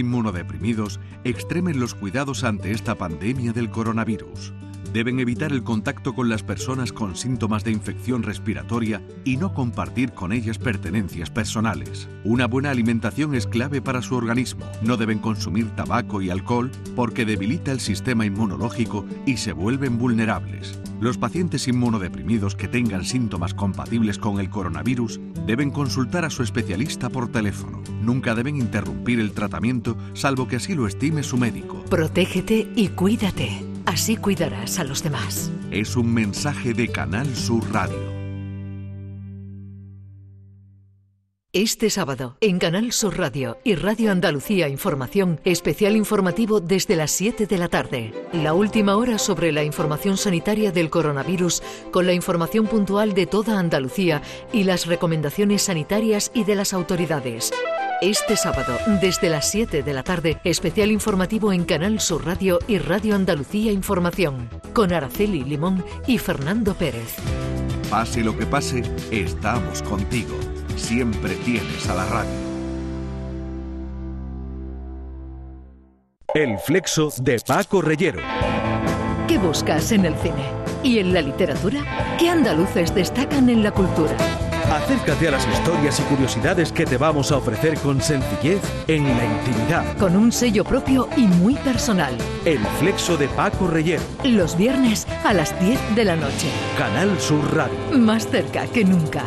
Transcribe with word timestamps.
Inmunodeprimidos 0.00 0.98
extremen 1.24 1.78
los 1.78 1.94
cuidados 1.94 2.42
ante 2.44 2.72
esta 2.72 2.96
pandemia 2.96 3.52
del 3.52 3.70
coronavirus. 3.70 4.52
Deben 4.92 5.20
evitar 5.20 5.52
el 5.52 5.62
contacto 5.62 6.14
con 6.14 6.28
las 6.28 6.42
personas 6.42 6.92
con 6.92 7.14
síntomas 7.14 7.62
de 7.62 7.70
infección 7.70 8.24
respiratoria 8.24 9.00
y 9.24 9.36
no 9.36 9.54
compartir 9.54 10.12
con 10.12 10.32
ellas 10.32 10.58
pertenencias 10.58 11.30
personales. 11.30 12.08
Una 12.24 12.46
buena 12.46 12.70
alimentación 12.70 13.36
es 13.36 13.46
clave 13.46 13.80
para 13.80 14.02
su 14.02 14.16
organismo. 14.16 14.66
No 14.82 14.96
deben 14.96 15.20
consumir 15.20 15.70
tabaco 15.76 16.20
y 16.20 16.30
alcohol 16.30 16.72
porque 16.96 17.24
debilita 17.24 17.70
el 17.70 17.78
sistema 17.78 18.26
inmunológico 18.26 19.06
y 19.26 19.36
se 19.36 19.52
vuelven 19.52 19.96
vulnerables. 19.96 20.76
Los 21.00 21.18
pacientes 21.18 21.68
inmunodeprimidos 21.68 22.56
que 22.56 22.68
tengan 22.68 23.04
síntomas 23.04 23.54
compatibles 23.54 24.18
con 24.18 24.40
el 24.40 24.50
coronavirus 24.50 25.20
deben 25.46 25.70
consultar 25.70 26.24
a 26.24 26.30
su 26.30 26.42
especialista 26.42 27.08
por 27.08 27.30
teléfono. 27.30 27.80
Nunca 28.02 28.34
deben 28.34 28.56
interrumpir 28.56 29.20
el 29.20 29.32
tratamiento 29.32 29.96
salvo 30.14 30.48
que 30.48 30.56
así 30.56 30.74
lo 30.74 30.88
estime 30.88 31.22
su 31.22 31.36
médico. 31.36 31.84
Protégete 31.88 32.68
y 32.74 32.88
cuídate. 32.88 33.69
Así 33.90 34.16
cuidarás 34.16 34.78
a 34.78 34.84
los 34.84 35.02
demás. 35.02 35.50
Es 35.72 35.96
un 35.96 36.14
mensaje 36.14 36.74
de 36.74 36.86
Canal 36.86 37.34
Sur 37.34 37.72
Radio. 37.72 37.98
Este 41.52 41.90
sábado, 41.90 42.36
en 42.40 42.60
Canal 42.60 42.92
Sur 42.92 43.18
Radio 43.18 43.58
y 43.64 43.74
Radio 43.74 44.12
Andalucía 44.12 44.68
Información, 44.68 45.40
especial 45.44 45.96
informativo 45.96 46.60
desde 46.60 46.94
las 46.94 47.10
7 47.10 47.48
de 47.48 47.58
la 47.58 47.68
tarde. 47.68 48.12
La 48.32 48.54
última 48.54 48.94
hora 48.94 49.18
sobre 49.18 49.50
la 49.50 49.64
información 49.64 50.16
sanitaria 50.16 50.70
del 50.70 50.88
coronavirus, 50.88 51.60
con 51.90 52.06
la 52.06 52.12
información 52.12 52.68
puntual 52.68 53.12
de 53.12 53.26
toda 53.26 53.58
Andalucía 53.58 54.22
y 54.52 54.62
las 54.62 54.86
recomendaciones 54.86 55.62
sanitarias 55.62 56.30
y 56.32 56.44
de 56.44 56.54
las 56.54 56.72
autoridades. 56.74 57.50
Este 58.00 58.34
sábado, 58.34 58.78
desde 59.02 59.28
las 59.28 59.50
7 59.50 59.82
de 59.82 59.92
la 59.92 60.02
tarde, 60.02 60.40
especial 60.42 60.90
informativo 60.90 61.52
en 61.52 61.64
Canal 61.64 62.00
Sur 62.00 62.24
Radio 62.24 62.58
y 62.66 62.78
Radio 62.78 63.14
Andalucía 63.14 63.72
Información, 63.72 64.48
con 64.72 64.90
Araceli 64.90 65.44
Limón 65.44 65.84
y 66.06 66.16
Fernando 66.16 66.72
Pérez. 66.72 67.16
Pase 67.90 68.24
lo 68.24 68.38
que 68.38 68.46
pase, 68.46 68.82
estamos 69.10 69.82
contigo. 69.82 70.34
Siempre 70.76 71.34
tienes 71.44 71.90
a 71.90 71.94
la 71.94 72.06
radio. 72.06 72.30
El 76.32 76.58
flexo 76.58 77.12
de 77.20 77.38
Paco 77.46 77.82
Reyero. 77.82 78.20
¿Qué 79.28 79.36
buscas 79.36 79.92
en 79.92 80.06
el 80.06 80.14
cine? 80.14 80.50
¿Y 80.82 81.00
en 81.00 81.12
la 81.12 81.20
literatura? 81.20 82.16
¿Qué 82.18 82.30
andaluces 82.30 82.94
destacan 82.94 83.50
en 83.50 83.62
la 83.62 83.72
cultura? 83.72 84.16
Acércate 84.70 85.26
a 85.26 85.32
las 85.32 85.48
historias 85.48 85.98
y 85.98 86.02
curiosidades 86.04 86.70
que 86.70 86.86
te 86.86 86.96
vamos 86.96 87.32
a 87.32 87.38
ofrecer 87.38 87.76
con 87.80 88.00
sencillez 88.00 88.60
en 88.86 89.02
la 89.04 89.24
intimidad. 89.24 89.98
Con 89.98 90.14
un 90.14 90.30
sello 90.30 90.62
propio 90.64 91.08
y 91.16 91.22
muy 91.22 91.54
personal. 91.54 92.16
El 92.44 92.60
flexo 92.78 93.16
de 93.16 93.26
Paco 93.28 93.66
Reyero. 93.66 94.02
Los 94.22 94.56
viernes 94.56 95.08
a 95.24 95.34
las 95.34 95.58
10 95.60 95.96
de 95.96 96.04
la 96.04 96.14
noche. 96.14 96.46
Canal 96.78 97.18
Sur 97.18 97.52
Radio. 97.52 97.98
Más 97.98 98.28
cerca 98.28 98.68
que 98.68 98.84
nunca. 98.84 99.24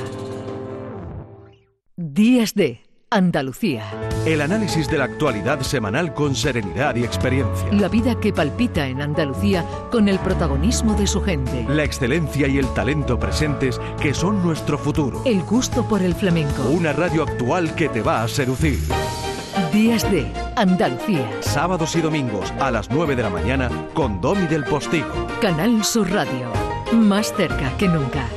Días 1.97 2.53
de 2.53 2.82
Andalucía. 3.13 3.85
El 4.25 4.41
análisis 4.41 4.87
de 4.87 4.97
la 4.97 5.03
actualidad 5.03 5.61
semanal 5.61 6.15
con 6.15 6.35
serenidad 6.35 6.95
y 6.95 7.03
experiencia. 7.03 7.71
La 7.71 7.87
vida 7.87 8.19
que 8.19 8.33
palpita 8.33 8.87
en 8.87 9.03
Andalucía 9.03 9.63
con 9.91 10.09
el 10.09 10.17
protagonismo 10.17 10.95
de 10.95 11.05
su 11.05 11.21
gente. 11.21 11.63
La 11.69 11.83
excelencia 11.83 12.47
y 12.47 12.57
el 12.57 12.65
talento 12.73 13.19
presentes 13.19 13.79
que 14.01 14.15
son 14.15 14.41
nuestro 14.41 14.79
futuro. 14.79 15.21
El 15.25 15.43
gusto 15.43 15.87
por 15.87 16.01
el 16.01 16.15
flamenco. 16.15 16.63
Una 16.63 16.91
radio 16.91 17.21
actual 17.21 17.75
que 17.75 17.87
te 17.87 18.01
va 18.01 18.23
a 18.23 18.27
seducir. 18.27 18.79
Días 19.71 20.09
de 20.09 20.25
Andalucía. 20.55 21.29
Sábados 21.41 21.95
y 21.95 22.01
domingos 22.01 22.51
a 22.59 22.71
las 22.71 22.89
9 22.89 23.15
de 23.15 23.21
la 23.21 23.29
mañana 23.29 23.69
con 23.93 24.21
Domi 24.21 24.47
del 24.47 24.63
Postigo. 24.63 25.27
Canal 25.39 25.83
Sur 25.83 26.09
Radio. 26.09 26.51
Más 26.93 27.31
cerca 27.35 27.77
que 27.77 27.87
nunca. 27.87 28.27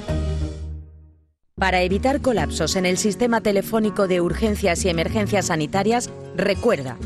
Para 1.59 1.81
evitar 1.81 2.21
colapsos 2.21 2.77
en 2.77 2.85
el 2.85 2.99
sistema 2.99 3.41
telefónico 3.41 4.07
de 4.07 4.21
urgencias 4.21 4.85
y 4.85 4.91
emergencias 4.91 5.47
sanitarias, 5.47 6.11
recuerda, 6.37 6.99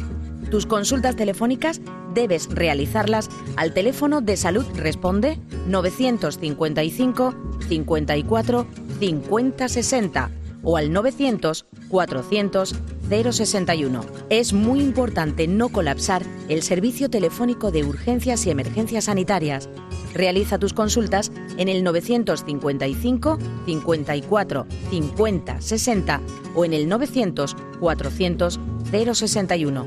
tus 0.51 0.67
consultas 0.67 1.15
telefónicas 1.15 1.81
debes 2.15 2.49
realizarlas 2.51 3.29
al 3.57 3.73
teléfono 3.73 4.21
de 4.21 4.37
Salud 4.37 4.67
Responde 4.75 5.39
955 5.69 7.33
54 7.69 8.67
50 8.99 9.69
60 9.69 10.31
o 10.65 10.77
al 10.77 10.93
900 10.93 11.67
400 11.89 12.75
061. 13.11 14.05
Es 14.31 14.53
muy 14.53 14.81
importante 14.81 15.47
no 15.47 15.69
colapsar 15.69 16.23
el 16.49 16.63
servicio 16.63 17.11
telefónico 17.11 17.71
de 17.71 17.85
urgencias 17.85 18.47
y 18.47 18.51
emergencias 18.51 19.05
sanitarias. 19.05 19.69
Realiza 20.15 20.59
tus 20.59 20.73
consultas 20.73 21.31
en 21.59 21.69
el 21.69 21.85
955 21.85 23.39
54 23.67 24.67
50 24.91 25.61
60 25.61 26.21
o 26.55 26.65
en 26.65 26.73
el 26.73 26.89
900 26.89 27.57
400 27.81 28.61
061. 28.91 29.87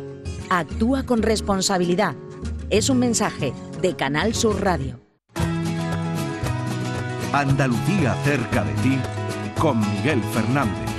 Actúa 0.49 1.03
con 1.03 1.21
responsabilidad. 1.21 2.15
Es 2.69 2.89
un 2.89 2.99
mensaje 2.99 3.53
de 3.81 3.95
Canal 3.95 4.33
Sur 4.33 4.61
Radio. 4.61 4.99
Andalucía 7.33 8.15
cerca 8.23 8.63
de 8.63 8.73
ti 8.83 8.99
con 9.59 9.79
Miguel 9.79 10.21
Fernández. 10.33 10.92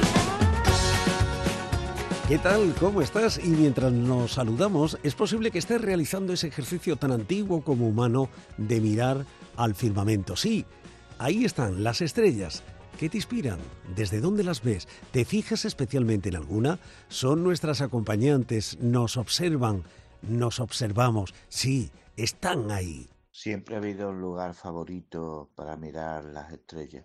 ¿Qué 2.26 2.38
tal? 2.38 2.74
¿Cómo 2.80 3.02
estás? 3.02 3.36
Y 3.36 3.48
mientras 3.48 3.92
nos 3.92 4.32
saludamos, 4.32 4.98
es 5.02 5.14
posible 5.14 5.50
que 5.50 5.58
estés 5.58 5.78
realizando 5.78 6.32
ese 6.32 6.46
ejercicio 6.46 6.96
tan 6.96 7.12
antiguo 7.12 7.62
como 7.62 7.86
humano 7.86 8.30
de 8.56 8.80
mirar 8.80 9.26
al 9.56 9.74
firmamento. 9.74 10.34
Sí, 10.34 10.64
ahí 11.18 11.44
están 11.44 11.84
las 11.84 12.00
estrellas. 12.00 12.62
¿Qué 12.98 13.10
te 13.10 13.18
inspiran? 13.18 13.58
¿Desde 13.94 14.22
dónde 14.22 14.42
las 14.42 14.62
ves? 14.62 14.88
¿Te 15.10 15.26
fijas 15.26 15.66
especialmente 15.66 16.30
en 16.30 16.36
alguna? 16.36 16.78
Son 17.08 17.44
nuestras 17.44 17.82
acompañantes, 17.82 18.78
nos 18.80 19.18
observan, 19.18 19.84
nos 20.22 20.60
observamos. 20.60 21.34
Sí, 21.48 21.90
están 22.16 22.70
ahí. 22.70 23.06
Siempre 23.32 23.74
ha 23.74 23.78
habido 23.78 24.08
un 24.08 24.22
lugar 24.22 24.54
favorito 24.54 25.50
para 25.54 25.76
mirar 25.76 26.24
las 26.24 26.50
estrellas, 26.50 27.04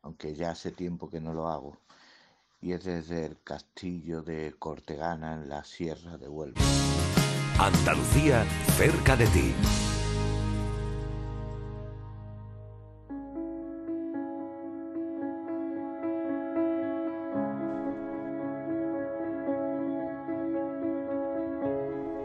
aunque 0.00 0.34
ya 0.34 0.52
hace 0.52 0.70
tiempo 0.70 1.10
que 1.10 1.20
no 1.20 1.34
lo 1.34 1.48
hago 1.48 1.83
y 2.64 2.72
es 2.72 2.84
desde 2.84 3.26
el 3.26 3.36
castillo 3.44 4.22
de 4.22 4.54
Cortegana 4.58 5.34
en 5.34 5.50
la 5.50 5.64
Sierra 5.64 6.16
de 6.16 6.30
Huelva. 6.30 6.62
Andalucía 7.58 8.46
cerca 8.78 9.16
de 9.16 9.26
ti. 9.26 9.52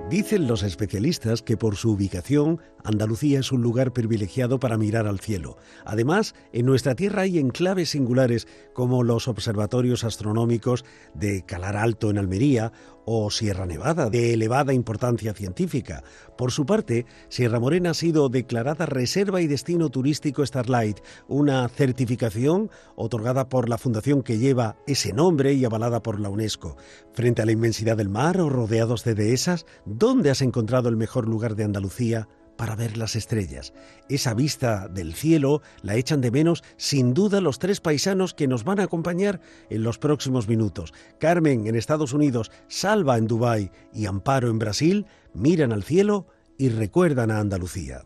Dicen 0.10 0.48
los 0.48 0.64
especialistas 0.64 1.44
que 1.44 1.56
por 1.56 1.76
su 1.76 1.92
ubicación, 1.92 2.60
Andalucía 2.84 3.40
es 3.40 3.52
un 3.52 3.62
lugar 3.62 3.94
privilegiado 3.94 4.60
para 4.60 4.76
mirar 4.76 5.06
al 5.06 5.20
cielo. 5.20 5.58
Además, 5.86 6.34
en 6.52 6.66
nuestra 6.66 6.96
tierra 6.96 7.22
hay 7.22 7.38
enclaves 7.38 7.92
singulares 7.92 8.48
como 8.74 9.04
los 9.04 9.28
observatorios 9.28 10.04
astronómicos 10.04 10.84
de 11.14 11.44
Calar 11.46 11.78
Alto 11.78 12.10
en 12.10 12.18
Almería 12.18 12.72
o 13.12 13.32
Sierra 13.32 13.66
Nevada, 13.66 14.12
de 14.12 14.34
elevada 14.34 14.72
importancia 14.72 15.34
científica. 15.34 16.04
Por 16.38 16.52
su 16.52 16.68
parte, 16.68 17.08
Sierra 17.28 17.60
Morena 17.60 17.90
ha 17.90 17.94
sido 17.96 18.30
declarada 18.30 18.86
Reserva 18.86 19.42
y 19.42 19.48
Destino 19.48 19.90
Turístico 19.90 20.46
Starlight, 20.46 21.00
una 21.28 21.68
certificación 21.70 22.70
otorgada 22.96 23.50
por 23.50 23.68
la 23.68 23.80
fundación 23.80 24.22
que 24.22 24.38
lleva 24.38 24.78
ese 24.86 25.12
nombre 25.12 25.54
y 25.54 25.66
avalada 25.66 26.04
por 26.04 26.20
la 26.20 26.30
UNESCO. 26.30 26.78
Frente 27.14 27.42
a 27.42 27.48
la 27.48 27.52
inmensidad 27.52 27.98
del 27.98 28.10
mar 28.10 28.40
o 28.40 28.48
rodeados 28.48 29.04
de 29.04 29.16
dehesas, 29.16 29.66
¿dónde 29.86 30.30
has 30.30 30.44
encontrado 30.44 30.88
el 30.88 30.96
mejor 30.96 31.28
lugar 31.28 31.56
de 31.56 31.64
Andalucía? 31.64 32.28
Para 32.60 32.76
ver 32.76 32.98
las 32.98 33.16
estrellas. 33.16 33.72
Esa 34.10 34.34
vista 34.34 34.90
del 34.90 35.14
cielo 35.14 35.62
la 35.82 35.96
echan 35.96 36.20
de 36.20 36.30
menos 36.30 36.62
sin 36.76 37.14
duda 37.14 37.40
los 37.40 37.58
tres 37.58 37.80
paisanos 37.80 38.34
que 38.34 38.50
nos 38.50 38.66
van 38.66 38.82
a 38.82 38.84
acompañar 38.84 39.40
en 39.70 39.82
los 39.82 39.98
próximos 39.98 40.50
minutos. 40.50 40.94
Carmen 41.22 41.68
en 41.68 41.76
Estados 41.78 42.12
Unidos, 42.12 42.52
Salva 42.68 43.18
en 43.18 43.28
Dubái 43.28 43.72
y 43.94 44.08
Amparo 44.08 44.50
en 44.50 44.60
Brasil 44.60 45.06
miran 45.34 45.72
al 45.72 45.84
cielo 45.84 46.28
y 46.58 46.68
recuerdan 46.68 47.32
a 47.32 47.40
Andalucía. 47.40 48.04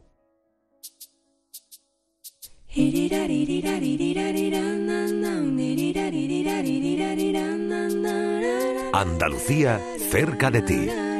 Andalucía 8.94 9.82
cerca 10.12 10.52
de 10.52 10.62
ti. 10.62 11.13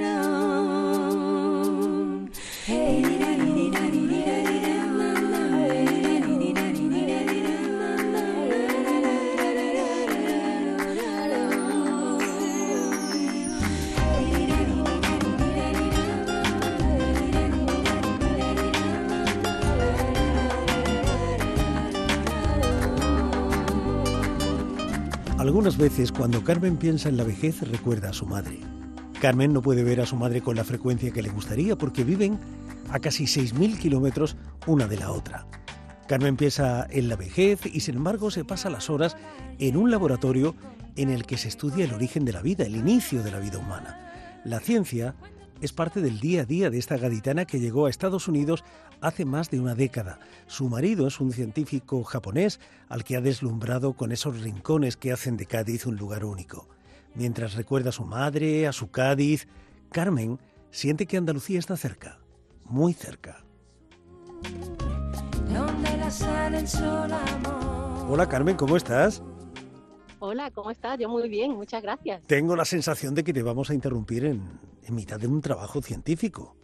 Algunas 25.54 25.78
veces 25.78 26.12
cuando 26.12 26.44
Carmen 26.44 26.78
piensa 26.78 27.10
en 27.10 27.16
la 27.16 27.24
vejez 27.24 27.62
recuerda 27.70 28.10
a 28.10 28.14
su 28.14 28.26
madre. 28.26 28.58
Carmen 29.22 29.54
no 29.54 29.62
puede 29.62 29.84
ver 29.84 30.02
a 30.02 30.08
su 30.08 30.16
madre 30.16 30.42
con 30.42 30.56
la 30.56 30.64
frecuencia 30.64 31.12
que 31.12 31.22
le 31.22 31.30
gustaría 31.30 31.76
porque 31.76 32.04
viven 32.04 32.40
a 32.90 32.98
casi 32.98 33.26
6.000 33.26 33.78
kilómetros 33.78 34.36
una 34.66 34.88
de 34.88 34.98
la 34.98 35.12
otra. 35.12 35.46
Carmen 36.08 36.38
piensa 36.38 36.88
en 36.90 37.08
la 37.08 37.18
vejez 37.18 37.68
y 37.68 37.82
sin 37.82 37.98
embargo 37.98 38.32
se 38.32 38.44
pasa 38.44 38.72
las 38.72 38.90
horas 38.90 39.16
en 39.60 39.78
un 39.78 39.92
laboratorio 39.92 40.56
en 40.96 41.12
el 41.12 41.24
que 41.24 41.38
se 41.38 41.50
estudia 41.50 41.86
el 41.86 41.94
origen 41.94 42.26
de 42.26 42.34
la 42.34 42.42
vida, 42.42 42.66
el 42.66 42.76
inicio 42.76 43.22
de 43.22 43.30
la 43.30 43.38
vida 43.38 43.60
humana. 43.60 44.42
La 44.46 44.60
ciencia 44.60 45.14
es 45.62 45.72
parte 45.72 46.02
del 46.02 46.20
día 46.20 46.42
a 46.42 46.46
día 46.46 46.72
de 46.72 46.80
esta 46.80 46.98
gaditana 46.98 47.46
que 47.46 47.60
llegó 47.60 47.86
a 47.86 47.92
Estados 47.92 48.28
Unidos 48.28 48.64
hace 49.04 49.26
más 49.26 49.52
de 49.52 49.60
una 49.60 49.76
década. 49.76 50.18
Su 50.48 50.70
marido 50.70 51.08
es 51.08 51.20
un 51.20 51.32
científico 51.32 52.04
japonés 52.04 52.60
al 52.90 53.04
que 53.04 53.18
ha 53.18 53.22
deslumbrado 53.22 53.94
con 53.94 54.12
esos 54.12 54.42
rincones 54.42 54.98
que 54.98 55.12
hacen 55.12 55.38
de 55.38 55.46
Cádiz 55.46 55.86
un 55.86 55.98
lugar 55.98 56.26
único. 56.26 56.68
Mientras 57.14 57.54
recuerda 57.54 57.90
a 57.90 57.94
su 57.94 58.06
madre, 58.06 58.66
a 58.66 58.72
su 58.72 58.90
Cádiz, 58.90 59.48
Carmen 59.92 60.40
siente 60.72 61.06
que 61.06 61.18
Andalucía 61.18 61.60
está 61.60 61.78
cerca, 61.78 62.20
muy 62.66 62.94
cerca. 62.94 63.44
Hola 68.08 68.28
Carmen, 68.30 68.56
¿cómo 68.56 68.78
estás? 68.78 69.22
Hola, 70.20 70.50
¿cómo 70.52 70.72
estás? 70.72 70.98
Yo 70.98 71.10
muy 71.10 71.28
bien, 71.28 71.52
muchas 71.52 71.84
gracias. 71.84 72.22
Tengo 72.28 72.56
la 72.56 72.64
sensación 72.64 73.14
de 73.14 73.26
que 73.26 73.34
te 73.34 73.44
vamos 73.44 73.70
a 73.70 73.74
interrumpir 73.74 74.24
en, 74.24 74.60
mitad 74.90 75.20
de 75.20 75.28
un 75.28 75.42
trabajo 75.42 75.82
científico. 75.82 76.56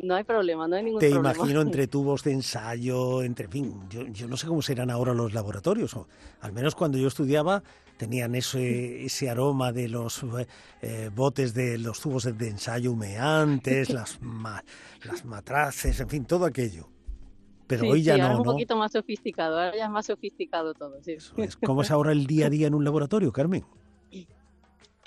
No 0.00 0.14
hay 0.14 0.24
problema, 0.24 0.68
no 0.68 0.76
hay 0.76 0.84
ningún 0.84 1.00
Te 1.00 1.10
problema. 1.10 1.32
Te 1.32 1.38
imagino 1.38 1.60
entre 1.60 1.86
tubos 1.88 2.22
de 2.22 2.32
ensayo, 2.32 3.22
entre, 3.22 3.48
fin, 3.48 3.88
yo, 3.90 4.28
no 4.28 4.36
sé 4.36 4.46
cómo 4.46 4.62
serán 4.62 4.90
ahora 4.90 5.12
los 5.14 5.34
laboratorios, 5.34 5.94
o 5.94 6.06
al 6.40 6.52
menos 6.52 6.74
cuando 6.74 6.98
yo 6.98 7.08
estudiaba 7.08 7.62
tenían 7.96 8.34
ese, 8.36 9.04
ese 9.04 9.28
aroma 9.28 9.72
de 9.72 9.88
los 9.88 10.24
eh, 10.82 11.10
botes 11.14 11.52
de 11.52 11.78
los 11.78 12.00
tubos 12.00 12.24
de 12.24 12.48
ensayo 12.48 12.92
humeantes, 12.92 13.90
las, 13.90 14.20
las 15.04 15.24
matraces, 15.24 15.98
en 16.00 16.08
fin, 16.08 16.24
todo 16.24 16.44
aquello. 16.44 16.88
Pero 17.66 17.90
hoy 17.90 18.02
ya 18.02 18.14
sí, 18.14 18.20
no, 18.20 18.26
ahora 18.26 18.34
es 18.34 18.40
un 18.40 18.46
poquito 18.46 18.76
más 18.76 18.92
sofisticado, 18.92 19.58
ahora 19.58 19.76
ya 19.76 19.84
es 19.84 19.90
más 19.90 20.06
sofisticado 20.06 20.72
todo. 20.74 21.02
Sí. 21.02 21.18
¿Cómo 21.64 21.82
es 21.82 21.90
ahora 21.90 22.12
el 22.12 22.26
día 22.26 22.46
a 22.46 22.50
día 22.50 22.66
en 22.66 22.74
un 22.74 22.82
laboratorio, 22.82 23.30
Carmen? 23.30 23.64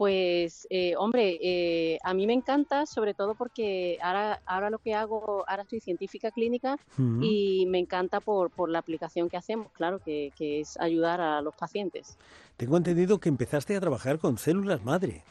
Pues, 0.01 0.65
eh, 0.71 0.95
hombre, 0.97 1.37
eh, 1.43 1.99
a 2.01 2.15
mí 2.15 2.25
me 2.25 2.33
encanta, 2.33 2.87
sobre 2.87 3.13
todo 3.13 3.35
porque 3.35 3.99
ahora, 4.01 4.41
ahora 4.47 4.71
lo 4.71 4.79
que 4.79 4.95
hago, 4.95 5.45
ahora 5.47 5.63
soy 5.69 5.79
científica 5.79 6.31
clínica 6.31 6.79
y 7.21 7.67
me 7.67 7.77
encanta 7.77 8.19
por, 8.19 8.49
por 8.49 8.71
la 8.71 8.79
aplicación 8.79 9.29
que 9.29 9.37
hacemos, 9.37 9.71
claro, 9.73 9.99
que, 9.99 10.31
que 10.35 10.59
es 10.59 10.75
ayudar 10.79 11.21
a 11.21 11.39
los 11.43 11.53
pacientes. 11.53 12.17
Tengo 12.57 12.77
entendido 12.77 13.19
que 13.19 13.29
empezaste 13.29 13.75
a 13.75 13.79
trabajar 13.79 14.17
con 14.17 14.39
células 14.39 14.83
madre. 14.83 15.23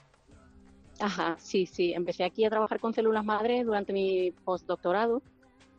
Ajá, 1.00 1.36
sí, 1.40 1.66
sí. 1.66 1.92
Empecé 1.92 2.22
aquí 2.22 2.44
a 2.44 2.50
trabajar 2.50 2.78
con 2.78 2.94
células 2.94 3.24
madre 3.24 3.64
durante 3.64 3.92
mi 3.92 4.30
postdoctorado 4.44 5.20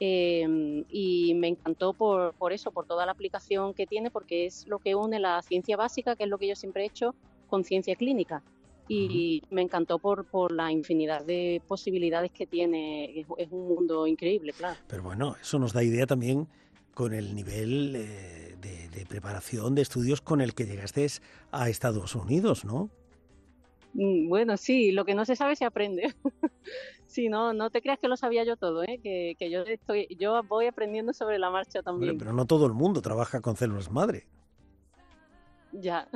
eh, 0.02 0.84
y 0.90 1.34
me 1.36 1.48
encantó 1.48 1.94
por, 1.94 2.34
por, 2.34 2.52
eso, 2.52 2.72
por 2.72 2.88
toda 2.88 3.06
la 3.06 3.14
aplicación 3.14 3.74
que 3.74 3.88
tiene, 3.88 4.12
porque 4.12 4.48
es 4.48 4.68
lo 4.68 4.80
que 4.80 4.96
une 4.96 5.18
la 5.22 5.42
ciencia 5.44 5.78
básica, 5.78 6.18
que 6.18 6.26
es 6.26 6.30
lo 6.30 6.38
que 6.38 6.50
yo 6.50 6.58
siempre 6.58 6.84
he 6.84 6.88
hecho, 6.88 7.16
con 7.48 7.64
ciencia 7.64 7.96
clínica. 7.96 8.44
Y 8.88 9.42
me 9.50 9.62
encantó 9.62 10.00
por, 10.00 10.26
por 10.26 10.52
la 10.52 10.72
infinidad 10.72 11.24
de 11.24 11.62
posibilidades 11.68 12.32
que 12.32 12.46
tiene. 12.46 13.20
Es, 13.20 13.28
es, 13.38 13.52
un 13.52 13.68
mundo 13.68 14.06
increíble, 14.06 14.54
claro. 14.54 14.78
Pero 14.88 15.04
bueno, 15.04 15.36
eso 15.42 15.60
nos 15.60 15.72
da 15.74 15.84
idea 15.84 16.06
también 16.06 16.48
con 16.94 17.14
el 17.14 17.34
nivel 17.34 17.96
eh, 17.96 18.56
de, 18.60 18.90
de, 18.90 19.06
preparación, 19.06 19.76
de 19.76 19.82
estudios 19.82 20.22
con 20.22 20.42
el 20.42 20.54
que 20.54 20.66
llegaste 20.66 21.08
a 21.52 21.70
Estados 21.70 22.16
Unidos, 22.16 22.66
¿no? 22.66 22.90
Mm, 23.94 24.30
bueno, 24.30 24.58
sí, 24.58 24.92
lo 24.92 25.06
que 25.06 25.16
no 25.16 25.26
se 25.26 25.36
sabe 25.36 25.56
se 25.56 25.66
aprende. 25.66 26.14
sí, 27.08 27.30
no, 27.30 27.54
no 27.54 27.70
te 27.70 27.82
creas 27.82 28.00
que 28.00 28.08
lo 28.08 28.18
sabía 28.18 28.44
yo 28.44 28.58
todo, 28.58 28.84
¿eh? 28.84 29.00
que, 29.02 29.36
que 29.38 29.50
yo 29.50 29.62
estoy, 29.62 30.08
yo 30.20 30.42
voy 30.44 30.68
aprendiendo 30.68 31.14
sobre 31.14 31.40
la 31.40 31.50
marcha 31.50 31.82
también. 31.82 32.18
Pero 32.18 32.34
no 32.34 32.46
todo 32.46 32.66
el 32.66 32.74
mundo 32.74 33.02
trabaja 33.02 33.42
con 33.42 33.56
células 33.56 33.92
madre. 33.92 34.28
Ya. 35.72 36.08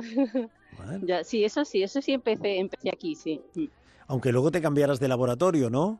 Bueno. 0.76 1.06
ya, 1.06 1.24
sí, 1.24 1.42
eso 1.42 1.64
sí, 1.64 1.82
eso 1.82 2.02
sí 2.02 2.12
empecé, 2.12 2.58
empecé 2.58 2.90
aquí, 2.90 3.14
sí. 3.14 3.40
Mm. 3.54 3.64
Aunque 4.08 4.30
luego 4.30 4.50
te 4.50 4.60
cambiaras 4.60 5.00
de 5.00 5.08
laboratorio, 5.08 5.70
¿no? 5.70 5.98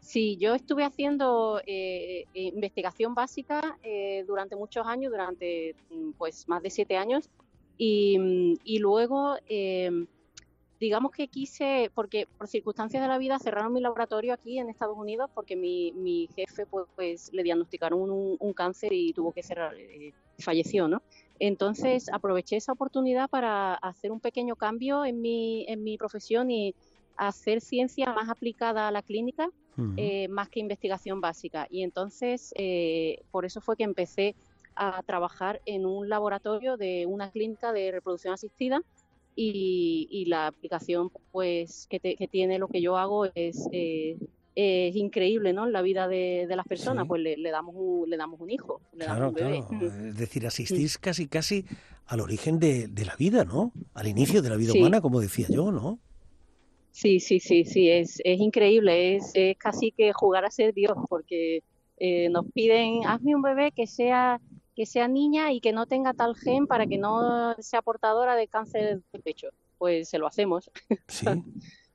Sí, 0.00 0.36
yo 0.36 0.54
estuve 0.54 0.84
haciendo 0.84 1.60
eh, 1.66 2.26
investigación 2.34 3.14
básica 3.14 3.78
eh, 3.82 4.24
durante 4.26 4.56
muchos 4.56 4.86
años, 4.86 5.12
durante 5.12 5.74
pues 6.18 6.48
más 6.48 6.62
de 6.62 6.70
siete 6.70 6.96
años, 6.96 7.30
y, 7.78 8.58
y 8.64 8.78
luego 8.78 9.36
eh, 9.48 10.06
digamos 10.80 11.12
que 11.12 11.28
quise, 11.28 11.90
porque 11.94 12.26
por 12.38 12.48
circunstancias 12.48 13.02
de 13.02 13.08
la 13.08 13.18
vida 13.18 13.38
cerraron 13.38 13.72
mi 13.72 13.80
laboratorio 13.80 14.34
aquí 14.34 14.58
en 14.58 14.68
Estados 14.68 14.96
Unidos 14.96 15.30
porque 15.34 15.56
mi, 15.56 15.92
mi 15.92 16.28
jefe 16.34 16.66
pues, 16.66 16.86
pues, 16.94 17.32
le 17.32 17.42
diagnosticaron 17.42 18.10
un, 18.10 18.36
un, 18.38 18.52
cáncer 18.52 18.92
y 18.92 19.12
tuvo 19.12 19.32
que 19.32 19.42
cerrar, 19.42 19.74
eh, 19.76 20.12
falleció, 20.38 20.88
¿no? 20.88 21.02
Entonces 21.38 22.08
aproveché 22.12 22.56
esa 22.56 22.72
oportunidad 22.72 23.28
para 23.28 23.74
hacer 23.74 24.10
un 24.12 24.20
pequeño 24.20 24.56
cambio 24.56 25.04
en 25.04 25.20
mi, 25.20 25.64
en 25.68 25.82
mi 25.82 25.98
profesión 25.98 26.50
y 26.50 26.74
hacer 27.16 27.60
ciencia 27.60 28.12
más 28.12 28.28
aplicada 28.28 28.88
a 28.88 28.90
la 28.90 29.02
clínica, 29.02 29.48
uh 29.76 29.80
-huh. 29.80 29.94
eh, 29.96 30.28
más 30.28 30.48
que 30.48 30.60
investigación 30.60 31.20
básica. 31.20 31.66
Y 31.70 31.82
entonces 31.82 32.52
eh, 32.56 33.22
por 33.30 33.44
eso 33.44 33.60
fue 33.60 33.76
que 33.76 33.84
empecé 33.84 34.34
a 34.74 35.02
trabajar 35.02 35.60
en 35.64 35.86
un 35.86 36.08
laboratorio 36.08 36.76
de 36.76 37.06
una 37.06 37.30
clínica 37.30 37.72
de 37.72 37.90
reproducción 37.92 38.34
asistida 38.34 38.82
y, 39.34 40.08
y 40.10 40.26
la 40.26 40.48
aplicación 40.48 41.10
pues 41.32 41.86
que, 41.88 41.98
te, 41.98 42.16
que, 42.16 42.28
tiene 42.28 42.58
lo 42.58 42.68
que 42.68 42.80
yo 42.80 42.96
hago 42.96 43.26
es, 43.34 43.68
eh, 43.72 44.18
es 44.56 44.96
increíble 44.96 45.52
¿no? 45.52 45.66
la 45.66 45.82
vida 45.82 46.08
de, 46.08 46.46
de 46.48 46.56
las 46.56 46.66
personas, 46.66 47.04
sí. 47.04 47.08
pues 47.08 47.20
le, 47.20 47.36
le, 47.36 47.50
damos 47.50 47.74
un, 47.76 48.08
le 48.08 48.16
damos 48.16 48.40
un 48.40 48.50
hijo, 48.50 48.80
le 48.94 49.04
claro, 49.04 49.26
damos 49.26 49.40
un 49.40 49.48
bebé. 49.48 49.64
Claro. 49.68 50.08
Es 50.08 50.16
decir, 50.16 50.46
asistís 50.46 50.92
sí. 50.94 50.98
casi 50.98 51.28
casi 51.28 51.64
al 52.06 52.20
origen 52.20 52.58
de, 52.58 52.88
de, 52.88 53.04
la 53.04 53.14
vida, 53.16 53.44
¿no? 53.44 53.72
Al 53.92 54.08
inicio 54.08 54.40
de 54.40 54.48
la 54.48 54.56
vida 54.56 54.72
sí. 54.72 54.78
humana, 54.78 55.02
como 55.02 55.20
decía 55.20 55.46
yo, 55.50 55.70
¿no? 55.70 55.98
Sí, 56.90 57.20
sí, 57.20 57.38
sí, 57.38 57.64
sí, 57.64 57.90
es, 57.90 58.22
es 58.24 58.40
increíble, 58.40 59.16
es, 59.16 59.30
es 59.34 59.58
casi 59.58 59.92
que 59.92 60.14
jugar 60.14 60.46
a 60.46 60.50
ser 60.50 60.72
Dios, 60.72 60.96
porque 61.10 61.62
eh, 61.98 62.30
nos 62.30 62.46
piden, 62.52 63.04
hazme 63.06 63.34
un 63.36 63.42
bebé 63.42 63.72
que 63.72 63.86
sea 63.86 64.40
que 64.74 64.84
sea 64.84 65.08
niña 65.08 65.52
y 65.52 65.60
que 65.60 65.72
no 65.72 65.86
tenga 65.86 66.12
tal 66.12 66.36
gen 66.36 66.66
para 66.66 66.86
que 66.86 66.98
no 66.98 67.54
sea 67.60 67.80
portadora 67.80 68.36
de 68.36 68.46
cáncer 68.46 69.00
de 69.10 69.18
pecho. 69.20 69.48
Pues 69.78 70.10
se 70.10 70.18
lo 70.18 70.26
hacemos. 70.26 70.70
Sí. 71.08 71.26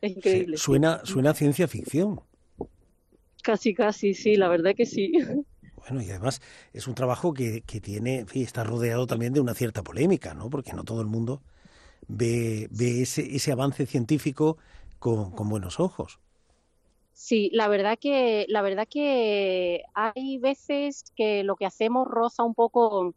es 0.00 0.12
increíble. 0.16 0.58
Sí. 0.60 0.64
Suena, 0.64 1.00
suena 1.04 1.34
ciencia 1.34 1.66
ficción. 1.68 2.20
Casi, 3.42 3.74
casi, 3.74 4.14
sí, 4.14 4.36
la 4.36 4.48
verdad 4.48 4.74
que 4.74 4.86
sí. 4.86 5.12
Bueno, 5.76 6.02
y 6.02 6.10
además 6.10 6.40
es 6.72 6.86
un 6.88 6.94
trabajo 6.94 7.32
que, 7.34 7.62
que 7.62 7.80
tiene, 7.80 8.26
está 8.34 8.64
rodeado 8.64 9.06
también 9.06 9.32
de 9.32 9.40
una 9.40 9.54
cierta 9.54 9.82
polémica, 9.82 10.34
¿no? 10.34 10.50
Porque 10.50 10.72
no 10.74 10.84
todo 10.84 11.00
el 11.00 11.06
mundo 11.06 11.42
ve, 12.08 12.68
ve 12.72 13.02
ese, 13.02 13.36
ese 13.36 13.52
avance 13.52 13.86
científico 13.86 14.58
con, 15.00 15.32
con 15.32 15.48
buenos 15.50 15.80
ojos. 15.80 16.20
Sí, 17.12 17.50
la 17.52 17.68
verdad 17.68 17.98
que 18.00 18.46
la 18.48 18.62
verdad 18.62 18.86
que 18.88 19.82
hay 19.94 20.38
veces 20.38 21.04
que 21.14 21.44
lo 21.44 21.56
que 21.56 21.66
hacemos 21.66 22.08
roza 22.08 22.44
un 22.44 22.54
poco. 22.54 23.14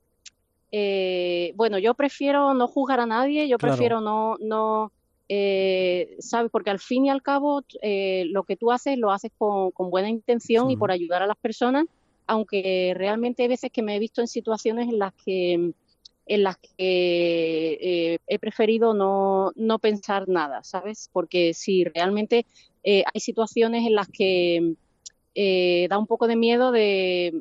Eh, 0.71 1.53
bueno, 1.55 1.79
yo 1.79 1.95
prefiero 1.95 2.53
no 2.55 2.67
juzgar 2.67 2.99
a 3.01 3.05
nadie, 3.07 3.47
yo 3.49 3.57
Claro. 3.57 3.93
prefiero 3.93 4.01
no 4.01 4.37
no 4.39 4.93
eh, 5.29 6.15
sabes 6.19 6.51
porque 6.51 6.69
al 6.69 6.79
fin 6.79 7.05
y 7.05 7.09
al 7.09 7.21
cabo 7.21 7.63
eh, 7.81 8.25
lo 8.29 8.43
que 8.43 8.55
tú 8.55 8.71
haces 8.71 8.97
lo 8.97 9.11
haces 9.11 9.31
con, 9.37 9.71
con 9.71 9.89
buena 9.89 10.09
intención 10.09 10.69
y 10.69 10.77
por 10.77 10.91
ayudar 10.91 11.21
a 11.23 11.27
las 11.27 11.37
personas, 11.37 11.85
aunque 12.27 12.93
realmente 12.95 13.43
hay 13.43 13.49
veces 13.49 13.71
que 13.71 13.81
me 13.81 13.95
he 13.95 13.99
visto 13.99 14.21
en 14.21 14.27
situaciones 14.27 14.89
en 14.89 14.99
las 14.99 15.13
que 15.13 15.73
en 16.25 16.43
las 16.43 16.57
que 16.57 16.73
eh, 16.79 18.17
he 18.27 18.39
preferido 18.39 18.93
no, 18.93 19.51
no 19.55 19.79
pensar 19.79 20.29
nada, 20.29 20.63
¿sabes? 20.63 21.09
Porque 21.11 21.53
si 21.53 21.83
realmente 21.83 22.45
eh, 22.83 23.03
hay 23.13 23.19
situaciones 23.19 23.85
en 23.85 23.95
las 23.95 24.07
que 24.07 24.75
eh, 25.35 25.87
da 25.89 25.97
un 25.97 26.07
poco 26.07 26.27
de 26.27 26.35
miedo 26.35 26.71
de 26.71 27.33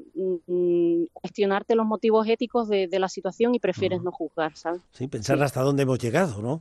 mm, 0.47 1.05
cuestionarte 1.13 1.75
los 1.75 1.87
motivos 1.87 2.27
éticos 2.27 2.69
de, 2.69 2.89
de 2.89 2.99
la 2.99 3.09
situación 3.09 3.55
y 3.55 3.61
prefieres 3.61 4.03
no 4.03 4.11
juzgar, 4.11 4.57
¿sabes? 4.57 4.83
Sí, 4.93 5.07
pensar 5.07 5.41
hasta 5.43 5.63
dónde 5.63 5.85
hemos 5.85 5.99
llegado, 5.99 6.43
¿no? 6.43 6.61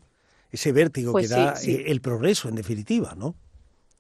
Ese 0.52 0.72
vértigo 0.72 1.12
Pues 1.14 1.30
que 1.30 1.36
sí, 1.36 1.40
da 1.40 1.56
sí. 1.56 1.72
eh, 1.72 1.84
el 1.88 2.02
progreso, 2.02 2.50
en 2.50 2.56
definitiva, 2.56 3.16
¿no? 3.16 3.36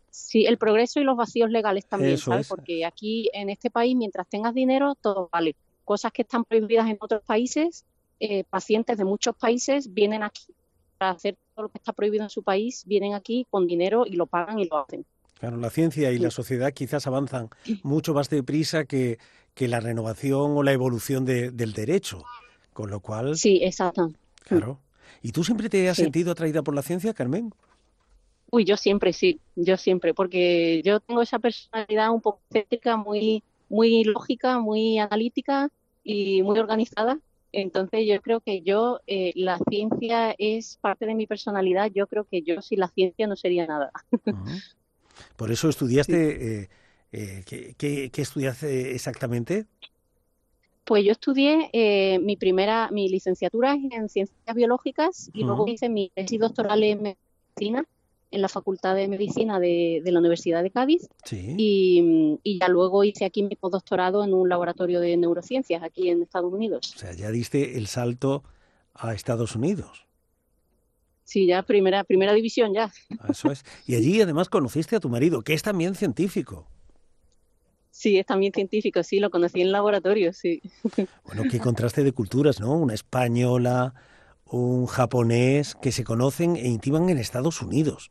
Sí, 0.09 0.45
el 0.45 0.57
progreso 0.57 0.99
y 0.99 1.03
los 1.03 1.15
vacíos 1.15 1.49
legales 1.49 1.85
también, 1.85 2.13
Eso 2.15 2.31
¿sabes? 2.31 2.47
es. 2.47 2.49
Porque 2.49 2.85
aquí 2.85 3.29
en 3.33 3.49
este 3.49 3.69
país, 3.69 3.95
mientras 3.95 4.27
tengas 4.27 4.53
dinero, 4.53 4.95
todo 4.95 5.29
vale. 5.31 5.55
Cosas 5.85 6.11
que 6.11 6.23
están 6.23 6.43
prohibidas 6.43 6.89
en 6.89 6.97
otros 6.99 7.21
países, 7.23 7.85
eh, 8.19 8.43
pacientes 8.49 8.97
de 8.97 9.05
muchos 9.05 9.35
países 9.35 9.93
vienen 9.93 10.23
aquí 10.23 10.43
para 10.97 11.11
hacer 11.11 11.37
todo 11.55 11.63
lo 11.63 11.69
que 11.69 11.77
está 11.79 11.93
prohibido 11.93 12.23
en 12.23 12.29
su 12.29 12.43
país, 12.43 12.83
vienen 12.85 13.13
aquí 13.13 13.47
con 13.49 13.65
dinero 13.65 14.05
y 14.05 14.11
lo 14.13 14.27
pagan 14.27 14.59
y 14.59 14.65
lo 14.65 14.77
hacen. 14.77 15.05
Claro, 15.39 15.57
la 15.57 15.69
ciencia 15.71 16.11
y 16.11 16.17
Sí. 16.17 16.23
la 16.23 16.29
sociedad 16.29 16.71
quizás 16.73 17.07
avanzan 17.07 17.49
mucho 17.83 18.13
más 18.13 18.29
deprisa 18.29 18.85
que, 18.85 19.17
que 19.55 19.67
la 19.67 19.79
renovación 19.79 20.51
o 20.55 20.61
la 20.63 20.73
evolución 20.73 21.25
de- 21.25 21.51
del 21.51 21.73
derecho, 21.73 22.23
con 22.73 22.89
lo 22.91 22.99
cual 22.99 23.35
Sí, 23.37 23.59
exacto. 23.63 24.11
Claro. 24.43 24.79
¿Y 25.21 25.31
tú 25.31 25.43
siempre 25.43 25.69
te 25.69 25.89
has 25.89 25.97
sentido 25.97 26.31
atraída 26.31 26.61
por 26.61 26.75
la 26.75 26.81
ciencia, 26.81 27.13
Carmen? 27.13 27.53
Uy, 28.51 28.65
yo 28.65 28.75
siempre 28.75 29.13
sí, 29.13 29.39
yo 29.55 29.77
siempre, 29.77 30.13
porque 30.13 30.81
yo 30.83 30.99
tengo 30.99 31.21
esa 31.21 31.39
personalidad 31.39 32.11
un 32.11 32.21
poco 32.21 32.41
céntrica, 32.51 32.97
muy, 32.97 33.43
muy 33.69 34.03
lógica, 34.03 34.59
muy 34.59 34.99
analítica 34.99 35.69
y 36.03 36.43
muy 36.43 36.59
organizada. 36.59 37.19
Entonces 37.53 38.01
yo 38.07 38.21
creo 38.21 38.39
que 38.41 38.61
yo, 38.61 38.99
eh, 39.07 39.31
la 39.35 39.59
ciencia 39.69 40.35
es 40.37 40.77
parte 40.81 41.05
de 41.05 41.15
mi 41.15 41.27
personalidad, 41.27 41.91
yo 41.93 42.07
creo 42.07 42.25
que 42.25 42.41
yo 42.41 42.61
sin 42.61 42.79
la 42.79 42.87
ciencia 42.89 43.27
no 43.27 43.35
sería 43.35 43.67
nada. 43.67 43.91
Por 45.35 45.51
eso 45.51 45.69
estudiaste, 45.69 46.61
eh, 46.61 46.69
eh, 47.11 47.43
¿qué, 47.45 48.09
qué, 48.11 48.21
estudiaste 48.21 48.95
exactamente? 48.95 49.65
Pues 50.91 51.05
yo 51.05 51.13
estudié 51.13 52.19
mi 52.21 52.35
primera, 52.35 52.89
mi 52.91 53.07
licenciatura 53.07 53.75
en 53.75 54.09
ciencias 54.09 54.53
biológicas 54.53 55.31
y 55.33 55.45
luego 55.45 55.65
hice 55.65 55.87
mi 55.87 56.11
tesis 56.13 56.37
doctoral 56.37 56.83
en 56.83 57.01
medicina 57.01 57.85
en 58.29 58.41
la 58.41 58.49
Facultad 58.49 58.95
de 58.95 59.07
Medicina 59.07 59.57
de, 59.61 60.01
la 60.03 60.19
Universidad 60.19 60.61
de 60.61 60.69
Cádiz 60.69 61.07
y, 61.31 62.37
ya 62.59 62.67
luego 62.67 63.05
hice 63.05 63.23
aquí 63.23 63.41
mi 63.41 63.55
postdoctorado 63.55 64.25
en 64.25 64.33
un 64.33 64.49
laboratorio 64.49 64.99
de 64.99 65.15
neurociencias 65.15 65.81
aquí 65.81 66.09
en 66.09 66.23
Estados 66.23 66.51
Unidos. 66.51 66.93
O 66.93 66.99
sea, 66.99 67.13
ya 67.13 67.31
diste 67.31 67.77
el 67.77 67.87
salto 67.87 68.43
a 68.93 69.13
Estados 69.13 69.55
Unidos. 69.55 70.05
Sí, 71.23 71.47
ya 71.47 71.63
primera, 71.63 72.03
primera 72.03 72.33
división 72.33 72.73
ya. 72.73 72.91
Eso 73.29 73.49
es. 73.49 73.63
Y 73.87 73.95
allí 73.95 74.19
además 74.19 74.49
conociste 74.49 74.97
a 74.97 74.99
tu 74.99 75.07
marido, 75.07 75.41
que 75.41 75.53
es 75.53 75.63
también 75.63 75.95
científico. 75.95 76.67
Sí, 78.01 78.17
es 78.17 78.25
también 78.25 78.51
científico, 78.51 79.03
sí, 79.03 79.19
lo 79.19 79.29
conocí 79.29 79.61
en 79.61 79.71
laboratorio, 79.71 80.33
sí. 80.33 80.59
Bueno, 81.23 81.43
qué 81.51 81.59
contraste 81.59 82.03
de 82.03 82.11
culturas, 82.11 82.59
¿no? 82.59 82.73
Una 82.73 82.95
española, 82.95 83.93
un 84.45 84.87
japonés 84.87 85.75
que 85.75 85.91
se 85.91 86.03
conocen 86.03 86.55
e 86.55 86.67
intiman 86.67 87.09
en 87.11 87.19
Estados 87.19 87.61
Unidos. 87.61 88.09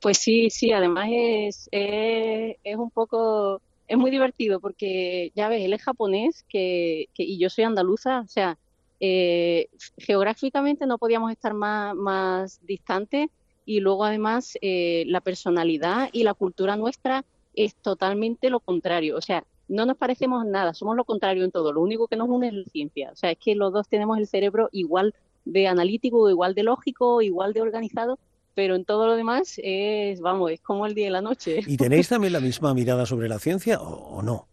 Pues 0.00 0.18
sí, 0.18 0.50
sí, 0.50 0.70
además 0.70 1.08
es, 1.10 1.68
es, 1.72 2.76
un 2.76 2.92
poco, 2.92 3.60
es 3.88 3.98
muy 3.98 4.12
divertido 4.12 4.60
porque, 4.60 5.32
ya 5.34 5.48
ves, 5.48 5.64
él 5.64 5.72
es 5.72 5.82
japonés 5.82 6.44
que, 6.48 7.08
y 7.16 7.38
yo 7.40 7.50
soy 7.50 7.64
andaluza, 7.64 8.20
o 8.20 8.28
sea, 8.28 8.56
eh, 9.00 9.66
geográficamente 9.98 10.86
no 10.86 10.98
podíamos 10.98 11.32
estar 11.32 11.54
más, 11.54 11.96
más 11.96 12.60
distantes 12.64 13.30
y 13.66 13.80
luego 13.80 14.04
además 14.04 14.56
eh, 14.62 15.02
la 15.08 15.20
personalidad 15.20 16.08
y 16.12 16.22
la 16.22 16.34
cultura 16.34 16.76
nuestra 16.76 17.24
es 17.54 17.74
totalmente 17.74 18.50
lo 18.50 18.60
contrario, 18.60 19.16
o 19.16 19.20
sea, 19.20 19.44
no 19.68 19.86
nos 19.86 19.96
parecemos 19.96 20.44
nada, 20.44 20.74
somos 20.74 20.96
lo 20.96 21.04
contrario 21.04 21.44
en 21.44 21.50
todo, 21.50 21.72
lo 21.72 21.80
único 21.80 22.06
que 22.08 22.16
nos 22.16 22.28
une 22.28 22.48
es 22.48 22.54
la 22.54 22.64
ciencia, 22.64 23.10
o 23.12 23.16
sea, 23.16 23.30
es 23.30 23.38
que 23.38 23.54
los 23.54 23.72
dos 23.72 23.88
tenemos 23.88 24.18
el 24.18 24.26
cerebro 24.26 24.68
igual 24.72 25.14
de 25.44 25.66
analítico, 25.66 26.28
igual 26.30 26.54
de 26.54 26.62
lógico, 26.62 27.22
igual 27.22 27.52
de 27.52 27.62
organizado, 27.62 28.18
pero 28.54 28.76
en 28.76 28.84
todo 28.84 29.06
lo 29.06 29.16
demás 29.16 29.60
es, 29.62 30.20
vamos, 30.20 30.52
es 30.52 30.60
como 30.60 30.86
el 30.86 30.94
día 30.94 31.08
y 31.08 31.10
la 31.10 31.20
noche. 31.20 31.60
¿Y 31.66 31.76
tenéis 31.76 32.08
también 32.08 32.32
la 32.32 32.40
misma 32.40 32.72
mirada 32.72 33.04
sobre 33.04 33.28
la 33.28 33.38
ciencia 33.38 33.80
o, 33.80 34.22
no? 34.22 34.46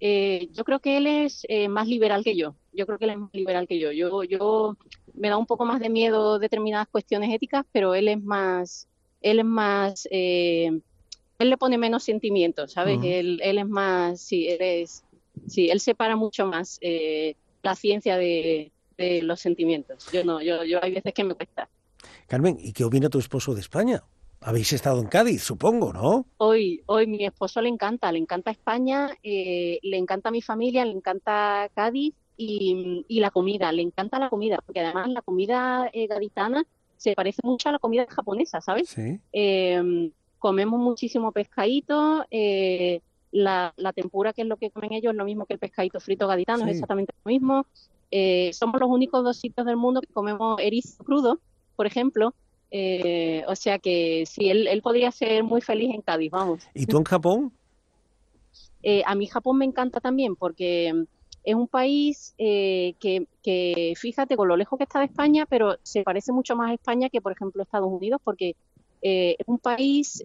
Eh, 0.00 0.48
yo 0.52 0.64
creo 0.64 0.80
que 0.80 0.96
él 0.96 1.06
es 1.06 1.44
eh, 1.48 1.68
más 1.68 1.86
liberal 1.86 2.24
que 2.24 2.34
yo. 2.34 2.54
Yo 2.72 2.86
creo 2.86 2.98
que 2.98 3.04
él 3.04 3.10
es 3.10 3.18
más 3.18 3.34
liberal 3.34 3.68
que 3.68 3.78
yo. 3.78 3.92
Yo, 3.92 4.22
yo 4.24 4.76
me 5.12 5.28
da 5.28 5.36
un 5.36 5.46
poco 5.46 5.66
más 5.66 5.78
de 5.78 5.90
miedo 5.90 6.38
determinadas 6.38 6.88
cuestiones 6.88 7.32
éticas, 7.34 7.66
pero 7.70 7.94
él 7.94 8.08
es 8.08 8.22
más, 8.22 8.88
él 9.20 9.40
es 9.40 9.44
más, 9.44 10.08
eh, 10.10 10.80
él 11.40 11.50
le 11.50 11.56
pone 11.56 11.76
menos 11.78 12.04
sentimientos, 12.04 12.72
¿sabes? 12.72 13.00
él, 13.02 13.40
él, 13.42 13.58
es 13.58 13.66
más, 13.66 14.20
sí, 14.20 14.48
él 14.48 14.58
es, 14.60 15.04
sí, 15.48 15.68
él 15.70 15.80
separa 15.80 16.14
mucho 16.14 16.46
más 16.46 16.78
la 17.62 17.74
ciencia 17.74 18.16
de, 18.16 18.70
de, 18.96 19.22
los 19.22 19.40
sentimientos. 19.40 20.06
Yo 20.12 20.24
no, 20.24 20.40
yo, 20.40 20.64
yo 20.64 20.78
hay 20.82 20.92
veces 20.92 21.12
que 21.12 21.24
me 21.24 21.34
cuesta. 21.34 21.68
Carmen, 22.26 22.56
¿y 22.60 22.72
qué 22.72 22.84
opina 22.84 23.08
tu 23.08 23.18
esposo 23.18 23.54
de 23.54 23.60
España? 23.60 24.04
Habéis 24.42 24.72
estado 24.72 25.00
en 25.00 25.08
Cádiz, 25.08 25.42
supongo, 25.42 25.92
¿no? 25.92 26.24
Hoy, 26.38 26.82
hoy 26.86 27.06
mi 27.06 27.26
esposo 27.26 27.60
le 27.60 27.68
encanta, 27.68 28.10
le 28.10 28.18
encanta 28.18 28.50
España, 28.50 29.10
eh, 29.22 29.78
le 29.82 29.98
encanta 29.98 30.30
mi 30.30 30.40
familia, 30.40 30.84
le 30.86 30.92
encanta 30.92 31.68
Cádiz 31.74 32.14
y, 32.38 33.04
la 33.20 33.30
comida, 33.30 33.70
le 33.70 33.82
encanta 33.82 34.18
la 34.18 34.30
comida, 34.30 34.58
porque 34.64 34.80
además 34.80 35.08
la 35.10 35.20
comida 35.20 35.90
eh, 35.92 36.06
gaditana 36.06 36.64
se 36.96 37.14
parece 37.14 37.40
mucho 37.44 37.68
a 37.68 37.72
la 37.72 37.78
comida 37.78 38.06
japonesa, 38.08 38.62
¿sabes? 38.62 38.88
Sí. 38.88 39.20
Em, 39.32 40.10
comemos 40.40 40.80
muchísimo 40.80 41.30
pescadito, 41.30 42.26
eh, 42.32 43.00
la, 43.30 43.72
tempura, 43.94 44.32
que 44.32 44.42
es 44.42 44.48
lo 44.48 44.56
que 44.56 44.70
comen 44.70 44.94
ellos, 44.94 45.12
es 45.12 45.16
lo 45.16 45.24
mismo 45.24 45.46
que 45.46 45.52
el 45.54 45.60
pescadito 45.60 46.00
frito 46.00 46.26
gaditano, 46.26 46.64
es 46.64 46.72
exactamente 46.72 47.14
lo 47.24 47.28
mismo. 47.30 47.66
somos 48.52 48.80
los 48.80 48.90
únicos 48.90 49.22
dos 49.22 49.36
sitios 49.36 49.64
del 49.64 49.76
mundo 49.76 50.00
que 50.00 50.12
comemos 50.12 50.60
erizo 50.60 51.04
crudo, 51.04 51.38
por 51.76 51.86
ejemplo. 51.86 52.34
Eh, 52.70 53.42
o 53.48 53.56
sea 53.56 53.78
que 53.78 54.24
sí, 54.26 54.48
él, 54.48 54.68
él 54.68 54.80
podría 54.80 55.10
ser 55.10 55.42
muy 55.42 55.60
feliz 55.60 55.92
en 55.94 56.02
Cádiz, 56.02 56.30
vamos. 56.30 56.62
¿Y 56.74 56.86
tú 56.86 56.98
en 56.98 57.04
Japón? 57.04 57.52
Eh, 58.82 59.02
a 59.04 59.14
mí 59.14 59.26
Japón 59.26 59.58
me 59.58 59.66
encanta 59.66 60.00
también 60.00 60.36
porque 60.36 61.04
es 61.44 61.54
un 61.54 61.68
país 61.68 62.34
eh, 62.38 62.94
que, 62.98 63.26
que, 63.42 63.92
fíjate, 63.94 64.38
con 64.38 64.48
lo 64.48 64.56
lejos 64.56 64.78
que 64.78 64.84
está 64.84 65.00
de 65.00 65.04
España, 65.04 65.44
pero 65.44 65.76
se 65.82 66.02
parece 66.02 66.32
mucho 66.32 66.56
más 66.56 66.70
a 66.70 66.72
España 66.72 67.10
que, 67.10 67.20
por 67.20 67.32
ejemplo, 67.32 67.62
Estados 67.62 67.92
Unidos, 67.92 68.22
porque 68.24 68.56
es 69.02 69.46
un 69.46 69.58
país 69.58 70.22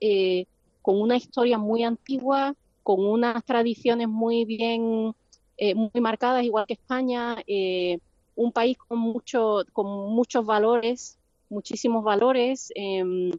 con 0.82 1.02
una 1.02 1.18
historia 1.18 1.58
muy 1.58 1.84
antigua, 1.84 2.56
con 2.84 3.06
unas 3.06 3.44
tradiciones 3.46 4.08
muy 4.08 4.46
bien, 4.46 5.14
muy 5.76 6.02
marcadas, 6.02 6.44
igual 6.44 6.66
que 6.68 6.74
España, 6.74 7.38
un 8.36 8.52
país 8.52 8.78
con, 8.78 9.00
mucho, 9.00 9.64
con 9.74 9.88
muchos 10.14 10.46
valores 10.46 11.18
muchísimos 11.50 12.04
valores. 12.04 12.72
Em, 12.76 13.32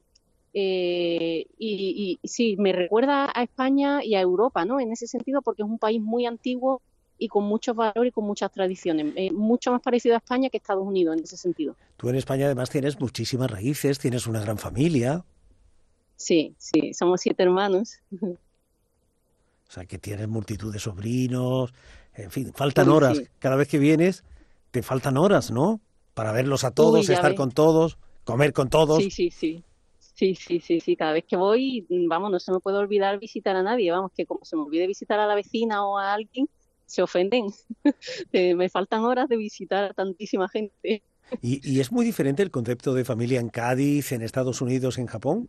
eh, 0.54 1.46
y, 1.58 2.18
sí, 2.24 2.56
me 2.56 2.72
recuerda 2.72 3.30
a 3.34 3.42
España 3.42 4.02
y 4.02 4.14
a 4.14 4.20
Europa, 4.20 4.64
¿no? 4.64 4.80
En 4.80 4.92
ese 4.92 5.06
sentido, 5.06 5.42
porque 5.42 5.62
es 5.62 5.68
un 5.68 5.78
país 5.78 6.00
muy 6.00 6.26
antiguo 6.26 6.80
y 7.18 7.28
con 7.28 7.44
muchos 7.44 7.74
valores 7.74 8.10
y 8.10 8.12
con 8.12 8.24
muchas 8.24 8.52
tradiciones. 8.52 9.12
Eh, 9.16 9.30
mucho 9.32 9.72
más 9.72 9.80
parecido 9.80 10.14
a 10.14 10.18
España 10.18 10.50
que 10.50 10.56
Estados 10.56 10.86
Unidos 10.86 11.16
en 11.16 11.24
ese 11.24 11.36
sentido. 11.36 11.76
Tú 11.96 12.08
en 12.08 12.16
España 12.16 12.46
además 12.46 12.70
tienes 12.70 13.00
muchísimas 13.00 13.50
raíces, 13.50 13.98
tienes 13.98 14.26
una 14.26 14.40
gran 14.40 14.58
familia. 14.58 15.24
Sí, 16.16 16.54
sí, 16.58 16.94
somos 16.94 17.20
siete 17.20 17.42
hermanos. 17.42 18.00
O 18.22 19.72
sea, 19.72 19.84
que 19.84 19.98
tienes 19.98 20.28
multitud 20.28 20.72
de 20.72 20.78
sobrinos, 20.78 21.74
en 22.14 22.30
fin, 22.30 22.52
faltan 22.54 22.88
horas. 22.88 23.20
Cada 23.40 23.56
vez 23.56 23.66
que 23.66 23.78
vienes, 23.78 24.22
te 24.70 24.82
faltan 24.82 25.16
horas, 25.16 25.50
¿no? 25.50 25.80
para 26.16 26.32
verlos 26.32 26.64
a 26.64 26.70
todos, 26.70 27.10
estar 27.10 27.34
con 27.34 27.52
todos, 27.52 27.98
comer 28.24 28.54
con 28.54 28.70
todos. 28.70 29.02
Sí, 29.02 29.10
sí, 29.10 29.30
sí. 29.30 29.62
Sí, 29.98 30.34
sí, 30.34 30.60
sí, 30.60 30.80
sí. 30.80 30.96
Cada 30.96 31.12
vez 31.12 31.24
que 31.28 31.36
voy, 31.36 31.86
vamos, 32.08 32.30
no 32.30 32.40
se 32.40 32.50
me 32.50 32.58
puede 32.58 32.78
olvidar 32.78 33.18
visitar 33.18 33.54
a 33.54 33.62
nadie. 33.62 33.92
Vamos, 33.92 34.12
que 34.16 34.24
como 34.24 34.42
se 34.46 34.56
me 34.56 34.62
olvide 34.62 34.86
visitar 34.86 35.20
a 35.20 35.26
la 35.26 35.34
vecina 35.34 35.86
o 35.86 35.98
a 35.98 36.14
alguien, 36.14 36.48
se 36.86 37.02
ofenden. 37.02 37.46
Eh, 38.32 38.54
me 38.54 38.68
faltan 38.68 39.02
horas 39.02 39.28
de 39.28 39.36
visitar 39.36 39.84
a 39.84 39.92
tantísima 39.92 40.48
gente. 40.48 41.02
¿Y, 41.40 41.80
es 41.80 41.90
muy 41.90 42.04
diferente 42.04 42.42
el 42.42 42.50
concepto 42.50 42.94
de 42.94 43.04
familia 43.04 43.40
en 43.40 43.48
Cádiz, 43.48 44.12
en 44.12 44.22
Estados 44.22 44.60
Unidos, 44.60 44.98
en 44.98 45.06
Japón? 45.06 45.48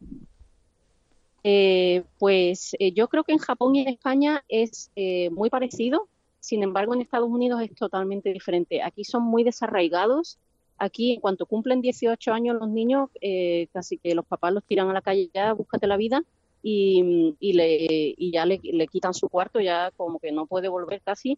Eh, 1.43 2.03
pues 2.17 2.75
eh, 2.79 2.93
yo 2.93 3.07
creo 3.07 3.23
que 3.23 3.33
en 3.33 3.39
Japón 3.39 3.75
y 3.75 3.81
en 3.81 3.89
España 3.89 4.43
es 4.47 4.91
muy 5.31 5.49
parecido. 5.49 6.07
Sin 6.39 6.63
embargo, 6.63 6.93
en 6.93 7.01
Estados 7.01 7.29
Unidos 7.29 7.61
es 7.61 7.73
totalmente 7.75 8.31
diferente. 8.31 8.81
Aquí 8.81 9.03
son 9.03 9.23
muy 9.23 9.43
desarraigados 9.43 10.39
Aquí, 10.79 11.13
en 11.13 11.21
cuanto 11.21 11.47
cumplen 11.47 11.81
18 11.81 12.31
años 12.33 12.55
los 12.59 12.69
niños, 12.69 13.09
eh, 13.21 13.67
casi 13.73 13.97
que 13.97 14.13
los 14.13 14.25
papás 14.25 14.53
los 14.53 14.63
tiran 14.63 14.89
a 14.89 14.93
la 14.93 15.01
calle 15.01 15.29
ya, 15.33 15.53
búscate 15.53 15.87
la 15.87 15.97
vida, 15.97 16.23
y, 16.63 17.53
le, 17.53 18.15
ya 18.17 18.45
le, 18.45 18.59
quitan 18.87 19.13
su 19.13 19.29
cuarto, 19.29 19.59
ya 19.59 19.91
como 19.95 20.19
que 20.19 20.31
no 20.31 20.45
puede 20.45 20.67
volver 20.67 21.01
casi. 21.01 21.37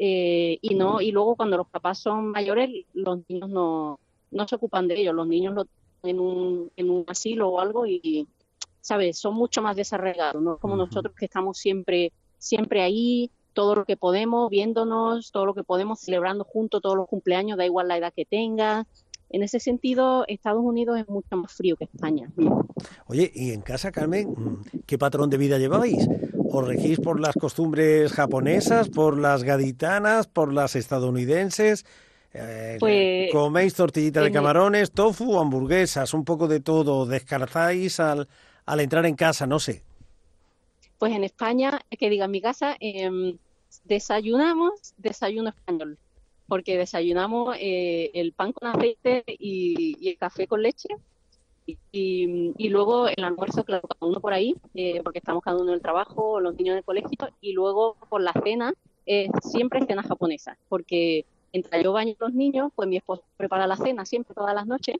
Eh, 0.00 0.58
y 0.62 0.76
no 0.76 1.00
y 1.00 1.10
luego 1.10 1.34
cuando 1.34 1.56
los 1.56 1.68
papás 1.68 1.98
son 1.98 2.28
mayores, 2.30 2.70
los 2.94 3.18
niños 3.28 3.50
no, 3.50 3.98
no 4.30 4.46
se 4.46 4.54
ocupan 4.54 4.86
de 4.86 5.00
ellos, 5.00 5.12
los 5.12 5.26
niños 5.26 5.54
lo 5.54 5.66
en 6.04 6.20
un, 6.20 6.70
en 6.76 6.90
un 6.90 7.04
asilo 7.08 7.48
o 7.48 7.60
algo 7.60 7.86
y, 7.86 8.28
¿sabes? 8.80 9.18
Son 9.18 9.34
mucho 9.34 9.62
más 9.62 9.76
desarraigados, 9.76 10.42
no 10.42 10.58
como 10.58 10.76
nosotros 10.76 11.14
que 11.16 11.24
estamos 11.24 11.58
siempre, 11.58 12.12
siempre 12.38 12.82
ahí, 12.82 13.30
todo 13.52 13.74
lo 13.74 13.84
que 13.84 13.96
podemos, 13.96 14.50
viéndonos, 14.50 15.32
todo 15.32 15.46
lo 15.46 15.54
que 15.54 15.64
podemos, 15.64 16.00
celebrando 16.00 16.44
juntos 16.44 16.80
todos 16.80 16.96
los 16.96 17.08
cumpleaños, 17.08 17.58
da 17.58 17.66
igual 17.66 17.88
la 17.88 17.98
edad 17.98 18.12
que 18.14 18.24
tenga. 18.24 18.86
En 19.30 19.42
ese 19.42 19.60
sentido, 19.60 20.24
Estados 20.26 20.62
Unidos 20.62 20.98
es 20.98 21.08
mucho 21.08 21.36
más 21.36 21.52
frío 21.52 21.76
que 21.76 21.84
España. 21.84 22.30
Oye, 23.06 23.30
¿y 23.34 23.52
en 23.52 23.60
casa, 23.60 23.92
Carmen, 23.92 24.34
qué 24.86 24.96
patrón 24.96 25.28
de 25.28 25.36
vida 25.36 25.58
lleváis? 25.58 26.08
¿Os 26.50 26.66
regís 26.66 26.98
por 26.98 27.20
las 27.20 27.34
costumbres 27.34 28.12
japonesas, 28.12 28.88
por 28.88 29.18
las 29.18 29.44
gaditanas, 29.44 30.26
por 30.26 30.52
las 30.52 30.76
estadounidenses? 30.76 31.84
Eh, 32.32 32.76
pues, 32.80 33.30
¿Coméis 33.32 33.74
tortillita 33.74 34.22
de 34.22 34.32
camarones, 34.32 34.92
tofu 34.92 35.32
o 35.32 35.40
hamburguesas? 35.40 36.14
Un 36.14 36.24
poco 36.24 36.48
de 36.48 36.60
todo. 36.60 37.04
¿Descartáis 37.04 38.00
al, 38.00 38.28
al 38.64 38.80
entrar 38.80 39.04
en 39.06 39.14
casa? 39.14 39.46
No 39.46 39.58
sé. 39.58 39.82
Pues 40.98 41.12
en 41.14 41.24
España, 41.24 41.80
que 41.90 42.08
diga 42.10 42.24
en 42.24 42.30
mi 42.30 42.40
casa, 42.40 42.76
eh, 42.80 43.36
desayunamos 43.84 44.94
desayuno 44.96 45.50
español. 45.50 45.98
Porque 46.48 46.78
desayunamos 46.78 47.56
eh, 47.60 48.10
el 48.14 48.32
pan 48.32 48.52
con 48.52 48.68
aceite 48.68 49.24
y, 49.26 50.08
el 50.08 50.16
café 50.18 50.46
con 50.46 50.62
leche. 50.62 50.88
Y, 51.92 52.68
luego 52.70 53.08
el 53.08 53.22
almuerzo, 53.22 53.62
claro, 53.64 53.86
cada 53.86 54.10
uno 54.10 54.20
por 54.20 54.32
ahí, 54.32 54.56
eh, 54.74 55.02
porque 55.04 55.18
estamos 55.18 55.42
cada 55.42 55.58
uno 55.58 55.68
en 55.68 55.74
el 55.74 55.82
trabajo, 55.82 56.40
los 56.40 56.56
niños 56.56 56.72
en 56.72 56.78
el 56.78 56.84
colegio, 56.84 57.10
y 57.42 57.52
luego 57.52 57.96
por 58.08 58.22
la 58.22 58.32
cena, 58.32 58.72
siempre 59.42 59.84
cena 59.86 60.02
japonesa, 60.02 60.58
porque 60.68 61.24
mientras 61.52 61.82
yo 61.82 61.92
baño 61.92 62.14
a 62.18 62.24
los 62.24 62.34
niños, 62.34 62.72
pues 62.74 62.88
mi 62.88 62.96
esposo 62.96 63.22
prepara 63.36 63.66
la 63.66 63.76
cena 63.76 64.04
siempre 64.04 64.34
todas 64.34 64.54
las 64.54 64.66
noches 64.66 64.96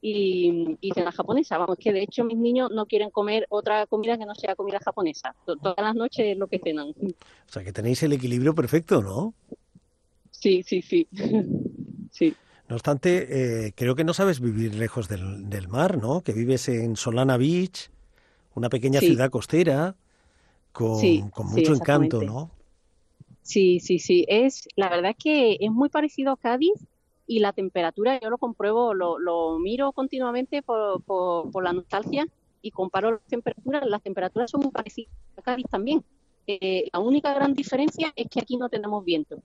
y, 0.00 0.76
y 0.80 0.90
cena 0.92 1.12
japonesa. 1.12 1.58
Vamos, 1.58 1.78
que 1.78 1.92
de 1.92 2.02
hecho 2.02 2.24
mis 2.24 2.36
niños 2.36 2.70
no 2.70 2.86
quieren 2.86 3.10
comer 3.10 3.46
otra 3.48 3.86
comida 3.86 4.18
que 4.18 4.26
no 4.26 4.34
sea 4.34 4.54
comida 4.56 4.80
japonesa. 4.84 5.34
Todas 5.44 5.78
las 5.78 5.94
noches 5.94 6.26
es 6.26 6.36
lo 6.36 6.48
que 6.48 6.58
cenan. 6.58 6.90
O 6.90 7.52
sea, 7.52 7.64
que 7.64 7.72
tenéis 7.72 8.02
el 8.02 8.12
equilibrio 8.12 8.54
perfecto, 8.54 9.00
¿no? 9.00 9.34
Sí, 10.42 10.64
sí, 10.64 10.82
sí. 10.82 11.06
sí. 12.10 12.34
No 12.68 12.74
obstante, 12.74 13.66
eh, 13.66 13.72
creo 13.76 13.94
que 13.94 14.02
no 14.02 14.12
sabes 14.12 14.40
vivir 14.40 14.74
lejos 14.74 15.08
del, 15.08 15.48
del, 15.48 15.68
mar, 15.68 15.98
¿no? 15.98 16.22
Que 16.22 16.32
vives 16.32 16.68
en 16.68 16.96
Solana 16.96 17.36
Beach, 17.36 17.90
una 18.56 18.68
pequeña 18.68 18.98
ciudad 18.98 19.30
costera 19.30 19.94
con, 20.72 21.30
con 21.30 21.46
mucho 21.46 21.74
encanto, 21.74 22.22
¿no? 22.22 22.50
Sí, 23.42 23.78
sí, 23.78 24.00
sí. 24.00 24.24
Es, 24.26 24.68
la 24.74 24.88
verdad 24.88 25.12
es 25.12 25.16
que 25.22 25.58
es 25.60 25.70
muy 25.70 25.90
parecido 25.90 26.32
a 26.32 26.36
Cádiz, 26.36 26.72
y 27.24 27.38
la 27.38 27.52
temperatura, 27.52 28.18
yo 28.20 28.30
lo 28.30 28.38
compruebo, 28.38 28.94
lo, 28.94 29.20
lo 29.20 29.60
miro 29.60 29.92
continuamente 29.92 30.60
por, 30.60 31.02
por, 31.04 31.62
la 31.62 31.72
nostalgia 31.72 32.26
y 32.62 32.72
comparo 32.72 33.12
las 33.12 33.26
temperaturas. 33.28 33.86
Las 33.86 34.02
temperaturas 34.02 34.50
son 34.50 34.62
muy 34.62 34.72
parecidas 34.72 35.14
a 35.36 35.42
Cádiz 35.42 35.66
también. 35.70 36.04
Eh, 36.48 36.88
la 36.92 36.98
única 36.98 37.32
gran 37.32 37.54
diferencia 37.54 38.12
es 38.16 38.28
que 38.28 38.40
aquí 38.40 38.56
no 38.56 38.68
tenemos 38.68 39.04
viento. 39.04 39.40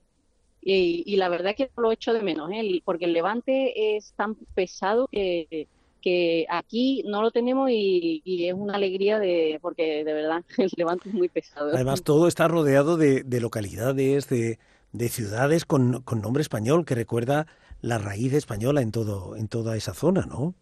Y, 0.60 1.16
la 1.16 1.28
verdad 1.28 1.54
que 1.56 1.70
lo 1.76 1.92
echo 1.92 2.12
de 2.12 2.20
menos, 2.20 2.50
¿eh? 2.52 2.82
porque 2.84 3.06
el 3.06 3.12
levante 3.12 3.96
es 3.96 4.12
tan 4.14 4.34
pesado 4.34 5.08
que, 5.10 5.68
que 6.00 6.46
aquí 6.48 7.02
no 7.06 7.22
lo 7.22 7.30
tenemos 7.30 7.70
y, 7.70 8.22
es 8.46 8.54
una 8.54 8.74
alegría 8.74 9.18
de 9.18 9.58
porque 9.60 10.04
de 10.04 10.12
verdad 10.12 10.44
el 10.58 10.70
levante 10.76 11.08
es 11.08 11.14
muy 11.14 11.28
pesado. 11.28 11.70
Además 11.74 12.02
todo 12.02 12.28
está 12.28 12.48
rodeado 12.48 12.96
de, 12.96 13.22
de 13.22 13.40
localidades, 13.40 14.28
de, 14.28 14.58
de 14.92 15.08
ciudades 15.08 15.64
con, 15.64 16.02
con, 16.02 16.20
nombre 16.20 16.42
español 16.42 16.84
que 16.84 16.94
recuerda 16.94 17.46
la 17.80 17.98
raíz 17.98 18.32
española 18.32 18.82
en 18.82 18.90
todo 18.92 19.36
en 19.36 19.48
toda 19.48 19.76
esa 19.76 19.94
zona, 19.94 20.26
¿no? 20.26 20.54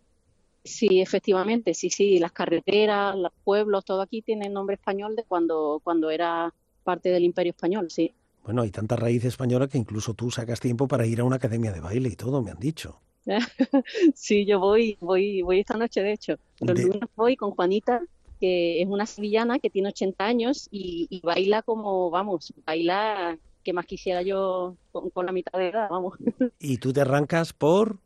Sí, 0.65 1.01
efectivamente, 1.01 1.75
sí, 1.75 1.91
sí, 1.91 2.19
las 2.19 2.33
carreteras, 2.33 3.15
los 3.17 3.33
pueblos, 3.45 3.85
todo 3.85 4.01
aquí 4.03 4.21
tiene 4.21 4.49
nombre 4.49 4.75
español 4.75 5.15
de 5.15 5.23
cuando 5.23 5.81
cuando 5.83 6.11
era 6.11 6.53
parte 6.83 7.11
del 7.11 7.25
Imperio 7.25 7.51
español, 7.51 7.91
sí. 7.91 8.13
Bueno, 8.47 8.63
hay 8.63 8.71
tanta 8.71 8.97
raíz 8.97 9.25
española 9.25 9.69
que 9.69 9.77
incluso 9.77 10.15
tú 10.15 10.31
sacas 10.31 10.61
tiempo 10.61 10.89
para 10.89 11.05
ir 11.05 11.21
a 11.21 11.25
una 11.25 11.37
academia 11.37 11.73
de 11.73 11.81
baile 11.81 12.09
y 12.09 12.17
todo, 12.17 12.43
me 12.43 12.53
han 12.53 12.59
dicho. 12.61 13.01
sí, 14.15 14.47
yo 14.47 14.61
voy, 14.61 14.97
voy, 15.01 15.43
voy 15.43 15.61
esta 15.61 15.77
noche, 15.77 16.01
de 16.01 16.13
hecho. 16.13 16.37
Los 16.61 16.81
lunes 16.81 17.11
voy 17.17 17.37
con 17.37 17.51
Juanita, 17.51 18.01
que 18.41 18.81
es 18.81 18.89
una 18.89 19.05
sevillana 19.05 19.59
que 19.59 19.69
tiene 19.69 19.89
80 19.89 20.25
años 20.25 20.69
y, 20.71 21.09
y 21.11 21.21
baila 21.21 21.63
como, 21.63 22.09
vamos, 22.11 22.55
baila 22.65 23.37
que 23.67 23.73
más 23.73 23.85
quisiera 23.85 24.23
yo 24.23 24.77
con, 24.93 25.27
la 25.27 25.33
mitad 25.33 25.59
de 25.59 25.71
edad, 25.71 25.89
vamos. 25.91 26.15
¿Y 26.61 26.79
tú 26.79 26.93
te 26.93 27.01
arrancas 27.01 27.53
por 27.53 27.99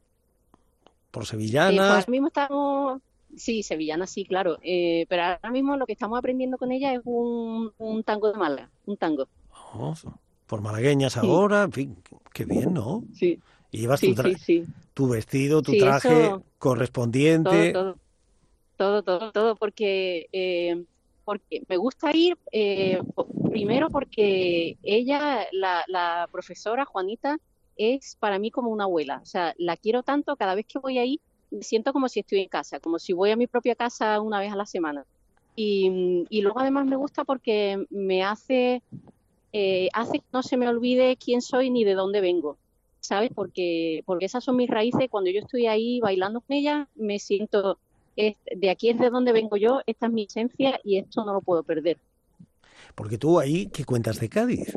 por 1.11 1.27
sevillana? 1.27 1.71
Eh, 1.71 1.93
pues 1.93 2.09
mismo 2.09 2.29
estamos, 2.29 3.03
sí, 3.37 3.63
sevillana 3.63 4.07
sí, 4.07 4.25
claro, 4.25 4.59
eh, 4.63 5.05
pero 5.11 5.23
ahora 5.23 5.51
mismo 5.51 5.77
lo 5.77 5.85
que 5.85 5.93
estamos 5.93 6.19
aprendiendo 6.19 6.57
con 6.57 6.73
ella 6.73 6.95
es 6.95 7.03
un, 7.05 7.75
tango 8.07 8.33
de 8.33 8.39
Málaga, 8.39 8.71
un 8.87 8.97
tango. 8.97 9.29
Oh, 9.75 9.95
por 10.51 10.61
malagueñas 10.61 11.17
ahora, 11.17 11.63
en 11.63 11.73
fin, 11.73 11.97
qué 12.35 12.45
bien, 12.45 12.75
¿no? 12.75 13.05
Sí. 13.15 13.39
Y 13.71 13.79
llevas 13.79 14.01
tu, 14.01 14.15
tu, 14.93 15.09
vestido, 15.09 15.63
tu 15.63 15.79
traje 15.79 16.35
correspondiente. 16.59 17.73
Todo, 17.73 17.97
todo, 18.77 19.03
todo, 19.05 19.31
todo, 19.33 19.55
porque 19.55 20.27
eh, 20.33 20.85
porque 21.25 21.63
me 21.69 21.77
gusta 21.77 22.11
ir, 22.13 22.37
eh, 22.51 23.01
primero 23.49 23.89
porque 23.91 24.77
ella, 24.83 25.47
la, 25.53 26.29
profesora 26.33 26.85
Juanita, 26.85 27.39
es 27.77 28.17
para 28.17 28.41
mí 28.41 28.51
como 28.51 28.71
una 28.71 28.85
abuela. 28.85 29.21
O 29.23 29.27
sea, 29.27 29.55
la 29.57 29.77
quiero 29.77 30.03
tanto, 30.03 30.35
cada 30.35 30.57
vez 30.57 30.67
que 30.67 30.81
voy 30.81 30.99
ahí 30.99 31.21
me 31.53 31.63
siento 31.63 31.93
como 31.93 32.09
si 32.09 32.21
estoy 32.21 32.41
en 32.41 32.49
casa, 32.49 32.81
como 32.81 32.99
si 32.99 33.13
voy 33.13 33.31
a 33.31 33.37
mi 33.37 33.47
propia 33.47 33.77
casa 33.77 34.21
una 34.21 34.41
vez 34.41 34.53
a 34.53 34.57
la 34.57 34.67
semana. 34.67 35.05
Y, 35.55 36.41
luego 36.41 36.59
además 36.59 36.87
me 36.87 36.97
gusta 36.97 37.23
porque 37.23 37.87
me 37.91 38.25
hace, 38.25 38.83
eh, 39.53 39.89
hace 39.93 40.19
que 40.19 40.25
no 40.33 40.43
se 40.43 40.57
me 40.57 40.69
olvide 40.69 41.17
quién 41.17 41.43
soy 41.43 41.71
ni 41.71 41.85
de 41.85 41.95
dónde 41.95 42.21
vengo. 42.21 42.59
¿Sabes? 43.01 43.31
Porque, 43.35 44.03
porque 44.05 44.27
esas 44.27 44.45
son 44.45 44.57
mis 44.57 44.69
raíces. 44.69 45.09
Cuando 45.11 45.31
yo 45.31 45.41
estoy 45.41 45.67
ahí 45.67 46.01
bailando 46.01 46.43
con 46.43 46.55
ella, 46.55 46.89
me 46.95 47.19
siento 47.19 47.79
de 48.17 48.71
aquí 48.71 48.91
es 48.91 48.99
de 48.99 49.11
donde 49.11 49.33
vengo 49.33 49.57
yo, 49.57 49.81
esta 49.87 50.07
es 50.07 50.13
mi 50.13 50.25
esencia 50.25 50.81
y 50.85 50.99
esto 50.99 51.25
no 51.25 51.33
lo 51.33 51.41
puedo 51.41 51.63
perder. 51.63 51.99
Porque 52.95 53.19
tú 53.19 53.39
ahí, 53.39 53.67
¿qué 53.67 53.85
cuentas 53.85 54.21
de 54.21 54.29
Cádiz? 54.29 54.77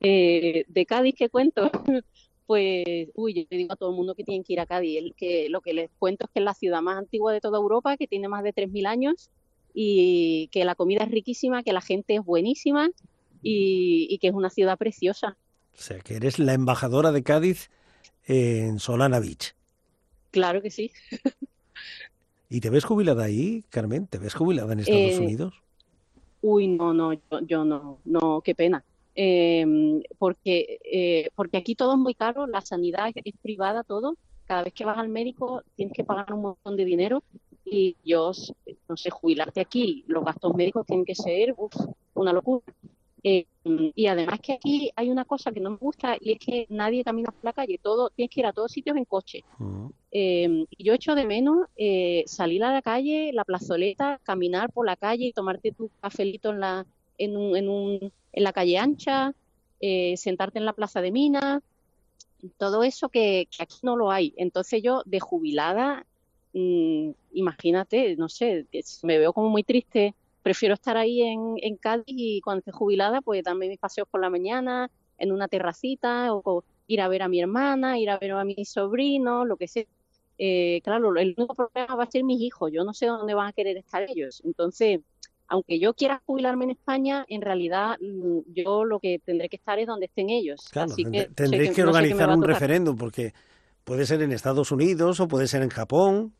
Eh, 0.00 0.64
de 0.68 0.86
Cádiz, 0.86 1.14
¿qué 1.16 1.28
cuento? 1.28 1.70
pues, 2.46 3.08
uy, 3.14 3.34
yo 3.34 3.42
le 3.50 3.56
digo 3.56 3.72
a 3.72 3.76
todo 3.76 3.90
el 3.90 3.96
mundo 3.96 4.14
que 4.14 4.24
tienen 4.24 4.44
que 4.44 4.54
ir 4.54 4.60
a 4.60 4.66
Cádiz. 4.66 5.12
Que, 5.16 5.48
lo 5.48 5.60
que 5.60 5.74
les 5.74 5.90
cuento 5.98 6.24
es 6.24 6.30
que 6.32 6.40
es 6.40 6.44
la 6.44 6.54
ciudad 6.54 6.82
más 6.82 6.98
antigua 6.98 7.32
de 7.32 7.40
toda 7.40 7.58
Europa, 7.58 7.96
que 7.96 8.06
tiene 8.06 8.28
más 8.28 8.42
de 8.42 8.54
3.000 8.54 8.86
años 8.86 9.30
y 9.80 10.48
que 10.48 10.64
la 10.64 10.74
comida 10.74 11.04
es 11.04 11.10
riquísima, 11.12 11.62
que 11.62 11.72
la 11.72 11.80
gente 11.80 12.16
es 12.16 12.24
buenísima 12.24 12.90
y, 13.44 14.08
y 14.10 14.18
que 14.18 14.26
es 14.26 14.34
una 14.34 14.50
ciudad 14.50 14.76
preciosa. 14.76 15.36
O 15.72 15.80
sea, 15.80 16.00
que 16.00 16.16
eres 16.16 16.40
la 16.40 16.52
embajadora 16.52 17.12
de 17.12 17.22
Cádiz 17.22 17.70
en 18.26 18.80
Solana 18.80 19.20
Beach. 19.20 19.54
Claro 20.32 20.62
que 20.62 20.72
sí. 20.72 20.90
¿Y 22.50 22.58
te 22.60 22.70
ves 22.70 22.84
jubilada 22.84 23.22
ahí, 23.22 23.62
Carmen? 23.70 24.08
¿Te 24.08 24.18
ves 24.18 24.34
jubilada 24.34 24.72
en 24.72 24.80
Estados 24.80 25.12
eh, 25.12 25.18
Unidos? 25.20 25.54
Uy, 26.42 26.66
no, 26.66 26.92
no, 26.92 27.12
yo, 27.46 27.64
no, 27.64 28.00
no, 28.04 28.40
qué 28.40 28.56
pena. 28.56 28.82
Em, 29.14 30.02
porque, 30.18 30.80
eh, 30.92 31.30
porque 31.36 31.56
aquí 31.56 31.76
todo 31.76 31.92
es 31.92 31.98
muy 32.00 32.14
caro, 32.14 32.48
la 32.48 32.62
sanidad 32.62 33.12
es 33.14 33.34
privada, 33.40 33.84
todo. 33.84 34.16
Cada 34.44 34.64
vez 34.64 34.72
que 34.72 34.84
vas 34.84 34.98
al 34.98 35.08
médico 35.08 35.62
tienes 35.76 35.94
que 35.94 36.02
pagar 36.02 36.32
un 36.32 36.42
montón 36.42 36.76
de 36.76 36.84
dinero 36.84 37.22
y 37.70 37.96
yo, 38.04 38.32
no 38.88 38.96
sé, 38.96 39.10
jubilarte 39.10 39.60
aquí, 39.60 40.04
los 40.06 40.24
gastos 40.24 40.54
médicos 40.54 40.86
tienen 40.86 41.04
que 41.04 41.14
ser 41.14 41.54
una 42.14 42.32
locura. 42.32 42.62
Eh, 43.24 43.46
y 43.64 44.06
además 44.06 44.38
que 44.40 44.52
aquí 44.52 44.90
hay 44.94 45.10
una 45.10 45.24
cosa 45.24 45.50
que 45.50 45.60
no 45.60 45.70
me 45.70 45.76
gusta 45.76 46.16
y 46.20 46.32
es 46.32 46.38
que 46.38 46.66
nadie 46.68 47.02
camina 47.02 47.32
por 47.32 47.44
la 47.44 47.52
calle, 47.52 47.80
todo 47.82 48.10
tienes 48.10 48.32
que 48.32 48.40
ir 48.40 48.46
a 48.46 48.52
todos 48.52 48.70
sitios 48.70 48.96
en 48.96 49.04
coche. 49.04 49.44
Eh, 50.12 50.64
y 50.70 50.84
yo 50.84 50.94
echo 50.94 51.14
de 51.14 51.26
menos 51.26 51.66
eh, 51.76 52.22
salir 52.26 52.62
a 52.64 52.72
la 52.72 52.80
calle, 52.80 53.32
la 53.32 53.44
plazoleta, 53.44 54.20
caminar 54.22 54.72
por 54.72 54.86
la 54.86 54.96
calle 54.96 55.26
y 55.26 55.32
tomarte 55.32 55.72
tu 55.72 55.90
cafelito 56.00 56.50
en 56.50 56.60
la, 56.60 56.86
en, 57.18 57.36
un, 57.36 57.56
en, 57.56 57.68
un, 57.68 58.12
en 58.32 58.44
la 58.44 58.52
calle 58.52 58.78
ancha, 58.78 59.34
sentarte 60.16 60.58
en 60.58 60.64
la 60.64 60.72
plaza 60.72 61.00
de 61.00 61.10
Minas, 61.10 61.62
todo 62.56 62.82
eso 62.82 63.08
que, 63.08 63.48
aquí 63.58 63.78
no 63.82 63.96
lo 63.96 64.10
hay. 64.10 64.34
Entonces 64.36 64.82
yo 64.82 65.02
de 65.04 65.20
jubilada, 65.20 66.06
mm, 66.52 67.10
imagínate, 67.32 68.16
no 68.16 68.28
sé, 68.28 68.66
me 69.02 69.18
veo 69.18 69.32
como 69.32 69.48
muy 69.48 69.62
triste 69.62 70.14
prefiero 70.48 70.74
estar 70.74 70.96
ahí 70.96 71.20
en, 71.20 71.56
en 71.60 71.76
Cádiz 71.76 72.04
y 72.06 72.40
cuando 72.40 72.60
esté 72.60 72.72
jubilada, 72.72 73.20
pues 73.20 73.42
darme 73.44 73.68
mis 73.68 73.78
paseos 73.78 74.08
por 74.10 74.22
la 74.22 74.30
mañana 74.30 74.90
en 75.18 75.30
una 75.30 75.46
terracita 75.46 76.32
o, 76.32 76.64
ir 76.86 77.02
a 77.02 77.08
ver 77.08 77.22
a 77.22 77.28
mi 77.28 77.38
hermana, 77.38 77.98
ir 77.98 78.08
a 78.08 78.18
ver 78.18 78.32
a 78.32 78.44
mi 78.44 78.64
sobrino, 78.64 79.44
lo 79.44 79.58
que 79.58 79.68
sea. 79.68 79.84
Eh, 80.38 80.80
claro, 80.82 81.14
el 81.18 81.34
único 81.36 81.54
problema 81.54 81.96
va 81.96 82.04
a 82.04 82.10
ser 82.10 82.24
mis 82.24 82.40
hijos. 82.40 82.72
Yo 82.72 82.82
no 82.82 82.94
sé 82.94 83.04
dónde 83.04 83.34
van 83.34 83.48
a 83.48 83.52
querer 83.52 83.76
estar 83.76 84.02
ellos. 84.08 84.40
Entonces, 84.42 85.00
aunque 85.48 85.78
yo 85.78 85.92
quiera 85.92 86.22
jubilarme 86.24 86.64
en 86.64 86.70
España, 86.70 87.26
en 87.28 87.42
realidad 87.42 87.98
mm, 88.00 88.38
yo 88.54 88.84
lo 88.84 89.00
que 89.00 89.18
tendré 89.18 89.50
que 89.50 89.56
estar 89.56 89.78
es 89.78 89.86
donde 89.86 90.06
estén 90.06 90.30
ellos. 90.30 90.66
Claro, 90.70 90.94
tendréis 91.34 91.72
que, 91.72 91.82
organizar 91.82 92.30
un 92.30 92.42
referéndum 92.42 92.96
porque 92.96 93.34
puede 93.88 94.04
ser 94.04 94.20
en 94.20 94.32
Estados 94.32 94.70
Unidos 94.70 95.18
o 95.18 95.28
puede 95.28 95.46
ser 95.46 95.62
en 95.62 95.70
Japón. 95.70 96.34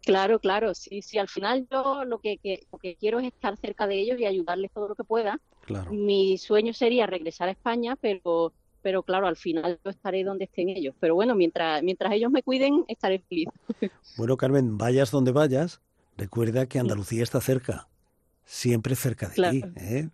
Claro, 0.00 0.40
claro, 0.40 0.74
sí, 0.74 1.00
sí. 1.00 1.16
Al 1.16 1.28
final 1.28 1.68
yo 1.70 2.04
lo 2.04 2.18
que, 2.18 2.40
lo 2.72 2.78
que 2.78 2.96
quiero 2.96 3.20
es 3.20 3.26
estar 3.26 3.56
cerca 3.56 3.86
de 3.86 4.00
ellos 4.00 4.18
y 4.18 4.26
ayudarles 4.26 4.72
todo 4.72 4.88
lo 4.88 4.96
que 4.96 5.04
pueda. 5.04 5.38
Claro. 5.64 5.92
Mi 5.92 6.38
sueño 6.38 6.72
sería 6.72 7.06
regresar 7.06 7.48
a 7.48 7.52
España, 7.52 7.94
pero, 7.94 8.52
pero 8.82 9.04
claro, 9.04 9.28
al 9.28 9.36
final 9.36 9.78
yo 9.84 9.92
estaré 9.92 10.24
donde 10.24 10.46
estén 10.46 10.70
ellos. 10.70 10.92
Pero 10.98 11.14
bueno, 11.14 11.36
mientras, 11.36 11.84
mientras 11.84 12.12
ellos 12.12 12.32
me 12.32 12.42
cuiden, 12.42 12.84
estaré 12.88 13.20
feliz. 13.20 13.48
Bueno, 14.16 14.36
Carmen, 14.36 14.76
vayas 14.76 15.12
donde 15.12 15.30
vayas, 15.30 15.80
recuerda 16.16 16.66
que 16.66 16.80
Andalucía 16.80 17.22
está 17.22 17.40
cerca, 17.40 17.88
siempre 18.44 18.96
cerca 18.96 19.28
de 19.28 19.50
ti. 19.50 19.64
¿eh? 19.76 20.08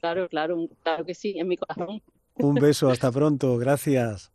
Claro, 0.00 0.28
claro, 0.28 0.68
claro 0.84 1.04
que 1.04 1.14
sí, 1.14 1.34
en 1.36 1.48
mi 1.48 1.56
corazón. 1.56 2.00
Un 2.36 2.54
beso, 2.54 2.88
hasta 2.92 3.10
pronto, 3.10 3.58
gracias. 3.58 4.30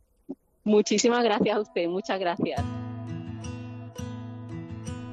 Muchísimas 0.65 1.23
gracias 1.23 1.58
a 1.58 1.62
usted, 1.62 1.88
muchas 1.88 2.19
gracias. 2.19 2.62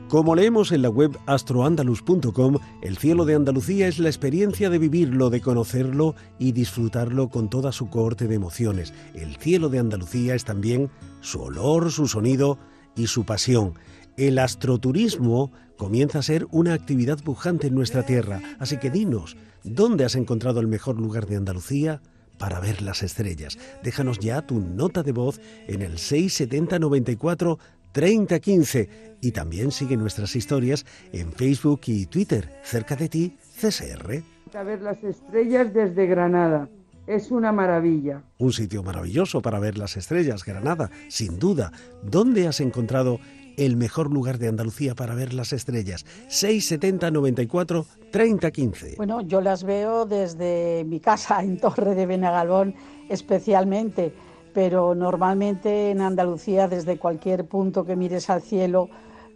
Como 0.08 0.34
leemos 0.34 0.72
en 0.72 0.82
la 0.82 0.90
web 0.90 1.16
astroandalus.com, 1.26 2.58
el 2.82 2.98
cielo 2.98 3.24
de 3.24 3.36
Andalucía 3.36 3.86
es 3.86 4.00
la 4.00 4.08
experiencia 4.08 4.68
de 4.68 4.78
vivirlo, 4.78 5.30
de 5.30 5.40
conocerlo 5.40 6.16
y 6.38 6.50
disfrutarlo 6.50 7.28
con 7.28 7.48
toda 7.48 7.70
su 7.70 7.88
cohorte 7.90 8.26
de 8.26 8.34
emociones. 8.34 8.92
El 9.14 9.36
cielo 9.36 9.68
de 9.68 9.78
Andalucía 9.78 10.34
es 10.34 10.44
también 10.44 10.90
su 11.20 11.40
olor, 11.40 11.92
su 11.92 12.08
sonido 12.08 12.58
y 12.96 13.06
su 13.06 13.24
pasión. 13.24 13.74
El 14.16 14.40
astroturismo 14.40 15.52
comienza 15.76 16.18
a 16.18 16.22
ser 16.22 16.46
una 16.50 16.74
actividad 16.74 17.22
pujante 17.22 17.68
en 17.68 17.76
nuestra 17.76 18.04
tierra, 18.04 18.40
así 18.58 18.78
que 18.78 18.90
dinos, 18.90 19.36
¿dónde 19.62 20.04
has 20.04 20.16
encontrado 20.16 20.58
el 20.58 20.66
mejor 20.66 21.00
lugar 21.00 21.26
de 21.26 21.36
Andalucía? 21.36 22.02
Para 22.40 22.58
ver 22.58 22.82
las 22.82 23.04
estrellas. 23.04 23.58
Déjanos 23.84 24.18
ya 24.18 24.42
tu 24.42 24.58
nota 24.58 25.04
de 25.04 25.12
voz 25.12 25.40
en 25.68 25.82
el 25.82 25.98
670 25.98 26.80
94 26.80 27.58
3015 27.92 29.18
y 29.20 29.32
también 29.32 29.70
sigue 29.70 29.96
nuestras 29.96 30.34
historias 30.34 30.86
en 31.12 31.32
Facebook 31.32 31.82
y 31.86 32.06
Twitter. 32.06 32.50
Cerca 32.64 32.96
de 32.96 33.08
ti, 33.08 33.36
CSR. 33.60 34.22
A 34.54 34.62
ver 34.62 34.80
las 34.80 35.04
estrellas 35.04 35.72
desde 35.74 36.06
Granada. 36.06 36.68
Es 37.06 37.30
una 37.30 37.52
maravilla. 37.52 38.22
Un 38.38 38.52
sitio 38.52 38.82
maravilloso 38.82 39.42
para 39.42 39.58
ver 39.58 39.76
las 39.76 39.96
estrellas, 39.96 40.44
Granada, 40.44 40.90
sin 41.08 41.38
duda. 41.38 41.72
¿Dónde 42.02 42.46
has 42.46 42.60
encontrado 42.60 43.18
el 43.56 43.76
mejor 43.76 44.12
lugar 44.12 44.38
de 44.38 44.48
Andalucía 44.48 44.94
para 44.94 45.14
ver 45.14 45.34
las 45.34 45.52
estrellas? 45.52 46.04
670 46.28 47.10
94 47.10 47.86
30 48.10 48.50
15. 48.50 48.94
Bueno, 48.96 49.20
yo 49.22 49.40
las 49.40 49.64
veo 49.64 50.06
desde 50.06 50.84
mi 50.86 51.00
casa 51.00 51.42
en 51.42 51.58
Torre 51.58 51.94
de 51.94 52.06
Benagalbón 52.06 52.74
especialmente 53.08 54.12
pero 54.52 54.94
normalmente 54.94 55.90
en 55.90 56.00
Andalucía, 56.00 56.68
desde 56.68 56.98
cualquier 56.98 57.46
punto 57.46 57.84
que 57.84 57.96
mires 57.96 58.30
al 58.30 58.42
cielo, 58.42 58.88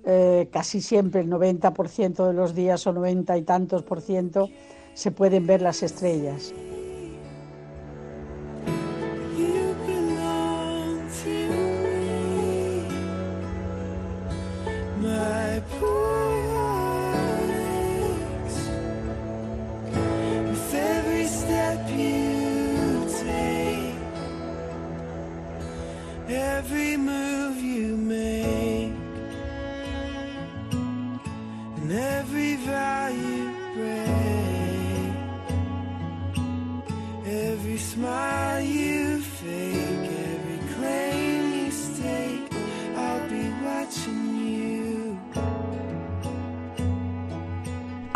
eh, 0.04 0.48
casi 0.52 0.80
siempre 0.80 1.20
el 1.20 1.30
90% 1.30 2.26
de 2.26 2.32
los 2.32 2.54
días 2.54 2.86
o 2.86 2.92
90 2.92 3.36
y 3.38 3.42
tantos 3.42 3.82
por 3.82 4.00
ciento 4.00 4.48
se 4.94 5.10
pueden 5.10 5.46
ver 5.46 5.62
las 5.62 5.82
estrellas. 5.82 6.52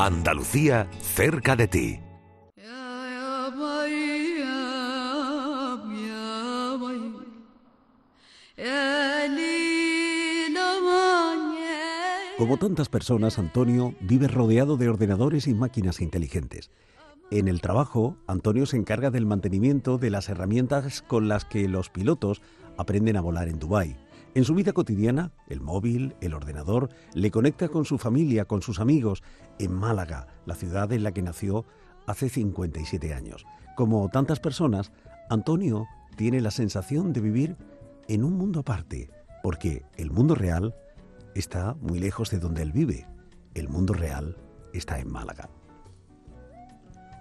Andalucía 0.01 0.89
cerca 1.01 1.57
de 1.57 1.67
ti. 1.67 2.01
Como 12.39 12.59
tantas 12.59 12.89
personas, 12.89 13.41
Antonio 13.41 13.97
vive 13.99 14.29
rodeado 14.29 14.77
de 14.77 14.89
ordenadores 14.89 15.49
y 15.49 15.55
máquinas 15.55 16.01
inteligentes. 16.01 16.71
En 17.33 17.49
el 17.49 17.61
trabajo, 17.61 18.17
Antonio 18.29 18.67
se 18.67 18.77
encarga 18.77 19.11
del 19.11 19.27
mantenimiento 19.27 19.99
de 19.99 20.11
las 20.11 20.29
herramientas 20.29 21.03
con 21.03 21.27
las 21.27 21.45
que 21.45 21.67
los 21.67 21.91
pilotos 21.91 22.41
aprenden 22.77 23.17
a 23.17 23.21
volar 23.21 23.49
en 23.49 23.59
Dubái. 23.59 23.97
En 24.39 24.45
su 24.45 24.55
vida 24.55 24.73
cotidiana, 24.73 25.33
el 25.49 25.61
móvil, 25.61 26.15
el 26.21 26.33
ordenador, 26.33 26.91
le 27.13 27.33
conecta 27.33 27.69
con 27.69 27.85
su 27.85 27.99
familia, 27.99 28.45
con 28.45 28.63
sus 28.63 28.79
amigos, 28.79 29.25
en 29.59 29.73
Málaga, 29.73 30.29
la 30.47 30.55
ciudad 30.55 30.93
en 30.93 31.03
la 31.03 31.11
que 31.11 31.23
nació 31.23 31.65
hace 32.07 32.29
57 32.29 33.15
años. 33.15 33.45
Como 33.77 34.09
tantas 34.11 34.39
personas, 34.39 34.93
Antonio 35.29 35.89
tiene 36.15 36.41
la 36.41 36.53
sensación 36.53 37.13
de 37.13 37.21
vivir 37.21 37.57
en 38.07 38.23
un 38.23 38.35
mundo 38.35 38.61
aparte, 38.61 39.11
porque 39.43 39.83
el 39.97 40.13
mundo 40.13 40.37
real 40.37 40.73
está 41.35 41.75
muy 41.81 41.99
lejos 41.99 42.31
de 42.31 42.39
donde 42.39 42.63
él 42.63 42.71
vive. 42.71 43.09
El 43.55 43.69
mundo 43.69 43.93
real 43.93 44.37
está 44.73 45.01
en 45.01 45.11
Málaga. 45.11 45.51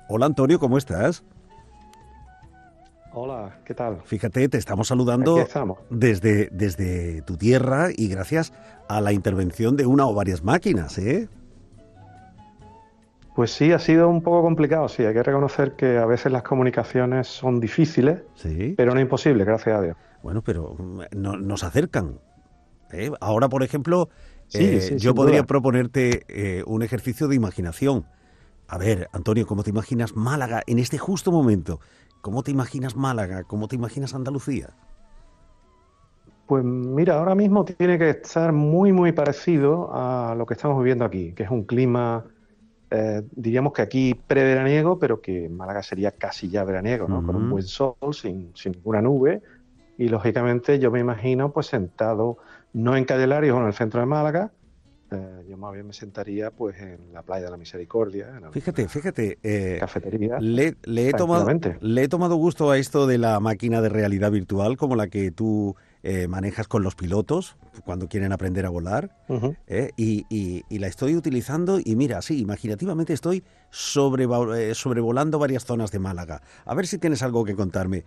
Hola 0.07 0.27
Antonio, 0.27 0.59
¿cómo 0.59 0.77
estás? 0.77 1.23
Hola, 3.19 3.61
¿qué 3.65 3.73
tal? 3.73 4.01
Fíjate, 4.05 4.47
te 4.47 4.59
estamos 4.59 4.89
saludando 4.89 5.43
desde, 5.89 6.49
desde 6.51 7.23
tu 7.23 7.35
tierra 7.35 7.87
y 7.91 8.09
gracias 8.09 8.53
a 8.87 9.01
la 9.01 9.11
intervención 9.11 9.75
de 9.75 9.87
una 9.87 10.05
o 10.05 10.13
varias 10.13 10.43
máquinas, 10.43 10.99
¿eh? 10.99 11.27
Pues 13.35 13.49
sí, 13.49 13.71
ha 13.71 13.79
sido 13.79 14.07
un 14.07 14.21
poco 14.21 14.43
complicado, 14.43 14.87
sí. 14.87 15.03
Hay 15.03 15.15
que 15.15 15.23
reconocer 15.23 15.75
que 15.75 15.97
a 15.97 16.05
veces 16.05 16.31
las 16.31 16.43
comunicaciones 16.43 17.25
son 17.25 17.59
difíciles, 17.59 18.19
¿Sí? 18.35 18.75
pero 18.77 18.93
no 18.93 18.99
imposibles, 19.01 19.47
gracias 19.47 19.79
a 19.79 19.81
Dios. 19.81 19.97
Bueno, 20.21 20.43
pero 20.43 20.75
mm, 20.77 21.01
nos 21.15 21.63
acercan. 21.63 22.19
¿eh? 22.91 23.09
Ahora, 23.19 23.49
por 23.49 23.63
ejemplo, 23.63 24.09
eh, 24.53 24.95
yo 24.99 25.15
podría 25.15 25.41
proponerte 25.41 26.23
eh, 26.27 26.63
un 26.67 26.83
ejercicio 26.83 27.27
de 27.27 27.35
imaginación. 27.35 28.05
A 28.67 28.77
ver, 28.77 29.09
Antonio, 29.11 29.47
¿cómo 29.47 29.63
te 29.63 29.71
imaginas 29.71 30.15
Málaga 30.15 30.61
en 30.67 30.77
este 30.77 30.99
justo 30.99 31.31
momento? 31.31 31.79
¿Cómo 32.27 32.43
te 32.43 32.51
imaginas 32.51 32.97
Málaga? 32.97 33.45
¿Cómo 33.45 33.69
te 33.69 33.77
imaginas 33.77 34.13
Andalucía? 34.13 34.71
Pues 36.45 36.61
mira, 36.61 37.19
ahora 37.19 37.35
mismo 37.35 37.63
tiene 37.63 37.97
que 37.97 38.09
estar 38.09 38.51
muy, 38.51 38.91
muy 38.91 39.13
parecido 39.13 39.89
a 39.93 40.35
lo 40.37 40.45
que 40.45 40.55
estamos 40.55 40.77
viviendo 40.77 41.05
aquí, 41.05 41.31
que 41.31 41.43
es 41.43 41.49
un 41.49 41.63
clima, 41.63 42.25
eh, 42.91 43.21
diríamos 43.31 43.71
que 43.71 43.81
aquí 43.81 44.13
preveraniego, 44.13 44.99
pero 44.99 45.21
que 45.21 45.47
Málaga 45.47 45.81
sería 45.81 46.11
casi 46.11 46.49
ya 46.49 46.65
veraniego, 46.65 47.07
¿no? 47.07 47.25
Con 47.25 47.37
un 47.37 47.49
buen 47.49 47.63
sol, 47.63 47.95
sin, 48.11 48.51
sin 48.55 48.73
ninguna 48.73 49.01
nube. 49.01 49.41
Y 49.97 50.09
lógicamente 50.09 50.79
yo 50.79 50.91
me 50.91 50.99
imagino 50.99 51.53
pues 51.53 51.67
sentado, 51.67 52.39
no 52.73 52.97
en 52.97 53.05
Calle 53.05 53.51
o 53.53 53.57
en 53.61 53.67
el 53.67 53.73
centro 53.73 54.01
de 54.01 54.05
Málaga, 54.05 54.51
eh, 55.09 55.45
yo 55.47 55.57
más 55.57 55.73
bien 55.73 55.87
me 55.87 55.93
sentaría 55.93 56.51
pues 56.51 56.79
en 56.81 57.13
la 57.13 57.23
playa 57.23 57.45
de 57.45 57.51
la 57.51 57.57
Misericordia. 57.57 58.41
fíjate, 58.51 58.87
fíjate. 58.89 59.39
Eh, 59.41 59.77
cafetería. 59.79 60.37
Le, 60.39 60.75
he 60.85 61.13
tomado, 61.13 61.47
le 61.79 62.03
he 62.03 62.07
tomado 62.09 62.35
gusto 62.35 62.71
a 62.71 62.77
esto 62.77 63.07
de 63.07 63.17
la 63.17 63.39
máquina 63.39 63.81
de 63.81 63.89
realidad 63.89 64.31
virtual 64.31 64.75
como 64.75 64.95
la 64.95 65.07
que 65.07 65.31
tú 65.31 65.75
eh, 66.03 66.27
manejas 66.27 66.67
con 66.67 66.83
los 66.83 66.95
pilotos 66.95 67.55
cuando 67.85 68.07
quieren 68.07 68.33
aprender 68.33 68.65
a 68.65 68.69
volar. 68.69 69.15
y, 69.95 70.63
la 70.77 70.87
estoy 70.87 71.15
utilizando 71.15 71.79
y 71.83 71.95
mira, 71.95 72.21
sí, 72.21 72.39
imaginativamente 72.39 73.13
estoy 73.13 73.43
sobrevolando 73.69 75.39
varias 75.39 75.65
zonas 75.65 75.91
de 75.91 75.99
Málaga. 75.99 76.41
A 76.65 76.75
ver 76.75 76.85
si 76.85 76.97
tienes 76.97 77.23
algo 77.23 77.45
que 77.45 77.55
contarme. 77.55 78.03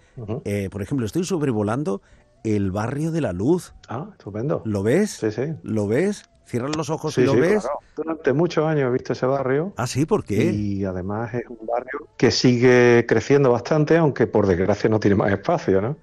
por 0.71 0.83
ejemplo, 0.83 1.07
estoy 1.07 1.25
sobrevolando 1.25 2.03
el 2.45 2.71
barrio 2.71 3.11
de 3.11 3.21
la 3.21 3.33
Luz. 3.33 3.75
Ah, 3.89 4.09
estupendo. 4.13 4.63
¿Lo 4.65 4.83
ves? 4.83 5.11
Sí, 5.11 5.31
sí. 5.31 5.55
¿Lo 5.63 5.87
ves? 5.87 6.30
Cierras 6.51 6.75
los 6.75 6.91
ojos 6.91 7.17
y 7.17 7.23
lo 7.23 7.37
ves. 7.37 7.65
Durante 7.95 8.33
muchos 8.33 8.67
años 8.67 8.89
he 8.89 8.93
visto 8.93 9.13
ese 9.13 9.25
barrio. 9.25 9.73
Ah, 9.77 9.87
sí, 9.87 10.05
¿por 10.05 10.25
qué? 10.25 10.51
Y 10.51 10.85
además 10.85 11.33
es 11.33 11.47
un 11.49 11.65
barrio 11.65 12.09
que 12.17 12.33
sigue 12.33 13.07
creciendo 13.07 13.53
bastante, 13.53 13.97
aunque 13.97 14.27
por 14.27 14.49
desgracia 14.49 14.91
no 14.91 14.99
tiene 14.99 15.15
más 15.15 15.31
espacio, 15.31 15.81
¿no? 15.81 15.97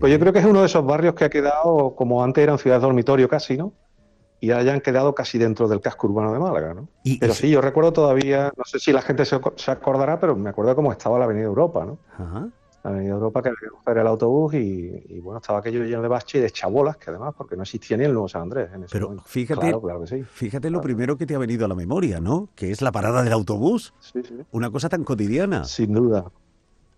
Pues 0.00 0.10
yo 0.10 0.18
creo 0.18 0.32
que 0.32 0.40
es 0.40 0.44
uno 0.44 0.58
de 0.58 0.66
esos 0.66 0.84
barrios 0.84 1.14
que 1.14 1.24
ha 1.24 1.30
quedado, 1.30 1.94
como 1.94 2.24
antes 2.24 2.42
eran 2.42 2.58
ciudades 2.58 2.82
dormitorio 2.82 3.28
casi, 3.28 3.56
¿no? 3.56 3.74
Y 4.40 4.50
hayan 4.50 4.80
quedado 4.80 5.14
casi 5.14 5.38
dentro 5.38 5.68
del 5.68 5.80
casco 5.80 6.08
urbano 6.08 6.32
de 6.32 6.40
Málaga, 6.40 6.74
¿no? 6.74 6.88
pero 7.20 7.32
sí, 7.32 7.48
yo 7.48 7.60
recuerdo 7.60 7.92
todavía, 7.92 8.52
no 8.56 8.64
sé 8.64 8.80
si 8.80 8.92
la 8.92 9.02
gente 9.02 9.24
se, 9.24 9.38
se 9.54 9.70
acordará, 9.70 10.18
pero 10.18 10.34
me 10.34 10.50
acuerdo 10.50 10.74
cómo 10.74 10.90
estaba 10.90 11.16
la 11.16 11.26
Avenida 11.26 11.44
Europa, 11.44 11.84
¿no? 11.84 11.98
Ajá. 12.18 12.48
Avenida 12.84 13.12
Europa 13.12 13.42
que 13.42 13.48
había 13.50 13.60
que 13.60 13.68
coger 13.68 13.98
el 13.98 14.06
autobús 14.06 14.54
y, 14.54 15.20
bueno, 15.20 15.38
estaba 15.38 15.60
aquello 15.60 15.84
lleno 15.84 16.02
de 16.02 16.08
baches 16.08 16.34
y 16.34 16.42
de 16.42 16.50
chabolas, 16.50 16.96
que 16.96 17.10
además, 17.10 17.34
porque 17.36 17.56
no 17.56 17.62
existía 17.62 17.96
ni 17.96 18.04
el 18.04 18.12
Nuevo 18.12 18.28
San 18.28 18.42
Andrés 18.42 18.70
en 18.74 18.84
ese 18.84 18.92
Pero 18.92 19.16
fíjate, 19.24 19.72
fíjate 20.24 20.70
lo 20.70 20.80
primero 20.80 21.16
que 21.16 21.24
te 21.24 21.34
ha 21.34 21.38
venido 21.38 21.64
a 21.64 21.68
la 21.68 21.76
memoria, 21.76 22.20
¿no? 22.20 22.48
Que 22.56 22.70
es 22.72 22.82
la 22.82 22.90
parada 22.90 23.22
del 23.22 23.32
autobús. 23.32 23.94
Sí, 24.00 24.20
sí. 24.22 24.34
Una 24.50 24.70
cosa 24.70 24.88
tan 24.88 25.04
cotidiana. 25.04 25.64
Sin 25.64 25.92
duda. 25.92 26.30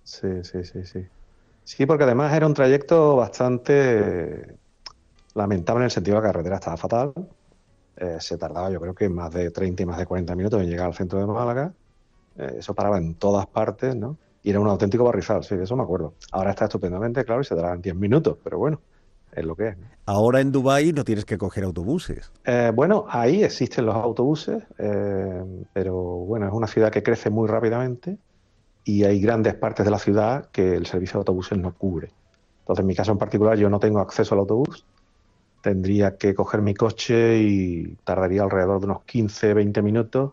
Sí, 0.02 0.42
sí, 0.42 0.64
sí, 0.64 0.84
sí. 0.84 1.06
Sí, 1.64 1.86
porque 1.86 2.04
además 2.04 2.32
era 2.34 2.46
un 2.46 2.54
trayecto 2.54 3.16
bastante 3.16 4.56
lamentable 5.34 5.80
en 5.80 5.84
el 5.84 5.90
sentido 5.90 6.16
de 6.16 6.22
que 6.22 6.26
la 6.26 6.32
carretera 6.32 6.56
estaba 6.56 6.76
fatal. 6.76 7.12
Eh, 7.96 8.16
se 8.20 8.36
tardaba 8.36 8.70
yo 8.70 8.80
creo 8.80 8.94
que 8.94 9.08
más 9.08 9.32
de 9.32 9.50
30 9.50 9.82
y 9.82 9.86
más 9.86 9.98
de 9.98 10.06
40 10.06 10.34
minutos 10.34 10.60
en 10.60 10.68
llegar 10.68 10.86
al 10.86 10.94
centro 10.94 11.18
de 11.18 11.26
Málaga. 11.26 11.72
Eh, 12.36 12.56
eso 12.58 12.74
paraba 12.74 12.98
en 12.98 13.14
todas 13.14 13.46
partes, 13.46 13.94
¿no? 13.94 14.16
Y 14.44 14.50
era 14.50 14.60
un 14.60 14.68
auténtico 14.68 15.04
barrizal, 15.04 15.42
sí, 15.42 15.56
de 15.56 15.64
eso 15.64 15.74
me 15.74 15.82
acuerdo. 15.82 16.14
Ahora 16.30 16.50
está 16.50 16.66
estupendamente, 16.66 17.24
claro, 17.24 17.40
y 17.40 17.44
se 17.44 17.54
darán 17.54 17.80
10 17.80 17.96
minutos, 17.96 18.36
pero 18.44 18.58
bueno, 18.58 18.78
es 19.32 19.44
lo 19.44 19.56
que 19.56 19.68
es. 19.68 19.76
Ahora 20.04 20.40
en 20.40 20.52
Dubái 20.52 20.92
no 20.92 21.02
tienes 21.02 21.24
que 21.24 21.38
coger 21.38 21.64
autobuses. 21.64 22.30
Eh, 22.44 22.70
bueno, 22.74 23.06
ahí 23.08 23.42
existen 23.42 23.86
los 23.86 23.96
autobuses, 23.96 24.62
eh, 24.76 25.42
pero 25.72 25.96
bueno, 25.96 26.46
es 26.46 26.52
una 26.52 26.66
ciudad 26.66 26.92
que 26.92 27.02
crece 27.02 27.30
muy 27.30 27.48
rápidamente 27.48 28.18
y 28.84 29.04
hay 29.04 29.18
grandes 29.18 29.54
partes 29.54 29.86
de 29.86 29.90
la 29.90 29.98
ciudad 29.98 30.50
que 30.50 30.74
el 30.74 30.84
servicio 30.84 31.14
de 31.14 31.20
autobuses 31.20 31.56
no 31.56 31.72
cubre. 31.72 32.12
Entonces, 32.60 32.82
en 32.82 32.86
mi 32.86 32.94
caso 32.94 33.12
en 33.12 33.18
particular, 33.18 33.56
yo 33.56 33.70
no 33.70 33.80
tengo 33.80 34.00
acceso 34.00 34.34
al 34.34 34.40
autobús. 34.40 34.84
Tendría 35.62 36.18
que 36.18 36.34
coger 36.34 36.60
mi 36.60 36.74
coche 36.74 37.38
y 37.38 37.96
tardaría 38.04 38.42
alrededor 38.42 38.80
de 38.80 38.86
unos 38.86 39.04
15, 39.04 39.54
20 39.54 39.80
minutos 39.80 40.32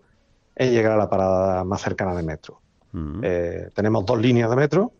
en 0.55 0.71
llegar 0.71 0.91
a 0.91 0.97
la 0.97 1.09
parada 1.09 1.63
más 1.63 1.81
cercana 1.81 2.13
de 2.13 2.23
metro. 2.23 2.60
Eh, 2.93 3.69
tenemos 3.73 4.05
dos 4.05 4.19
líneas 4.19 4.49
de 4.49 4.55
metro 4.55 4.91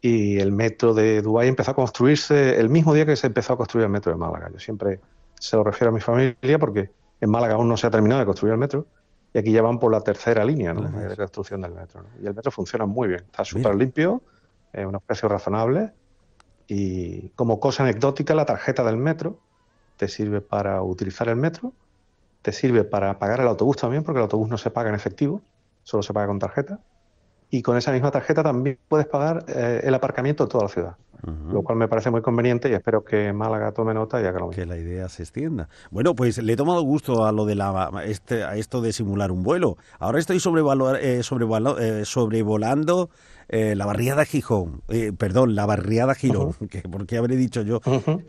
y 0.00 0.38
el 0.38 0.52
metro 0.52 0.92
de 0.94 1.22
Dubái 1.22 1.48
empezó 1.48 1.70
a 1.70 1.74
construirse 1.74 2.58
el 2.58 2.68
mismo 2.68 2.92
día 2.92 3.06
que 3.06 3.16
se 3.16 3.26
empezó 3.26 3.54
a 3.54 3.56
construir 3.56 3.84
el 3.84 3.90
metro 3.90 4.12
de 4.12 4.18
Málaga. 4.18 4.50
Yo 4.52 4.58
siempre 4.58 5.00
se 5.38 5.56
lo 5.56 5.64
refiero 5.64 5.90
a 5.90 5.94
mi 5.94 6.00
familia 6.00 6.58
porque 6.58 6.90
en 7.20 7.30
Málaga 7.30 7.54
aún 7.54 7.68
no 7.68 7.76
se 7.76 7.86
ha 7.86 7.90
terminado 7.90 8.20
de 8.20 8.26
construir 8.26 8.52
el 8.52 8.58
metro 8.58 8.86
y 9.32 9.38
aquí 9.38 9.52
ya 9.52 9.62
van 9.62 9.78
por 9.78 9.92
la 9.92 10.00
tercera 10.00 10.44
línea 10.44 10.74
de 10.74 11.16
construcción 11.16 11.62
del 11.62 11.72
metro. 11.72 12.04
Y 12.20 12.26
el 12.26 12.34
metro 12.34 12.50
funciona 12.50 12.86
muy 12.86 13.08
bien, 13.08 13.22
está 13.24 13.44
súper 13.44 13.74
limpio, 13.76 14.22
es 14.72 14.84
unos 14.84 15.02
precios 15.02 15.30
razonables 15.30 15.90
y 16.66 17.28
como 17.30 17.60
cosa 17.60 17.84
anecdótica 17.84 18.34
la 18.34 18.44
tarjeta 18.44 18.84
del 18.84 18.96
metro 18.96 19.38
te 19.96 20.08
sirve 20.08 20.40
para 20.40 20.82
utilizar 20.82 21.28
el 21.28 21.36
metro, 21.36 21.72
te 22.42 22.52
sirve 22.52 22.84
para 22.84 23.18
pagar 23.18 23.40
el 23.40 23.48
autobús 23.48 23.76
también 23.76 24.02
porque 24.02 24.18
el 24.18 24.24
autobús 24.24 24.48
no 24.48 24.58
se 24.58 24.70
paga 24.70 24.88
en 24.88 24.96
efectivo, 24.96 25.40
solo 25.82 26.02
se 26.02 26.12
paga 26.12 26.26
con 26.26 26.38
tarjeta 26.38 26.80
y 27.50 27.62
con 27.62 27.76
esa 27.76 27.92
misma 27.92 28.10
tarjeta 28.10 28.42
también 28.42 28.78
puedes 28.88 29.06
pagar 29.06 29.44
eh, 29.48 29.82
el 29.84 29.94
aparcamiento 29.94 30.44
de 30.44 30.50
toda 30.50 30.64
la 30.64 30.70
ciudad. 30.70 30.96
Lo 31.50 31.62
cual 31.62 31.78
me 31.78 31.88
parece 31.88 32.10
muy 32.10 32.20
conveniente 32.20 32.68
y 32.68 32.74
espero 32.74 33.02
que 33.02 33.32
Málaga 33.32 33.72
tome 33.72 33.94
nota 33.94 34.20
y 34.20 34.26
haga 34.26 34.40
lo 34.40 34.48
mismo. 34.48 34.62
Que 34.62 34.66
la 34.66 34.76
idea 34.76 35.08
se 35.08 35.22
extienda. 35.22 35.70
Bueno, 35.90 36.14
pues 36.14 36.36
le 36.36 36.52
he 36.52 36.56
tomado 36.56 36.82
gusto 36.82 37.24
a 37.24 37.32
lo 37.32 37.46
de 37.46 37.54
la 37.54 37.90
este, 38.04 38.44
a 38.44 38.56
esto 38.56 38.82
de 38.82 38.92
simular 38.92 39.32
un 39.32 39.42
vuelo. 39.42 39.78
Ahora 39.98 40.18
estoy 40.18 40.36
eh, 40.36 40.40
eh, 40.40 41.22
sobrevolando 42.04 43.08
la 43.48 43.86
barriada 43.86 44.26
Gijón. 44.26 44.82
perdón, 45.16 45.54
la 45.54 45.64
barriada 45.64 46.14
Girón. 46.14 46.52
¿Por 46.92 47.06
qué 47.06 47.16
habré 47.16 47.36
dicho 47.36 47.62
yo? 47.62 47.80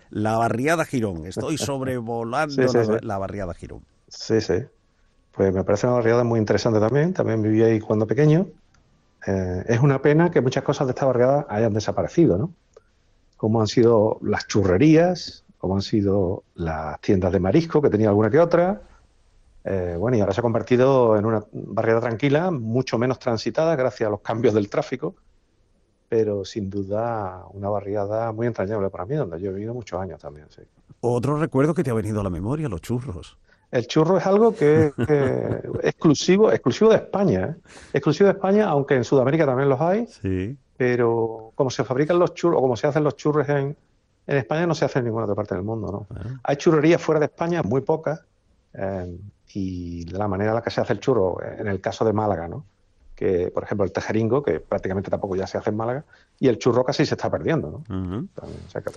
La 0.09 0.37
barriada 0.37 0.85
Girón. 0.85 1.25
Estoy 1.25 1.57
sobrevolando 1.57 2.55
la, 2.73 2.99
la 3.01 3.17
barriada 3.17 3.53
Girón. 3.55 3.81
Sí, 4.07 4.39
sí. 4.39 4.63
Pues 5.31 5.53
me 5.53 5.65
parece 5.65 5.87
una 5.87 5.97
barriada 5.97 6.23
muy 6.23 6.39
interesante 6.39 6.79
también. 6.79 7.13
También 7.13 7.41
viví 7.41 7.61
ahí 7.61 7.81
cuando 7.81 8.07
pequeño. 8.07 8.47
Eh, 9.27 9.63
es 9.67 9.79
una 9.79 10.01
pena 10.01 10.29
que 10.29 10.41
muchas 10.41 10.63
cosas 10.63 10.87
de 10.87 10.91
esta 10.91 11.05
barriada 11.05 11.45
hayan 11.49 11.73
desaparecido, 11.73 12.37
¿no? 12.37 12.53
Como 13.37 13.61
han 13.61 13.67
sido 13.67 14.19
las 14.21 14.47
churrerías, 14.47 15.43
como 15.57 15.75
han 15.75 15.81
sido 15.81 16.43
las 16.53 16.99
tiendas 17.01 17.31
de 17.31 17.39
marisco, 17.39 17.81
que 17.81 17.89
tenía 17.89 18.09
alguna 18.09 18.29
que 18.29 18.39
otra. 18.39 18.81
Eh, 19.63 19.95
bueno, 19.97 20.15
y 20.15 20.19
ahora 20.19 20.33
se 20.33 20.41
ha 20.41 20.43
convertido 20.43 21.17
en 21.17 21.25
una 21.25 21.43
barriada 21.51 22.01
tranquila, 22.01 22.51
mucho 22.51 22.99
menos 22.99 23.17
transitada 23.17 23.75
gracias 23.75 24.07
a 24.07 24.11
los 24.11 24.21
cambios 24.21 24.53
del 24.53 24.69
tráfico, 24.69 25.15
pero 26.07 26.45
sin 26.45 26.69
duda 26.69 27.45
una 27.51 27.69
barriada 27.69 28.31
muy 28.31 28.45
entrañable 28.45 28.91
para 28.91 29.05
mí, 29.05 29.15
donde 29.15 29.41
yo 29.41 29.49
he 29.49 29.53
vivido 29.53 29.73
muchos 29.73 29.99
años 29.99 30.21
también. 30.21 30.45
Sí. 30.49 30.61
Otro 30.99 31.37
recuerdo 31.37 31.73
que 31.73 31.83
te 31.83 31.89
ha 31.89 31.95
venido 31.95 32.21
a 32.21 32.23
la 32.23 32.29
memoria, 32.29 32.69
los 32.69 32.81
churros. 32.81 33.39
El 33.71 33.87
churro 33.87 34.17
es 34.17 34.25
algo 34.25 34.55
que, 34.55 34.93
es 34.97 35.85
exclusivo, 35.85 36.51
exclusivo 36.51 36.91
de 36.91 36.97
España, 36.97 37.55
¿eh? 37.55 37.61
exclusivo 37.93 38.27
de 38.27 38.33
España, 38.33 38.67
aunque 38.67 38.95
en 38.95 39.03
Sudamérica 39.03 39.45
también 39.45 39.69
los 39.69 39.81
hay. 39.81 40.07
Sí. 40.07 40.57
Pero 40.77 41.51
como 41.55 41.69
se 41.69 41.83
fabrican 41.83 42.19
los 42.19 42.33
churros 42.33 42.59
o 42.59 42.61
como 42.61 42.75
se 42.75 42.87
hacen 42.87 43.03
los 43.03 43.15
churros 43.15 43.47
en, 43.49 43.75
en 44.27 44.37
España, 44.37 44.65
no 44.67 44.75
se 44.75 44.85
hace 44.85 44.99
en 44.99 45.05
ninguna 45.05 45.25
otra 45.25 45.35
parte 45.35 45.55
del 45.55 45.63
mundo, 45.63 45.91
¿no? 45.91 46.17
Ah. 46.17 46.39
Hay 46.43 46.55
churrerías 46.57 47.01
fuera 47.01 47.19
de 47.19 47.27
España, 47.27 47.63
muy 47.63 47.81
pocas, 47.81 48.23
eh, 48.73 49.17
y 49.53 50.05
de 50.05 50.17
la 50.17 50.27
manera 50.27 50.51
en 50.51 50.55
la 50.55 50.61
que 50.61 50.69
se 50.69 50.81
hace 50.81 50.93
el 50.93 50.99
churro, 50.99 51.37
en 51.41 51.67
el 51.67 51.79
caso 51.79 52.03
de 52.03 52.13
Málaga, 52.13 52.47
¿no? 52.47 52.65
Que, 53.15 53.49
por 53.53 53.63
ejemplo, 53.63 53.85
el 53.85 53.93
tejeringo, 53.93 54.43
que 54.43 54.59
prácticamente 54.59 55.09
tampoco 55.09 55.37
ya 55.37 55.47
se 55.47 55.57
hace 55.57 55.69
en 55.69 55.77
Málaga, 55.77 56.03
y 56.37 56.49
el 56.49 56.57
churro 56.57 56.83
casi 56.83 57.05
se 57.05 57.15
está 57.15 57.31
perdiendo, 57.31 57.81
¿no? 57.87 58.27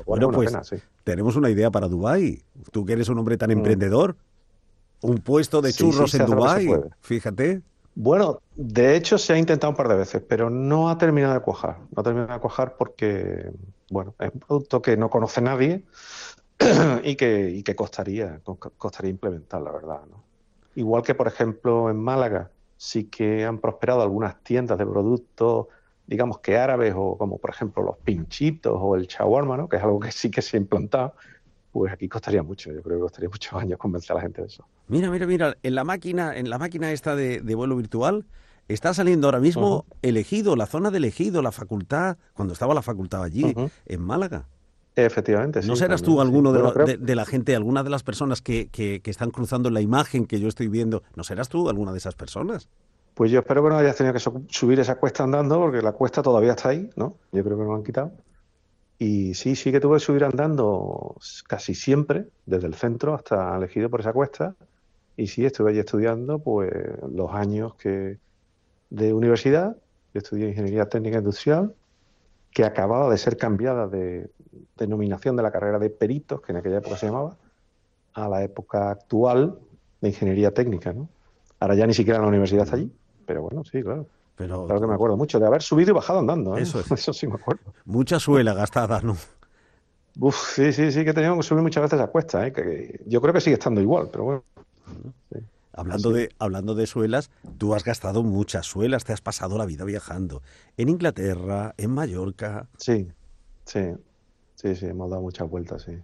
bueno, 0.05 0.33
pues 0.33 0.53
tenemos 1.05 1.37
una 1.37 1.51
idea 1.51 1.71
para 1.71 1.87
Dubái. 1.87 2.43
Tú 2.73 2.85
que 2.85 2.95
eres 2.95 3.09
un 3.09 3.19
hombre 3.19 3.37
tan 3.37 3.51
mm. 3.51 3.53
emprendedor, 3.53 4.17
un 5.01 5.19
puesto 5.19 5.61
de 5.61 5.73
churros 5.73 6.15
en 6.15 6.27
Dubái, 6.27 6.69
fíjate. 7.01 7.63
Bueno, 7.95 8.41
de 8.55 8.97
hecho 8.97 9.19
se 9.19 9.33
ha 9.33 9.39
intentado 9.39 9.71
un 9.71 9.77
par 9.77 9.89
de 9.89 9.97
veces, 9.97 10.23
pero 10.27 10.51
no 10.51 10.89
ha 10.89 10.99
terminado 10.99 11.35
de 11.35 11.41
cuajar. 11.41 11.79
No 11.95 12.01
ha 12.01 12.03
terminado 12.03 12.33
de 12.33 12.41
cuajar 12.41 12.77
porque, 12.77 13.51
bueno, 13.91 14.15
es 14.21 14.31
un 14.33 14.41
producto 14.41 14.81
que 14.81 14.97
no 14.97 15.11
conoce 15.11 15.41
nadie 15.41 15.85
y 17.03 17.17
que, 17.17 17.51
y 17.51 17.63
que 17.63 17.75
costaría, 17.75 18.41
costaría 18.77 19.11
implementar, 19.11 19.63
la 19.63 19.73
verdad. 19.73 20.01
Igual 20.77 21.03
que, 21.03 21.15
por 21.15 21.27
ejemplo, 21.27 21.91
en 21.91 21.97
Málaga 21.97 22.51
sí 22.77 23.05
que 23.05 23.45
han 23.45 23.59
prosperado 23.59 24.03
algunas 24.03 24.43
tiendas 24.45 24.79
de 24.79 24.87
productos, 24.87 25.67
digamos 26.07 26.39
que 26.39 26.57
árabes, 26.57 26.95
o 26.97 27.19
como 27.19 27.39
por 27.39 27.51
ejemplo 27.51 27.83
los 27.83 27.97
pinchitos 27.99 28.79
o 28.81 28.95
el 28.95 29.07
shawarma, 29.07 29.57
¿no? 29.57 29.69
que 29.69 29.77
es 29.77 29.83
algo 29.83 30.01
que 30.01 30.13
sí 30.13 30.31
que 30.31 30.41
se 30.41 30.57
ha 30.57 30.61
implantado 30.61 31.15
pues 31.79 31.93
aquí 31.93 32.09
costaría 32.09 32.43
mucho. 32.43 32.73
Yo 32.73 32.83
creo 32.83 32.97
que 32.97 33.03
costaría 33.03 33.29
muchos 33.33 33.53
años 33.55 33.79
convencer 33.79 34.13
a 34.13 34.15
la 34.17 34.23
gente 34.23 34.43
de 34.43 34.49
eso. 34.49 34.65
Mira, 34.89 35.11
mira, 35.11 35.27
mira, 35.27 35.57
en 35.63 35.75
la 35.75 35.85
máquina, 35.85 36.37
en 36.37 36.51
la 36.51 36.59
máquina 36.59 36.93
esta 36.93 37.17
de, 37.17 37.41
vuelo 37.55 37.77
virtual 37.77 38.27
está 38.67 38.93
saliendo 38.93 39.29
ahora 39.29 39.41
mismo 39.41 39.87
elegido, 40.03 40.55
la 40.55 40.67
zona 40.67 40.91
de 40.91 40.99
elegido, 40.99 41.41
la 41.41 41.53
facultad, 41.53 42.19
cuando 42.35 42.53
estaba 42.53 42.75
la 42.75 42.83
facultad 42.83 43.23
allí, 43.23 43.55
en 43.87 44.03
Málaga. 44.03 44.47
Efectivamente, 44.95 45.61
¿No 45.63 45.77
serás 45.77 46.03
tú 46.03 46.21
alguno 46.21 46.53
de, 46.53 47.15
la 47.15 47.25
gente, 47.25 47.55
alguna 47.55 47.83
de 47.85 47.89
las 47.89 48.03
personas 48.03 48.43
que, 48.43 48.69
que, 48.69 49.01
están 49.05 49.31
cruzando 49.31 49.71
la 49.71 49.81
imagen 49.81 50.27
que 50.27 50.39
yo 50.41 50.49
estoy 50.49 50.69
viendo? 50.69 51.03
¿No 51.15 51.25
serás 51.25 51.49
tú 51.49 51.71
alguna 51.71 51.93
de 51.93 51.99
esas 51.99 52.15
personas? 52.15 52.69
Pues 53.15 53.31
yo 53.31 53.39
espero 53.39 53.63
que 53.63 53.71
no 53.71 53.79
hayas 53.79 53.97
tenido 53.97 54.13
que 54.13 54.21
subir 54.49 54.81
esa 54.81 54.97
cuesta 54.97 55.23
andando, 55.23 55.59
porque 55.61 55.81
la 55.81 55.93
cuesta 55.93 56.21
todavía 56.21 56.51
está 56.51 56.71
ahí, 56.71 56.91
¿no? 56.97 57.17
Yo 57.33 57.43
creo 57.45 57.57
que 57.57 57.63
no 57.63 57.71
lo 57.71 57.77
han 57.77 57.85
quitado. 57.85 58.13
Y 58.99 59.35
sí, 59.35 59.55
sí 59.55 59.71
que 59.71 59.81
tuve 59.81 59.97
que 59.97 60.05
subir 60.05 60.25
andando 60.25 61.17
casi 61.47 61.75
siempre, 61.75 62.27
desde 62.47 62.67
el 62.67 62.75
centro 62.75 63.15
hasta 63.15 63.57
elegido 63.57 63.89
por 63.89 64.01
esa 64.01 64.13
cuesta. 64.13 64.57
Y 65.17 65.29
sí, 65.29 65.45
estuve 65.45 65.71
allí 65.71 65.79
estudiando 65.79 66.39
pues 66.41 66.73
los 67.13 67.33
años 67.33 67.75
que 67.77 68.19
de 68.91 69.13
universidad. 69.13 69.77
Yo 70.15 70.19
estudié 70.19 70.49
Ingeniería 70.49 70.89
Técnica 70.89 71.19
Industrial, 71.19 71.75
que 72.51 72.65
acababa 72.65 73.11
de 73.11 73.19
ser 73.19 73.37
cambiada 73.37 73.87
de 73.87 74.31
denominación 74.77 75.37
de 75.37 75.43
la 75.43 75.53
carrera 75.53 75.79
de 75.79 75.91
peritos, 75.91 76.41
que 76.41 76.53
en 76.53 76.59
aquella 76.59 76.79
época 76.79 76.97
se 76.97 77.07
llamaba, 77.07 77.37
a 78.15 78.29
la 78.29 78.43
época 78.43 78.91
actual 78.91 79.59
de 80.01 80.09
Ingeniería 80.09 80.53
Técnica, 80.53 80.93
¿no? 80.93 81.09
Ahora 81.61 81.75
ya 81.75 81.87
ni 81.87 81.95
siquiera 81.95 82.21
la 82.21 82.27
universidad 82.27 82.65
está 82.65 82.77
allí, 82.77 82.91
pero 83.27 83.43
bueno, 83.43 83.65
sí, 83.65 83.83
claro. 83.83 84.07
Pero, 84.39 84.67
claro 84.67 84.81
que 84.81 84.87
me 84.87 84.95
acuerdo 84.95 85.17
mucho 85.17 85.41
de 85.41 85.47
haber 85.47 85.63
subido 85.63 85.91
y 85.91 85.95
bajado 85.95 86.21
andando. 86.21 86.57
¿eh? 86.57 86.63
Eso, 86.63 86.81
Eso 86.95 87.13
sí 87.13 87.27
me 87.27 87.35
acuerdo. 87.35 87.75
Mucha 87.85 88.21
suela 88.21 88.55
gastada, 88.55 89.01
¿no? 89.03 89.17
Uf, 90.21 90.55
sí, 90.55 90.73
sí, 90.73 90.93
sí 90.93 91.05
que 91.05 91.13
teníamos 91.13 91.45
que 91.45 91.49
subir 91.49 91.63
muchas 91.63 91.83
veces 91.83 92.01
a 92.01 92.07
cuesta. 92.07 92.47
¿eh? 92.47 92.53
Que 92.53 93.01
yo 93.07 93.21
creo 93.21 93.35
que 93.35 93.41
sigue 93.41 93.55
estando 93.55 93.81
igual, 93.81 94.09
pero 94.13 94.25
bueno. 94.25 94.43
Hablando 95.73 96.11
de, 96.11 96.31
hablando 96.39 96.75
de 96.75 96.87
suelas, 96.87 97.31
tú 97.57 97.75
has 97.75 97.85
gastado 97.85 98.23
muchas 98.23 98.67
suelas, 98.67 99.05
te 99.05 99.13
has 99.13 99.21
pasado 99.21 99.59
la 99.59 99.67
vida 99.67 99.85
viajando. 99.85 100.43
En 100.77 100.89
Inglaterra, 100.89 101.75
en 101.77 101.91
Mallorca. 101.91 102.69
Sí, 102.79 103.09
sí, 103.65 103.93
sí, 104.55 104.75
sí, 104.75 104.87
hemos 104.87 105.11
dado 105.11 105.23
muchas 105.23 105.49
vueltas, 105.49 105.83
sí. 105.83 105.99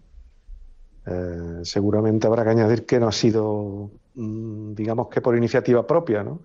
Eh, 1.06 1.60
seguramente 1.62 2.26
habrá 2.26 2.44
que 2.44 2.50
añadir 2.50 2.86
que 2.86 2.98
no 2.98 3.08
ha 3.08 3.12
sido, 3.12 3.90
mm, 4.14 4.74
digamos 4.74 5.08
que 5.08 5.20
por 5.20 5.36
iniciativa 5.36 5.86
propia, 5.86 6.22
¿no? 6.22 6.40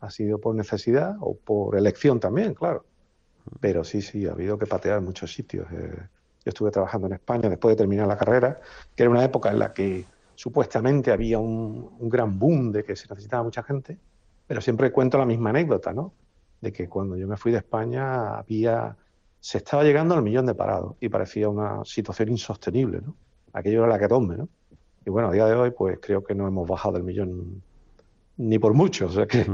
Ha 0.00 0.10
sido 0.10 0.38
por 0.38 0.54
necesidad 0.54 1.16
o 1.20 1.36
por 1.36 1.76
elección 1.76 2.20
también, 2.20 2.54
claro. 2.54 2.84
Pero 3.60 3.84
sí, 3.84 4.02
sí, 4.02 4.26
ha 4.26 4.32
habido 4.32 4.58
que 4.58 4.66
patear 4.66 4.98
en 4.98 5.04
muchos 5.04 5.32
sitios. 5.32 5.66
Eh, 5.72 5.96
yo 6.44 6.48
estuve 6.48 6.70
trabajando 6.70 7.06
en 7.06 7.14
España 7.14 7.48
después 7.48 7.72
de 7.72 7.76
terminar 7.76 8.06
la 8.06 8.16
carrera, 8.16 8.60
que 8.94 9.02
era 9.02 9.10
una 9.10 9.24
época 9.24 9.50
en 9.50 9.58
la 9.58 9.72
que 9.72 10.06
supuestamente 10.34 11.12
había 11.12 11.38
un, 11.38 12.08
gran 12.08 12.38
boom 12.38 12.72
de 12.72 12.82
que 12.82 12.96
se 12.96 13.06
necesitaba 13.08 13.42
mucha 13.42 13.62
gente, 13.62 13.98
pero 14.46 14.60
siempre 14.60 14.90
cuento 14.90 15.18
la 15.18 15.26
misma 15.26 15.50
anécdota, 15.50 15.92
¿no? 15.92 16.14
De 16.60 16.72
que 16.72 16.88
cuando 16.88 17.16
yo 17.16 17.28
me 17.28 17.36
fui 17.36 17.52
de 17.52 17.58
España 17.58 18.38
había, 18.38 18.96
se 19.38 19.58
estaba 19.58 19.84
llegando 19.84 20.14
al 20.14 20.22
millón 20.22 20.46
de 20.46 20.54
parados 20.54 20.96
y 21.00 21.10
parecía 21.10 21.48
una 21.48 21.84
situación 21.84 22.30
insostenible, 22.30 23.02
¿no? 23.02 23.14
Aquello 23.52 23.80
era 23.80 23.88
la 23.88 23.98
que 23.98 24.08
tome, 24.08 24.36
¿no? 24.38 24.48
Y 25.04 25.10
bueno, 25.10 25.28
a 25.28 25.32
día 25.32 25.46
de 25.46 25.54
hoy, 25.54 25.70
pues 25.72 25.98
creo 26.00 26.24
que 26.24 26.34
no 26.34 26.46
hemos 26.46 26.66
bajado 26.66 26.94
del 26.94 27.04
millón 27.04 27.62
ni 28.40 28.58
por 28.58 28.74
mucho. 28.74 29.06
O 29.06 29.10
sea 29.10 29.26
que 29.26 29.46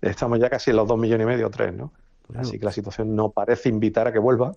estamos 0.00 0.38
ya 0.38 0.48
casi 0.48 0.70
en 0.70 0.76
los 0.76 0.86
dos 0.88 0.98
millones 0.98 1.24
y 1.24 1.28
medio, 1.28 1.50
tres, 1.50 1.74
¿no? 1.74 1.92
Así 2.36 2.58
que 2.58 2.64
la 2.64 2.72
situación 2.72 3.16
no 3.16 3.30
parece 3.30 3.68
invitar 3.68 4.06
a 4.06 4.12
que 4.12 4.20
vuelva 4.20 4.52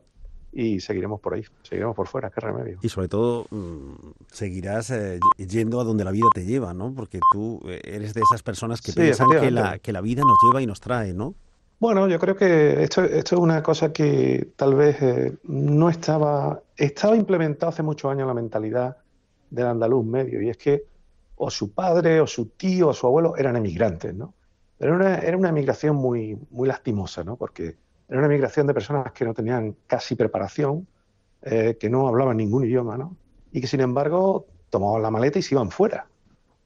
y 0.52 0.80
seguiremos 0.80 1.20
por 1.20 1.34
ahí, 1.34 1.44
seguiremos 1.64 1.96
por 1.96 2.08
fuera, 2.08 2.30
qué 2.30 2.40
remedio. 2.40 2.78
Y 2.84 2.90
sobre 2.90 3.08
todo 3.08 3.48
mm, 3.50 3.94
seguirás 4.32 4.92
eh, 4.92 5.20
yendo 5.38 5.82
a 5.82 5.84
donde 5.84 6.04
la 6.04 6.12
vida 6.12 6.28
te 6.36 6.46
lleva, 6.46 6.76
¿no? 6.76 6.94
Porque 6.94 7.20
tú 7.32 7.60
eh, 7.66 7.82
eres 7.84 8.14
de 8.14 8.22
esas 8.22 8.44
personas 8.44 8.80
que 8.80 8.94
piensan 8.94 9.28
que 9.30 9.50
la, 9.50 9.80
que 9.80 9.92
la 9.92 10.02
vida 10.02 10.22
nos 10.22 10.38
lleva 10.44 10.62
y 10.62 10.68
nos 10.68 10.80
trae, 10.80 11.14
¿no? 11.14 11.34
Bueno, 11.80 12.08
yo 12.08 12.20
creo 12.20 12.36
que 12.36 12.84
esto, 12.84 13.04
esto 13.04 13.36
es 13.36 13.42
una 13.42 13.64
cosa 13.64 13.92
que 13.92 14.52
tal 14.56 14.76
vez 14.76 15.02
eh, 15.02 15.34
no 15.46 15.90
estaba, 15.90 16.62
estaba 16.78 17.16
implementado 17.16 17.72
hace 17.72 17.82
muchos 17.82 18.12
años 18.12 18.22
en 18.22 18.28
la 18.28 18.34
mentalidad 18.36 18.98
del 19.50 19.66
andaluz 19.66 20.06
medio, 20.06 20.42
y 20.42 20.50
es 20.50 20.58
que 20.58 20.86
o 21.36 21.50
su 21.50 21.74
padre, 21.74 22.22
o 22.22 22.28
su 22.28 22.50
tío, 22.50 22.90
o 22.90 22.94
su 22.94 23.08
abuelo 23.08 23.36
eran 23.38 23.56
emigrantes, 23.56 24.14
¿no? 24.14 24.34
Pero 24.78 24.96
era 24.96 25.06
una, 25.06 25.18
era 25.20 25.38
una 25.38 25.52
migración 25.52 25.96
muy, 25.96 26.38
muy 26.52 26.68
lastimosa, 26.68 27.24
¿no? 27.24 27.36
Porque 27.38 27.78
era 28.08 28.20
una 28.20 28.28
migración 28.28 28.68
de 28.68 28.74
personas 28.74 29.12
que 29.12 29.26
no 29.26 29.34
tenían 29.34 29.76
casi 29.88 30.16
preparación, 30.16 30.88
eh, 31.42 31.78
que 31.80 31.90
no 31.90 32.08
hablaban 32.08 32.38
ningún 32.38 32.66
idioma, 32.66 32.98
¿no? 32.98 33.16
Y 33.52 33.62
que 33.62 33.68
sin 33.68 33.82
embargo 33.82 34.46
tomaban 34.70 35.02
la 35.02 35.12
maleta 35.12 35.40
y 35.40 35.42
se 35.42 35.56
iban 35.56 35.72
fuera, 35.72 36.08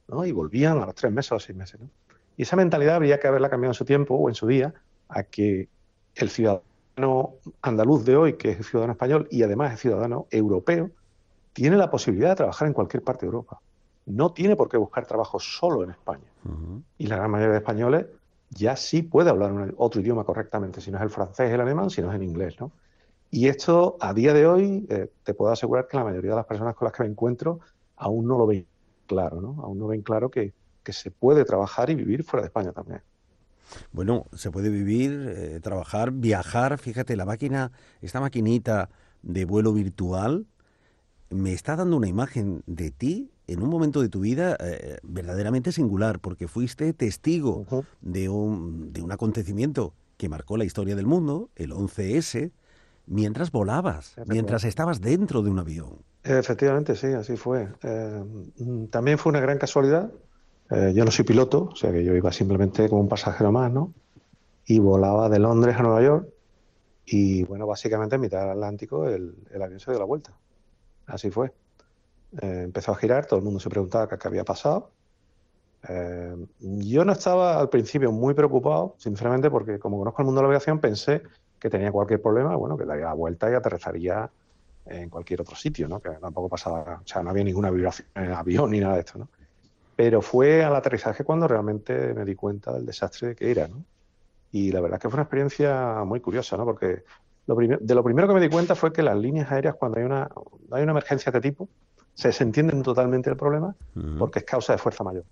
¿no? 0.08 0.26
Y 0.26 0.32
volvían 0.32 0.80
a 0.80 0.86
los 0.86 0.96
tres 0.96 1.12
meses 1.12 1.32
o 1.32 1.40
seis 1.40 1.58
meses, 1.58 1.80
¿no? 1.80 1.90
Y 2.38 2.44
esa 2.44 2.56
mentalidad 2.56 2.96
habría 2.96 3.20
que 3.20 3.28
haberla 3.28 3.50
cambiado 3.50 3.72
en 3.72 3.76
su 3.76 3.86
tiempo 3.86 4.16
o 4.16 4.30
en 4.30 4.36
su 4.36 4.46
día 4.46 4.74
a 5.10 5.24
que 5.24 5.70
el 6.16 6.30
ciudadano 6.30 7.36
andaluz 7.62 8.06
de 8.06 8.16
hoy, 8.16 8.34
que 8.34 8.52
es 8.52 8.68
ciudadano 8.68 8.94
español 8.94 9.28
y 9.32 9.42
además 9.44 9.74
es 9.74 9.80
ciudadano 9.80 10.28
europeo, 10.30 10.92
tiene 11.54 11.78
la 11.78 11.90
posibilidad 11.90 12.30
de 12.30 12.36
trabajar 12.36 12.68
en 12.68 12.74
cualquier 12.74 13.04
parte 13.04 13.26
de 13.26 13.28
Europa. 13.28 13.60
No 14.08 14.32
tiene 14.32 14.56
por 14.56 14.70
qué 14.70 14.78
buscar 14.78 15.06
trabajo 15.06 15.40
solo 15.40 15.84
en 15.84 15.92
España. 15.92 16.32
Y 16.98 17.08
la 17.08 17.18
gran 17.18 17.30
mayoría 17.30 17.52
de 17.52 17.60
españoles 17.60 18.06
ya 18.50 18.76
sí 18.78 19.02
puede 19.02 19.30
hablar 19.30 19.74
otro 19.78 20.02
idioma 20.02 20.24
correctamente, 20.24 20.80
si 20.80 20.90
no 20.92 20.98
es 20.98 21.04
el 21.04 21.10
francés, 21.10 21.52
el 21.52 21.60
alemán, 21.60 21.90
si 21.90 22.02
no 22.02 22.10
es 22.10 22.16
el 22.16 22.24
inglés, 22.24 22.56
¿no? 22.60 22.72
Y 23.30 23.50
esto, 23.50 23.98
a 24.00 24.14
día 24.14 24.34
de 24.34 24.48
hoy, 24.48 24.88
eh, 24.90 25.12
te 25.24 25.34
puedo 25.34 25.52
asegurar 25.52 25.88
que 25.88 25.98
la 25.98 26.06
mayoría 26.06 26.32
de 26.32 26.38
las 26.38 26.46
personas 26.46 26.74
con 26.76 26.86
las 26.86 26.94
que 26.94 27.04
me 27.04 27.10
encuentro 27.10 27.60
aún 27.98 28.26
no 28.26 28.38
lo 28.38 28.48
ven 28.48 28.66
claro, 29.06 29.42
¿no? 29.42 29.62
Aún 29.62 29.78
no 29.78 29.88
ven 29.88 30.02
claro 30.02 30.32
que, 30.32 30.54
que 30.84 30.94
se 30.94 31.12
puede 31.12 31.44
trabajar 31.44 31.90
y 31.90 31.96
vivir 31.96 32.24
fuera 32.24 32.44
de 32.44 32.48
España 32.48 32.72
también. 32.72 33.02
Bueno, 33.92 34.28
se 34.34 34.52
puede 34.52 34.70
vivir, 34.70 35.34
eh, 35.36 35.60
trabajar, 35.62 36.12
viajar. 36.12 36.78
Fíjate, 36.78 37.18
la 37.18 37.26
máquina, 37.26 37.74
esta 38.02 38.22
maquinita 38.22 38.90
de 39.22 39.44
vuelo 39.44 39.74
virtual, 39.74 40.46
me 41.30 41.52
está 41.52 41.76
dando 41.76 41.98
una 41.98 42.08
imagen 42.08 42.64
de 42.66 42.92
ti 42.92 43.32
en 43.48 43.62
un 43.62 43.70
momento 43.70 44.02
de 44.02 44.10
tu 44.10 44.20
vida 44.20 44.58
eh, 44.60 44.98
verdaderamente 45.04 45.72
singular, 45.72 46.20
porque 46.20 46.48
fuiste 46.48 46.94
testigo 46.94 47.66
de, 48.02 48.30
un, 48.30 48.94
de 48.94 49.02
un 49.02 49.12
acontecimiento 49.12 49.94
que 50.18 50.30
marcó 50.30 50.58
la 50.58 50.66
historia 50.66 50.96
del 50.96 51.06
mundo, 51.06 51.50
el 51.56 51.72
11S, 51.72 52.52
mientras 53.06 53.52
volabas, 53.52 54.16
mientras 54.26 54.64
estabas 54.64 55.00
dentro 55.00 55.42
de 55.42 55.50
un 55.50 55.60
avión. 55.60 55.98
Efectivamente, 56.24 56.96
sí, 56.96 57.08
así 57.08 57.38
fue. 57.38 57.70
Eh, 57.84 58.24
también 58.90 59.18
fue 59.18 59.30
una 59.30 59.40
gran 59.40 59.58
casualidad 59.58 60.12
eh, 60.70 60.92
yo 60.94 61.06
no 61.06 61.12
soy 61.12 61.24
piloto, 61.24 61.70
o 61.72 61.76
sea 61.76 61.92
que 61.92 62.04
yo 62.04 62.14
iba 62.14 62.32
simplemente 62.32 62.90
como 62.90 63.02
un 63.02 63.08
pasajero 63.08 63.52
más, 63.52 63.72
¿no? 63.72 63.94
Y 64.66 64.80
volaba 64.80 65.30
de 65.30 65.40
Londres 65.40 65.78
a 65.78 65.84
Nueva 65.84 66.02
York 66.02 66.28
y, 67.06 67.44
bueno, 67.44 67.66
básicamente 67.66 68.16
en 68.16 68.22
mitad 68.22 68.42
del 68.42 68.50
Atlántico 68.50 69.08
el, 69.08 69.34
avión 69.62 69.80
se 69.80 69.92
dio 69.92 70.00
la 70.00 70.06
vuelta. 70.06 70.34
Así 71.06 71.32
fue. 71.32 71.54
Eh, 72.42 72.62
empezó 72.66 72.92
a 72.92 72.96
girar, 72.96 73.26
todo 73.26 73.40
el 73.40 73.46
mundo 73.46 73.60
se 73.60 73.70
preguntaba 73.70 74.08
qué, 74.08 74.28
había 74.28 74.44
pasado. 74.44 74.92
Eh, 75.88 76.36
yo 76.60 77.06
no 77.06 77.14
estaba 77.14 77.60
al 77.60 77.70
principio 77.70 78.12
muy 78.12 78.34
preocupado, 78.34 78.96
sinceramente, 78.98 79.50
porque 79.50 79.80
como 79.80 79.98
conozco 79.98 80.22
el 80.22 80.26
mundo 80.26 80.42
de 80.42 80.44
la 80.44 80.50
aviación, 80.50 80.80
pensé 80.80 81.24
que 81.60 81.70
tenía 81.70 81.92
cualquier 81.92 82.22
problema, 82.22 82.56
bueno, 82.56 82.78
que 82.78 82.86
daría 82.86 83.06
la 83.06 83.14
vuelta 83.14 83.50
y 83.50 83.54
aterrizaría 83.54 84.30
en 84.86 85.10
cualquier 85.10 85.42
otro 85.42 85.56
sitio, 85.56 85.88
¿no? 85.88 86.00
Que 86.00 86.10
tampoco 86.12 86.50
pasaba, 86.50 87.02
o 87.04 87.08
sea, 87.08 87.24
no 87.24 87.30
había 87.30 87.44
ninguna 87.44 87.70
vibración 87.72 88.08
en 88.16 88.26
el 88.26 88.34
avión 88.34 88.72
ni 88.72 88.80
nada 88.80 88.96
de 88.96 89.00
esto, 89.02 89.20
¿no? 89.20 89.30
Pero 89.96 90.22
fue 90.22 90.64
al 90.64 90.76
aterrizaje 90.76 91.24
cuando 91.24 91.48
realmente 91.48 92.14
me 92.14 92.24
di 92.24 92.36
cuenta 92.36 92.72
del 92.74 92.86
desastre 92.86 93.36
que 93.36 93.50
era, 93.50 93.68
¿no? 93.68 93.84
Y 94.52 94.72
la 94.72 94.80
verdad 94.80 94.98
es 94.98 95.02
que 95.02 95.10
fue 95.10 95.18
una 95.18 95.24
experiencia 95.24 96.04
muy 96.06 96.22
curiosa, 96.22 96.56
¿no? 96.58 96.66
Porque 96.66 97.04
lo 97.48 97.56
de 97.56 97.96
lo 97.96 98.04
primero 98.04 98.28
que 98.28 98.34
me 98.34 98.42
di 98.42 98.50
cuenta 98.50 98.76
fue 98.76 98.94
que 98.94 99.02
las 99.02 99.18
líneas 99.18 99.52
aéreas, 99.52 99.76
cuando 99.76 100.00
hay 100.00 100.06
una, 100.06 100.30
hay 100.72 100.84
una 100.84 100.92
emergencia 100.92 101.32
de 101.32 101.38
este 101.38 101.50
tipo, 101.50 101.68
se 102.18 102.30
desentienden 102.30 102.82
totalmente 102.82 103.30
el 103.30 103.38
problema 103.38 103.76
porque 104.18 104.40
es 104.40 104.46
causa 104.46 104.74
de 104.74 104.80
fuerza 104.80 105.04
mayor. 105.04 105.24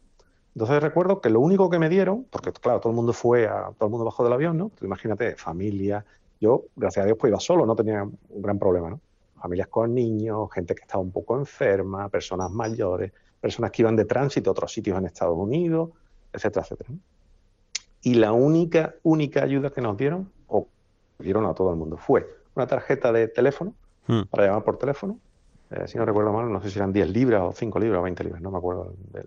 Entonces 0.54 0.84
recuerdo 0.84 1.20
que 1.20 1.32
lo 1.32 1.40
único 1.40 1.68
que 1.68 1.80
me 1.80 1.90
dieron, 1.90 2.26
porque 2.30 2.52
claro, 2.52 2.80
todo 2.80 2.92
el 2.92 2.96
mundo 2.96 3.12
fue, 3.12 3.48
a, 3.48 3.72
todo 3.76 3.88
el 3.88 3.90
mundo 3.90 4.06
bajó 4.06 4.24
del 4.24 4.34
avión, 4.34 4.56
¿no? 4.56 4.72
imagínate, 4.84 5.36
familia, 5.36 6.06
yo, 6.40 6.66
gracias 6.76 7.04
a 7.04 7.06
Dios, 7.08 7.18
pues 7.20 7.32
iba 7.32 7.40
solo, 7.40 7.66
no 7.66 7.76
tenía 7.76 8.04
un 8.04 8.42
gran 8.42 8.60
problema, 8.60 8.92
¿no? 8.92 9.02
Familias 9.42 9.68
con 9.68 9.96
niños, 9.96 10.48
gente 10.54 10.76
que 10.76 10.84
estaba 10.84 11.02
un 11.02 11.12
poco 11.12 11.36
enferma, 11.40 12.08
personas 12.10 12.52
mayores, 12.52 13.12
personas 13.42 13.72
que 13.72 13.82
iban 13.82 13.96
de 13.96 14.06
tránsito 14.06 14.52
a 14.52 14.54
otros 14.54 14.72
sitios 14.72 14.96
en 15.00 15.08
Estados 15.08 15.36
Unidos, 15.36 15.90
etcétera, 16.32 16.64
etcétera. 16.64 16.90
Y 18.04 18.14
la 18.14 18.32
única, 18.32 18.94
única 19.02 19.42
ayuda 19.42 19.72
que 19.72 19.82
nos 19.82 19.98
dieron, 19.98 20.32
o 20.48 20.68
dieron 21.18 21.48
a 21.48 21.56
todo 21.56 21.72
el 21.72 21.78
mundo, 21.78 21.98
fue 21.98 22.30
una 22.54 22.68
tarjeta 22.68 23.12
de 23.12 23.28
teléfono, 23.28 23.74
hmm. 24.06 24.26
para 24.30 24.46
llamar 24.46 24.64
por 24.64 24.78
teléfono, 24.78 25.20
eh, 25.72 25.88
si 25.88 25.98
no 25.98 26.06
recuerdo 26.06 26.32
mal, 26.32 26.52
no 26.52 26.62
sé 26.62 26.70
si 26.70 26.80
eran 26.80 26.94
10 26.94 27.10
libras 27.10 27.42
o 27.44 27.52
5 27.52 27.80
libras 27.80 28.00
o 28.00 28.04
20 28.04 28.24
libras, 28.24 28.42
no 28.42 28.52
me 28.52 28.58
acuerdo. 28.58 28.94
Del... 29.12 29.26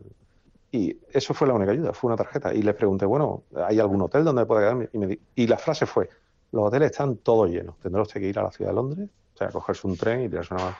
Y 0.70 0.96
eso 1.12 1.32
fue 1.34 1.48
la 1.48 1.54
única 1.54 1.72
ayuda, 1.72 1.92
fue 1.92 2.08
una 2.08 2.16
tarjeta. 2.16 2.52
Y 2.54 2.62
les 2.62 2.74
pregunté, 2.74 3.06
bueno, 3.06 3.42
¿hay 3.56 3.80
algún 3.80 4.02
hotel 4.02 4.24
donde 4.24 4.44
pueda 4.46 4.60
quedarme? 4.60 4.88
Y, 4.92 4.98
me 4.98 5.18
y 5.34 5.46
la 5.46 5.56
frase 5.56 5.86
fue, 5.86 6.08
los 6.52 6.66
hoteles 6.66 6.90
están 6.90 7.16
todos 7.16 7.48
llenos, 7.50 7.76
tendrá 7.78 8.02
usted 8.02 8.20
que 8.20 8.28
ir 8.28 8.38
a 8.38 8.42
la 8.42 8.50
ciudad 8.50 8.70
de 8.70 8.76
Londres, 8.76 9.08
o 9.34 9.38
sea, 9.38 9.48
cogerse 9.48 9.86
un 9.86 9.96
tren 9.96 10.22
y 10.22 10.28
tirarse 10.28 10.54
una... 10.54 10.76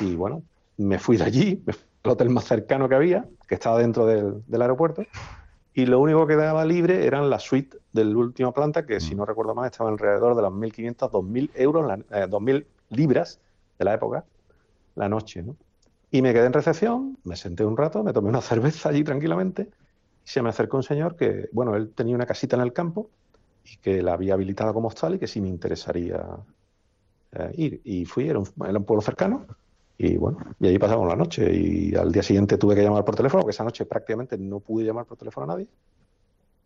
Y 0.00 0.16
bueno, 0.16 0.42
me 0.78 0.98
fui 0.98 1.16
de 1.16 1.24
allí, 1.24 1.62
me 1.66 1.74
el 2.04 2.10
hotel 2.10 2.30
más 2.30 2.44
cercano 2.44 2.88
que 2.88 2.94
había, 2.94 3.26
que 3.46 3.54
estaba 3.54 3.78
dentro 3.78 4.06
del, 4.06 4.62
aeropuerto, 4.62 5.04
y 5.74 5.86
lo 5.86 6.00
único 6.00 6.26
que 6.26 6.36
daba 6.36 6.64
libre 6.64 7.06
eran 7.06 7.30
las 7.30 7.44
suites 7.44 7.80
de 7.92 8.04
la 8.04 8.16
última 8.16 8.52
planta, 8.52 8.84
que 8.84 9.00
si 9.00 9.14
mm. 9.14 9.18
no 9.18 9.24
recuerdo 9.24 9.54
mal 9.54 9.66
estaban 9.66 9.92
alrededor 9.92 10.34
de 10.34 10.42
las 10.42 10.52
1.500, 10.52 11.10
2.000 11.10 11.50
euros, 11.54 12.00
eh, 12.10 12.26
2.000 12.28 12.64
libras 12.90 13.40
de 13.78 13.84
la 13.84 13.94
época, 13.94 14.24
la 14.94 15.08
noche, 15.08 15.42
¿no? 15.42 15.56
Y 16.10 16.20
me 16.22 16.32
quedé 16.34 16.46
en 16.46 16.52
recepción, 16.52 17.18
me 17.24 17.36
senté 17.36 17.64
un 17.64 17.76
rato, 17.76 18.02
me 18.02 18.12
tomé 18.12 18.28
una 18.28 18.40
cerveza 18.42 18.90
allí 18.90 19.04
tranquilamente, 19.04 19.68
y 20.24 20.28
se 20.28 20.42
me 20.42 20.50
acercó 20.50 20.76
un 20.76 20.82
señor 20.82 21.16
que, 21.16 21.48
bueno, 21.52 21.74
él 21.76 21.92
tenía 21.94 22.14
una 22.14 22.26
casita 22.26 22.56
en 22.56 22.62
el 22.62 22.72
campo 22.72 23.10
y 23.64 23.76
que 23.78 24.02
la 24.02 24.14
había 24.14 24.34
habilitado 24.34 24.74
como 24.74 24.88
hostal 24.88 25.14
y 25.14 25.18
que 25.18 25.26
sí 25.26 25.40
me 25.40 25.48
interesaría 25.48 26.22
eh, 27.32 27.52
ir. 27.56 27.80
Y 27.84 28.04
fui, 28.04 28.28
era 28.28 28.38
un, 28.38 28.48
era 28.68 28.78
un 28.78 28.84
pueblo 28.84 29.02
cercano, 29.02 29.46
y 29.98 30.16
bueno, 30.16 30.38
y 30.60 30.66
ahí 30.66 30.78
pasamos 30.78 31.08
la 31.08 31.16
noche. 31.16 31.52
Y 31.54 31.94
al 31.94 32.12
día 32.12 32.22
siguiente 32.22 32.58
tuve 32.58 32.74
que 32.74 32.82
llamar 32.82 33.04
por 33.04 33.16
teléfono, 33.16 33.42
porque 33.42 33.54
esa 33.54 33.64
noche 33.64 33.86
prácticamente 33.86 34.36
no 34.38 34.60
pude 34.60 34.84
llamar 34.84 35.06
por 35.06 35.16
teléfono 35.16 35.44
a 35.44 35.54
nadie. 35.54 35.68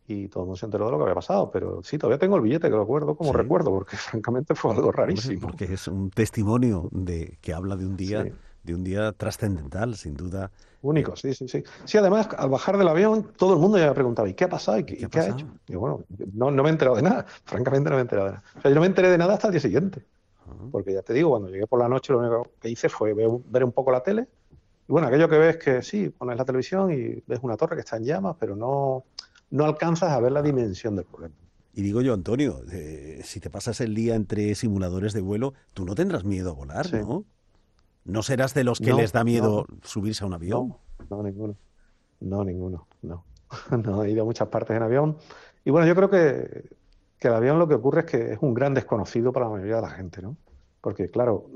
Y 0.09 0.29
todo 0.29 0.45
el 0.45 0.47
mundo 0.47 0.57
se 0.57 0.67
enteró 0.67 0.87
de 0.87 0.93
lo 0.93 0.99
que 0.99 1.03
había 1.05 1.15
pasado. 1.15 1.51
Pero 1.51 1.83
sí, 1.83 1.99
todavía 1.99 2.19
tengo 2.19 2.37
el 2.37 2.43
billete, 2.43 2.69
que 2.69 2.77
lo 2.77 2.83
acuerdo 2.83 3.17
como 3.17 3.33
recuerdo, 3.33 3.71
porque 3.71 3.97
francamente 3.97 4.55
fue 4.55 4.75
algo 4.75 4.93
rarísimo. 4.93 5.41
Porque 5.41 5.65
es 5.65 5.89
un 5.89 6.11
testimonio 6.11 6.89
de 6.93 7.39
que 7.41 7.53
habla 7.53 7.77
de 7.77 7.87
un 7.87 7.97
día, 7.97 8.25
de 8.63 8.75
un 8.75 8.85
día 8.85 9.13
trascendental, 9.13 9.97
sin 9.97 10.15
duda. 10.15 10.51
Único, 10.83 11.17
sí, 11.17 11.35
sí, 11.35 11.49
sí. 11.49 11.65
Sí, 11.85 11.99
además, 11.99 12.29
al 12.37 12.49
bajar 12.49 12.79
del 12.79 12.87
avión, 12.87 13.33
todo 13.37 13.55
el 13.55 13.59
mundo 13.59 13.79
ya 13.79 13.89
me 13.89 13.95
preguntaba, 13.95 14.29
¿y 14.29 14.35
qué 14.35 14.45
ha 14.45 14.49
pasado? 14.49 14.79
¿Y 14.79 14.85
qué, 14.85 15.19
ha, 15.19 15.29
hecho? 15.29 15.47
Y 15.67 15.75
bueno, 15.75 16.05
no, 16.33 16.51
no 16.51 16.63
me 16.63 16.69
he 16.69 16.73
enterado 16.73 16.97
de 16.97 17.03
nada. 17.03 17.27
Francamente, 17.45 17.91
no 17.91 17.97
me 17.97 18.01
he 18.01 18.03
enterado 18.03 18.29
de 18.29 18.33
nada. 18.35 18.45
O 18.57 18.61
sea, 18.61 18.71
yo 18.71 18.75
no 18.77 18.81
me 18.83 18.87
enteré 18.87 19.11
de 19.11 19.19
nada 19.19 19.35
hasta 19.35 19.49
el 19.49 19.53
día 19.53 19.61
siguiente. 19.61 20.05
Porque 20.71 20.93
ya 20.93 21.03
te 21.03 21.13
digo, 21.13 21.31
cuando 21.31 21.49
llegué 21.49 21.67
por 21.67 21.81
la 21.81 21.89
noche 21.89 22.13
lo 22.13 22.21
único 22.21 22.53
que 22.61 22.69
hice 22.69 22.89
fue 22.89 23.15
ver 23.15 23.65
un 23.65 23.73
poco 23.73 23.91
la 23.91 24.03
tele. 24.03 24.29
Y 24.89 24.93
bueno, 24.93 25.09
aquello 25.09 25.29
que 25.29 25.39
ves 25.39 25.57
que 25.57 25.83
sí, 25.83 26.11
pones 26.11 26.39
la 26.39 26.45
televisión 26.45 26.93
y 26.93 27.21
ves 27.27 27.41
una 27.43 27.57
torre 27.57 27.75
que 27.75 27.81
está 27.81 27.97
en 27.97 28.05
llamas, 28.05 28.37
pero 28.39 28.55
no, 28.55 29.05
no 29.51 29.65
alcanzas 29.65 30.13
a 30.13 30.21
ver 30.21 30.33
la 30.33 30.43
dimensión 30.43 30.97
del 30.97 31.05
problema. 31.05 31.35
Y 31.73 31.83
digo 31.83 32.01
yo, 32.01 32.15
Antonio, 32.15 32.63
eh, 32.73 33.21
si 33.23 33.39
te 33.41 33.51
pasas 33.51 33.81
el 33.81 33.95
día 33.95 34.15
entre 34.15 34.55
simuladores 34.55 35.13
de 35.13 35.21
vuelo, 35.21 35.53
tú 35.75 35.85
no 35.85 35.95
tendrás 35.95 36.25
miedo 36.25 36.51
a 36.51 36.55
volar, 36.55 36.93
¿no? 36.93 37.25
¿No 38.05 38.23
serás 38.23 38.55
de 38.55 38.65
los 38.65 38.81
que 38.81 38.95
les 38.95 39.13
da 39.13 39.25
miedo 39.25 39.67
subirse 39.83 40.25
a 40.25 40.27
un 40.27 40.35
avión? 40.35 40.77
No, 41.11 41.23
ninguno. 41.23 41.57
No, 42.21 42.45
ninguno, 42.45 42.87
no. 43.03 43.25
no, 43.85 44.05
he 44.05 44.11
ido 44.11 44.23
a 44.23 44.25
muchas 44.25 44.49
partes 44.49 44.77
en 44.77 44.83
avión. 44.83 45.19
Y 45.65 45.71
bueno, 45.71 45.87
yo 45.87 45.95
creo 45.95 46.09
que 46.09 46.71
que 47.19 47.29
el 47.29 47.35
avión 47.35 47.59
lo 47.59 47.69
que 47.69 47.75
ocurre 47.75 48.01
es 48.01 48.07
que 48.07 48.33
es 48.33 48.39
un 48.41 48.55
gran 48.55 48.75
desconocido 48.75 49.33
para 49.33 49.47
la 49.47 49.53
mayoría 49.53 49.77
de 49.77 49.83
la 49.83 49.91
gente, 49.91 50.21
¿no? 50.21 50.37
Porque, 50.81 51.11
claro, 51.11 51.51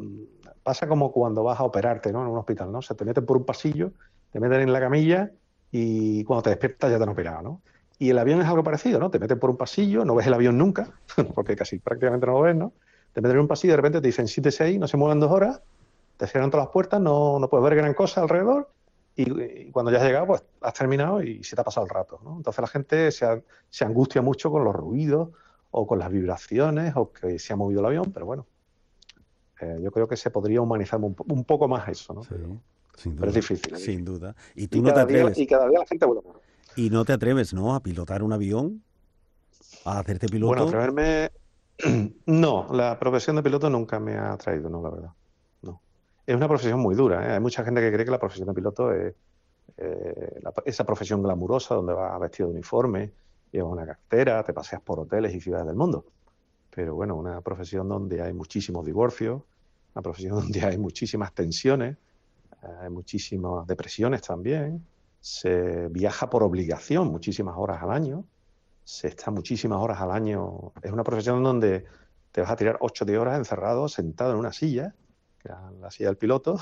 pasa 0.63 0.89
como 0.89 1.13
cuando 1.13 1.43
vas 1.43 1.61
a 1.61 1.65
operarte, 1.65 2.13
¿no? 2.13 2.23
En 2.23 2.29
un 2.29 2.39
hospital, 2.39 2.73
¿no? 2.73 2.83
Se 2.83 2.95
te 2.95 3.05
meten 3.05 3.27
por 3.27 3.37
un 3.37 3.45
pasillo, 3.45 3.93
te 4.33 4.41
meten 4.41 4.63
en 4.63 4.73
la 4.73 4.81
camilla 4.81 5.31
y 5.71 6.25
cuando 6.25 6.45
te 6.45 6.51
despiertas 6.51 6.91
ya 6.91 6.97
te 6.97 7.03
han 7.03 7.11
operado, 7.11 7.43
¿no? 7.43 7.63
Y 8.01 8.11
el 8.11 8.19
avión 8.19 8.41
es 8.41 8.49
algo 8.49 8.65
parecido, 8.65 8.99
¿no? 8.99 9.11
Te 9.11 9.21
meten 9.21 9.39
por 9.39 9.51
un 9.51 9.57
pasillo, 9.57 10.05
no 10.05 10.17
ves 10.17 10.27
el 10.27 10.35
avión 10.35 10.59
nunca, 10.59 10.91
porque 11.37 11.55
casi 11.55 11.79
prácticamente 11.79 12.27
no 12.27 12.33
lo 12.33 12.41
ves, 12.41 12.57
¿no? 12.57 12.73
Te 13.13 13.21
meten 13.21 13.37
en 13.37 13.43
un 13.43 13.49
pasillo 13.49 13.71
y 13.71 13.75
de 13.75 13.77
repente 13.77 14.01
te 14.01 14.09
dicen 14.09 14.27
siéntese 14.27 14.65
ahí, 14.65 14.79
no 14.79 14.89
se 14.89 14.97
mueven 14.97 15.21
dos 15.21 15.31
horas, 15.31 15.63
te 16.17 16.27
cierran 16.27 16.51
todas 16.51 16.67
las 16.67 16.73
puertas, 16.73 17.01
no, 17.01 17.39
no 17.39 17.49
puedes 17.49 17.63
ver 17.63 17.77
gran 17.77 17.95
cosa 17.95 18.23
alrededor 18.23 18.69
y, 19.15 19.71
cuando 19.71 19.93
ya 19.93 19.99
has 19.99 20.05
llegado, 20.05 20.27
pues 20.27 20.43
has 20.63 20.75
terminado 20.75 21.23
y 21.23 21.45
se 21.45 21.55
te 21.55 21.63
ha 21.63 21.65
pasado 21.65 21.87
el 21.87 21.93
rato, 21.93 22.19
¿no? 22.25 22.39
Entonces 22.39 22.61
la 22.61 22.69
gente 22.69 23.13
se, 23.13 23.45
se 23.69 23.85
angustia 23.85 24.23
mucho 24.23 24.51
con 24.51 24.65
los 24.65 24.75
ruidos, 24.75 25.29
o 25.71 25.87
con 25.87 25.99
las 25.99 26.11
vibraciones 26.11 26.95
o 26.97 27.13
que 27.13 27.39
se 27.39 27.53
ha 27.53 27.57
movido 27.57 27.81
el 27.81 27.87
avión, 27.87 28.13
pero 28.13 28.27
bueno, 28.27 28.47
eh, 29.61 29.79
yo 29.83 29.91
creo 29.91 30.09
que 30.09 30.17
se 30.17 30.31
podría 30.31 30.61
humanizar 30.61 30.99
un, 31.01 31.45
poco 31.45 31.69
más 31.69 31.89
eso, 31.89 32.15
¿no? 32.15 32.23
pero, 32.23 33.29
es 33.29 33.35
difícil. 33.35 33.77
Sin 33.77 34.05
duda. 34.05 34.35
Y 34.55 34.67
tú 34.67 34.83
no 34.83 34.93
te 34.93 35.01
atreves. 35.01 35.39
y 35.39 35.47
cada 35.47 35.69
día 35.69 35.79
la 35.79 35.87
gente 35.87 36.07
vuelve 36.07 36.23
Y 36.77 36.91
no 36.91 37.05
te 37.05 37.13
atreves, 37.13 37.53
¿no? 37.53 37.75
A 37.75 37.81
pilotar 37.81 38.23
un 38.23 38.33
avión. 38.33 38.83
a 39.85 39.99
hacerte 39.99 40.29
piloto? 40.29 40.49
Bueno, 40.49 40.65
atreverme... 40.65 41.31
No, 42.27 42.69
la 42.73 42.99
profesión 42.99 43.37
de 43.37 43.43
piloto 43.43 43.71
nunca 43.71 43.99
me 43.99 44.17
ha 44.17 44.33
atraído, 44.33 44.69
no, 44.69 44.83
la 44.83 44.91
verdad. 44.91 45.11
No. 45.63 45.81
Es 46.27 46.37
una 46.37 46.47
profesión 46.47 46.81
muy 46.81 46.95
dura. 46.95 47.27
¿eh? 47.27 47.33
Hay 47.35 47.41
mucha 47.41 47.65
gente 47.65 47.81
que 47.81 47.91
cree 47.91 48.05
que 48.05 48.11
la 48.11 48.19
profesión 48.19 48.49
de 48.49 48.55
piloto 48.55 48.93
es 48.93 49.15
eh, 49.77 50.41
esa 50.65 50.85
profesión 50.85 51.23
glamurosa 51.23 51.75
donde 51.75 51.95
vas 51.95 52.21
vestido 52.21 52.49
de 52.49 52.55
uniforme, 52.55 53.13
llevas 53.51 53.73
una 53.73 53.87
cartera, 53.87 54.43
te 54.45 54.53
paseas 54.53 54.83
por 54.83 55.01
hoteles 55.01 55.35
y 55.35 55.41
ciudades 55.41 55.67
del 55.67 55.77
mundo. 55.77 56.05
Pero 56.75 56.95
bueno, 56.95 57.17
una 57.17 57.41
profesión 57.41 57.89
donde 57.89 58.23
hay 58.23 58.33
muchísimos 58.33 58.85
divorcios, 58.85 59.43
una 59.95 60.03
profesión 60.03 60.35
donde 60.41 60.65
hay 60.65 60.79
muchísimas 60.79 61.33
tensiones, 61.33 61.97
eh, 62.63 62.67
hay 62.83 62.91
muchísimas 62.91 63.67
depresiones 63.67 64.23
también, 64.23 64.85
se 65.21 65.89
viaja 65.89 66.31
por 66.31 66.43
obligación 66.43 67.09
muchísimas 67.09 67.55
horas 67.57 67.83
al 67.83 67.93
año, 67.93 68.25
se 68.85 69.09
está 69.09 69.31
muchísimas 69.31 69.79
horas 69.81 70.01
al 70.01 70.11
año. 70.11 70.73
Es 70.83 70.91
una 70.91 71.05
profesión 71.05 71.43
donde 71.43 71.85
te 72.33 72.41
vas 72.41 72.51
a 72.51 72.57
tirar 72.57 72.79
ocho 72.81 73.05
de 73.05 73.19
horas 73.19 73.39
encerrado, 73.39 73.89
sentado 73.89 74.33
en 74.33 74.39
una 74.39 74.53
silla, 74.53 74.95
que 75.39 75.49
era 75.49 75.71
la 75.73 75.91
silla 75.91 76.09
del 76.09 76.17
piloto, 76.17 76.59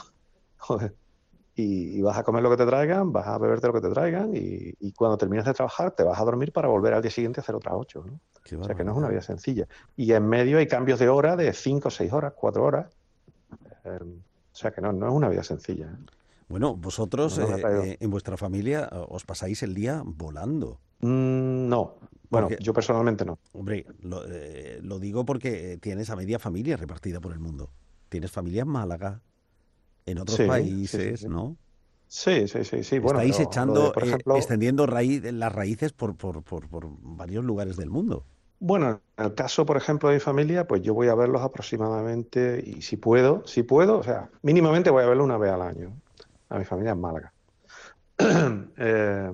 y, 1.54 2.00
vas 2.02 2.18
a 2.18 2.22
comer 2.22 2.42
lo 2.42 2.50
que 2.50 2.56
te 2.56 2.66
traigan, 2.66 3.12
vas 3.12 3.26
a 3.26 3.38
beberte 3.38 3.66
lo 3.66 3.72
que 3.72 3.80
te 3.80 3.90
traigan, 3.90 4.30
y, 4.34 4.92
cuando 4.92 5.16
terminas 5.16 5.46
de 5.46 5.54
trabajar 5.54 5.92
te 5.92 6.02
vas 6.02 6.18
a 6.20 6.24
dormir 6.24 6.52
para 6.52 6.68
volver 6.68 6.94
al 6.94 7.02
día 7.02 7.10
siguiente 7.10 7.40
a 7.40 7.42
hacer 7.42 7.54
otras 7.54 7.74
ocho. 7.76 8.04
¿no? 8.04 8.20
o 8.60 8.64
sea 8.64 8.74
que 8.74 8.84
no 8.84 8.92
es 8.92 8.98
una 8.98 9.08
vida 9.08 9.22
sencilla. 9.22 9.68
Y 9.96 10.12
en 10.12 10.26
medio 10.26 10.58
hay 10.58 10.66
cambios 10.66 10.98
de 10.98 11.08
hora 11.08 11.36
de 11.36 11.52
cinco, 11.52 11.90
seis 11.90 12.12
horas, 12.12 12.32
cuatro 12.34 12.64
horas. 12.64 12.90
Eh, 13.84 14.00
o 14.02 14.54
sea 14.54 14.72
que 14.72 14.80
no, 14.80 14.92
no 14.92 15.06
es 15.06 15.12
una 15.12 15.28
vida 15.28 15.42
sencilla. 15.42 15.86
¿eh? 15.86 16.17
Bueno, 16.48 16.74
vosotros 16.74 17.38
eh, 17.38 17.44
eh, 17.44 17.96
en 18.00 18.10
vuestra 18.10 18.36
familia 18.36 18.88
os 19.08 19.24
pasáis 19.24 19.62
el 19.62 19.74
día 19.74 20.02
volando. 20.04 20.80
Mm, 21.00 21.68
no, 21.68 21.96
bueno, 22.30 22.48
yo 22.60 22.72
personalmente 22.72 23.24
no. 23.24 23.38
Hombre, 23.52 23.86
lo, 24.00 24.22
lo, 24.80 24.98
digo 24.98 25.24
porque 25.24 25.78
tienes 25.80 26.10
a 26.10 26.16
media 26.16 26.38
familia 26.38 26.76
repartida 26.76 27.20
por 27.20 27.32
el 27.32 27.38
mundo. 27.38 27.70
Tienes 28.08 28.30
familia 28.30 28.62
en 28.62 28.68
Málaga, 28.68 29.20
en 30.06 30.18
otros 30.18 30.40
países, 30.40 31.26
¿no? 31.28 31.56
Sí, 32.06 32.48
sí, 32.48 32.64
sí, 32.64 32.82
sí. 32.82 32.98
Bueno, 32.98 33.20
Estáis 33.20 33.46
echando, 33.46 33.92
por 33.92 34.02
ejemplo, 34.02 34.36
extendiendo 34.36 34.86
raíz, 34.86 35.22
las 35.30 35.52
raíces 35.52 35.92
por, 35.92 36.16
por, 36.16 36.42
por, 36.42 36.66
por 36.68 36.88
varios 37.02 37.44
lugares 37.44 37.76
del 37.76 37.90
mundo. 37.90 38.24
Bueno, 38.60 39.00
en 39.16 39.24
el 39.24 39.34
caso, 39.34 39.64
por 39.66 39.76
ejemplo, 39.76 40.08
de 40.08 40.16
mi 40.16 40.20
familia, 40.20 40.66
pues 40.66 40.82
yo 40.82 40.94
voy 40.94 41.08
a 41.08 41.14
verlos 41.14 41.42
aproximadamente, 41.42 42.62
y 42.66 42.82
si 42.82 42.96
puedo, 42.96 43.46
si 43.46 43.62
puedo, 43.62 43.98
o 43.98 44.02
sea, 44.02 44.30
mínimamente 44.42 44.90
voy 44.90 45.04
a 45.04 45.06
verlos 45.06 45.26
una 45.26 45.38
vez 45.38 45.52
al 45.52 45.62
año, 45.62 45.92
a 46.48 46.58
mi 46.58 46.64
familia 46.64 46.92
en 46.92 47.00
Málaga. 47.00 47.32
Eh, 48.80 49.32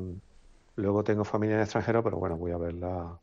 luego 0.77 1.05
tengo 1.05 1.25
familia 1.25 1.57
en 1.57 1.63
extranjero, 1.63 2.03
pero 2.03 2.19
bueno, 2.19 2.37
voy 2.37 2.53
a 2.53 2.57
verla 2.57 3.19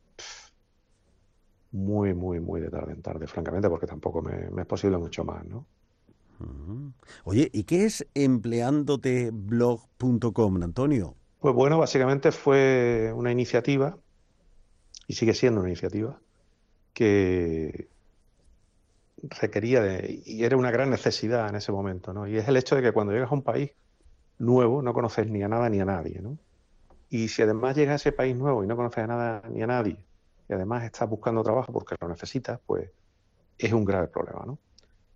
muy, 1.72 2.14
muy, 2.14 2.40
muy 2.40 2.62
de 2.62 2.70
tarde 2.70 2.94
en 2.94 3.02
tarde, 3.02 3.26
francamente, 3.28 3.70
porque 3.70 3.88
tampoco 3.88 4.22
me, 4.22 4.50
es 4.62 4.68
posible 4.68 4.98
mucho 4.98 5.24
más, 5.24 5.44
¿no? 5.46 5.66
Oye, 7.24 7.52
¿y 7.54 7.66
qué 7.66 7.86
es 7.86 8.08
empleandoteblog.com, 8.16 10.64
Antonio? 10.64 11.16
Pues 11.40 11.54
bueno, 11.54 11.78
básicamente 11.78 12.32
fue 12.32 13.14
una 13.16 13.32
iniciativa 13.32 13.96
y 15.08 15.14
sigue 15.14 15.36
siendo 15.36 15.60
una 15.60 15.70
iniciativa 15.70 16.20
que 16.94 17.91
requería 19.22 19.82
de, 19.82 20.22
y 20.26 20.44
era 20.44 20.58
una 20.58 20.72
gran 20.72 20.90
necesidad 20.90 21.50
en 21.50 21.56
ese 21.56 21.72
momento, 21.72 22.14
¿no? 22.14 22.28
Y 22.28 22.38
es 22.38 22.48
el 22.48 22.58
hecho 22.58 22.76
de 22.76 22.82
que 22.82 22.92
cuando 22.92 23.14
llegas 23.14 23.32
a 23.32 23.36
un 23.36 23.44
país 23.44 23.72
nuevo 24.40 24.82
no 24.82 24.94
conoces 24.94 25.28
ni 25.28 25.44
a 25.44 25.48
nada 25.48 25.70
ni 25.70 25.80
a 25.80 25.86
nadie, 25.86 26.22
¿no? 26.22 26.38
Y 27.10 27.28
si 27.28 27.42
además 27.42 27.76
llegas 27.76 27.94
a 27.94 27.96
ese 27.96 28.12
país 28.12 28.36
nuevo 28.36 28.64
y 28.64 28.68
no 28.68 28.76
conoces 28.76 29.04
a 29.04 29.08
nada 29.08 29.44
ni 29.50 29.62
a 29.62 29.68
nadie, 29.68 29.98
y 30.50 30.54
además 30.54 30.84
estás 30.84 31.10
buscando 31.10 31.44
trabajo 31.44 31.72
porque 31.72 31.96
lo 32.00 32.08
necesitas, 32.08 32.60
pues 32.66 32.90
es 33.58 33.74
un 33.74 33.86
grave 33.86 34.08
problema, 34.08 34.44
¿no? 34.46 34.58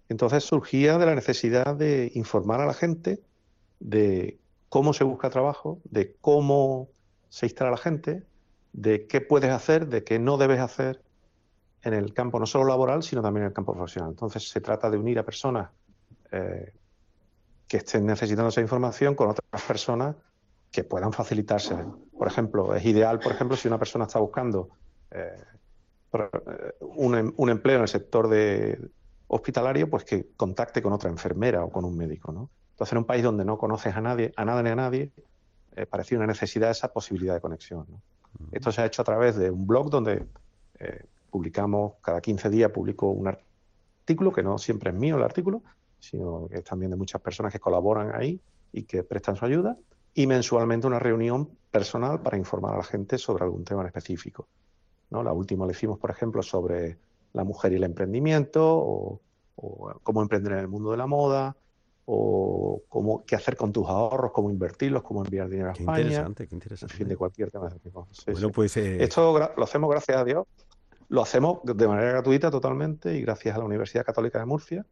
Entonces 0.07 0.43
surgía 0.43 0.97
de 0.97 1.05
la 1.05 1.15
necesidad 1.15 1.75
de 1.75 2.11
informar 2.13 2.61
a 2.61 2.65
la 2.65 2.73
gente 2.73 3.23
de 3.79 4.39
cómo 4.69 4.93
se 4.93 5.03
busca 5.03 5.29
trabajo, 5.29 5.79
de 5.85 6.15
cómo 6.21 6.89
se 7.29 7.47
instala 7.47 7.71
la 7.71 7.77
gente, 7.77 8.23
de 8.73 9.07
qué 9.07 9.21
puedes 9.21 9.51
hacer, 9.51 9.87
de 9.87 10.03
qué 10.03 10.19
no 10.19 10.37
debes 10.37 10.59
hacer 10.59 11.01
en 11.85 11.93
el 11.93 12.13
campo 12.13 12.39
no 12.39 12.45
solo 12.45 12.65
laboral, 12.65 13.03
sino 13.03 13.21
también 13.21 13.43
en 13.43 13.47
el 13.47 13.53
campo 13.53 13.73
profesional. 13.73 14.11
Entonces 14.11 14.49
se 14.49 14.59
trata 14.59 14.89
de 14.89 14.97
unir 14.97 15.19
a 15.19 15.23
personas 15.23 15.69
eh, 16.31 16.73
que 17.67 17.77
estén 17.77 18.05
necesitando 18.05 18.49
esa 18.49 18.61
información 18.61 19.15
con 19.15 19.29
otras 19.29 19.61
personas 19.67 20.15
que 20.71 20.83
puedan 20.83 21.13
facilitarse. 21.13 21.75
Por 22.17 22.27
ejemplo, 22.27 22.75
es 22.75 22.83
ideal, 22.85 23.19
por 23.19 23.31
ejemplo, 23.31 23.55
si 23.55 23.67
una 23.67 23.77
persona 23.77 24.05
está 24.05 24.19
buscando 24.19 24.69
eh, 25.11 25.41
eh, 26.13 26.73
un, 26.81 27.33
un, 27.37 27.49
empleo 27.49 27.77
en 27.77 27.81
el 27.83 27.87
sector 27.87 28.27
de 28.27 28.79
hospitalario, 29.27 29.89
pues 29.89 30.03
que 30.03 30.29
contacte 30.35 30.81
con 30.81 30.91
otra 30.91 31.09
enfermera 31.09 31.63
o 31.63 31.71
con 31.71 31.85
un 31.85 31.95
médico. 31.95 32.31
¿no? 32.31 32.49
Entonces, 32.71 32.93
en 32.93 32.97
un 32.97 33.05
país 33.05 33.23
donde 33.23 33.45
no 33.45 33.57
conoces 33.57 33.95
a 33.95 34.01
nadie, 34.01 34.33
a 34.35 34.43
nada 34.43 34.61
ni 34.63 34.69
a 34.69 34.75
nadie, 34.75 35.11
parecía 35.89 36.17
una 36.17 36.27
necesidad 36.27 36.71
esa 36.71 36.91
posibilidad 36.91 37.35
de 37.35 37.41
conexión. 37.41 37.85
¿no? 37.89 38.01
Esto 38.51 38.71
se 38.71 38.81
ha 38.81 38.85
hecho 38.85 39.01
a 39.01 39.05
través 39.05 39.35
de 39.35 39.51
un 39.51 39.67
blog 39.67 39.89
donde 39.89 40.25
eh, 40.79 41.05
publicamos, 41.35 41.95
cada 42.01 42.21
15 42.21 42.49
días 42.49 42.71
publico 42.71 43.09
un 43.09 43.27
artículo, 43.27 44.31
que 44.31 44.41
no 44.41 44.57
siempre 44.57 44.91
es 44.91 44.95
mío 44.95 45.17
el 45.17 45.23
artículo, 45.23 45.63
sino 45.99 46.47
que 46.47 46.59
es 46.59 46.63
también 46.63 46.91
de 46.91 46.95
muchas 46.95 47.19
personas 47.19 47.51
que 47.51 47.59
colaboran 47.59 48.15
ahí 48.15 48.39
y 48.71 48.83
que 48.83 49.03
prestan 49.03 49.35
su 49.35 49.43
ayuda, 49.43 49.77
y 50.13 50.27
mensualmente 50.27 50.87
una 50.87 50.97
reunión 50.97 51.49
personal 51.69 52.21
para 52.21 52.37
informar 52.37 52.75
a 52.75 52.77
la 52.77 52.83
gente 52.85 53.17
sobre 53.17 53.43
algún 53.43 53.65
tema 53.65 53.81
en 53.81 53.87
específico. 53.87 54.47
¿no? 55.09 55.23
La 55.23 55.33
última 55.33 55.65
la 55.65 55.73
hicimos, 55.73 55.99
por 55.99 56.09
ejemplo, 56.09 56.41
sobre 56.41 56.99
la 57.33 57.43
mujer 57.43 57.73
y 57.73 57.75
el 57.75 57.83
emprendimiento, 57.83 58.63
o 58.65 59.19
cómo 60.03 60.21
emprender 60.21 60.53
en 60.53 60.59
el 60.59 60.69
mundo 60.69 60.91
de 60.91 60.97
la 60.97 61.05
moda, 61.05 61.57
o 62.05 62.83
cómo, 62.87 63.25
qué 63.25 63.35
hacer 63.35 63.57
con 63.57 63.73
tus 63.73 63.87
ahorros, 63.87 64.31
cómo 64.31 64.49
invertirlos, 64.49 65.01
cómo 65.01 65.23
enviar 65.23 65.49
dinero 65.49 65.71
a 65.71 65.73
qué 65.73 65.83
España. 65.83 66.01
Interesante, 66.01 66.47
qué 66.47 66.55
interesante. 66.55 66.93
En 66.93 66.97
fin, 66.97 67.07
de 67.07 67.17
cualquier 67.17 67.51
tema 67.51 67.69
de 67.69 67.79
tipo. 67.79 68.07
bueno, 68.27 68.49
Pues, 68.51 68.77
eh... 68.77 69.03
Esto 69.03 69.37
lo 69.55 69.63
hacemos 69.63 69.89
gracias 69.89 70.17
a 70.17 70.23
Dios, 70.23 70.45
lo 71.09 71.21
hacemos 71.21 71.59
de 71.63 71.87
manera 71.87 72.11
gratuita 72.11 72.51
totalmente 72.51 73.15
y 73.15 73.21
gracias 73.21 73.55
a 73.55 73.59
la 73.59 73.65
Universidad 73.65 74.05
Católica 74.05 74.39
de 74.39 74.45
Murcia 74.45 74.85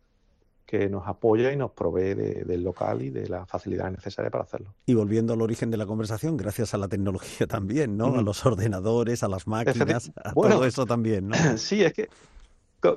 que 0.65 0.89
nos 0.89 1.07
apoya 1.07 1.51
y 1.51 1.57
nos 1.57 1.71
provee 1.71 2.13
del 2.15 2.63
local 2.63 3.01
y 3.01 3.09
de 3.09 3.27
las 3.27 3.47
facilidades 3.49 3.93
necesarias 3.93 4.31
para 4.31 4.45
hacerlo. 4.45 4.73
Y 4.85 4.93
volviendo 4.93 5.33
al 5.33 5.41
origen 5.41 5.69
de 5.69 5.77
la 5.77 5.85
conversación, 5.85 6.37
gracias 6.37 6.73
a 6.73 6.77
la 6.77 6.87
tecnología 6.87 7.47
también, 7.47 7.97
¿no? 7.97 8.17
A 8.17 8.21
los 8.21 8.45
ordenadores, 8.45 9.23
a 9.23 9.27
las 9.27 9.45
máquinas, 9.45 10.11
a 10.23 10.33
todo 10.33 10.65
eso 10.65 10.85
también, 10.85 11.27
¿no? 11.27 11.35
Sí, 11.57 11.83
es 11.83 11.93
que 11.93 12.09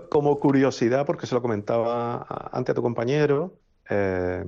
como 0.08 0.40
curiosidad, 0.40 1.06
porque 1.06 1.26
se 1.26 1.34
lo 1.34 1.42
comentaba 1.42 2.26
antes 2.52 2.72
a 2.72 2.74
tu 2.74 2.82
compañero, 2.82 3.54
eh, 3.88 4.44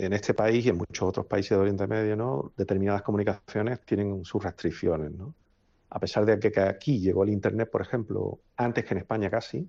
en 0.00 0.12
este 0.14 0.32
país 0.32 0.64
y 0.64 0.70
en 0.70 0.78
muchos 0.78 1.06
otros 1.06 1.26
países 1.26 1.50
de 1.50 1.56
Oriente 1.56 1.86
Medio, 1.86 2.16
¿no? 2.16 2.52
determinadas 2.56 3.02
comunicaciones 3.02 3.80
tienen 3.80 4.24
sus 4.24 4.42
restricciones. 4.42 5.12
¿no? 5.12 5.34
A 5.90 5.98
pesar 5.98 6.24
de 6.24 6.38
que 6.38 6.60
aquí 6.60 7.00
llegó 7.00 7.24
el 7.24 7.30
Internet, 7.30 7.68
por 7.70 7.82
ejemplo, 7.82 8.40
antes 8.56 8.84
que 8.84 8.94
en 8.94 8.98
España 8.98 9.28
casi, 9.28 9.68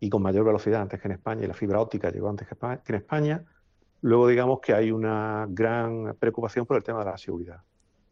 y 0.00 0.08
con 0.08 0.22
mayor 0.22 0.44
velocidad 0.44 0.82
antes 0.82 1.00
que 1.00 1.08
en 1.08 1.12
España, 1.12 1.44
y 1.44 1.48
la 1.48 1.54
fibra 1.54 1.80
óptica 1.80 2.10
llegó 2.10 2.28
antes 2.28 2.46
que 2.46 2.92
en 2.92 2.94
España, 2.94 3.44
luego 4.02 4.28
digamos 4.28 4.60
que 4.60 4.72
hay 4.72 4.92
una 4.92 5.46
gran 5.48 6.16
preocupación 6.18 6.64
por 6.66 6.76
el 6.76 6.84
tema 6.84 7.00
de 7.00 7.06
la 7.06 7.18
seguridad 7.18 7.62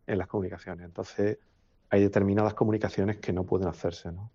en 0.06 0.18
las 0.18 0.26
comunicaciones. 0.26 0.84
Entonces, 0.84 1.38
hay 1.90 2.02
determinadas 2.02 2.54
comunicaciones 2.54 3.18
que 3.18 3.32
no 3.32 3.44
pueden 3.44 3.68
hacerse. 3.68 4.10
¿no? 4.10 4.30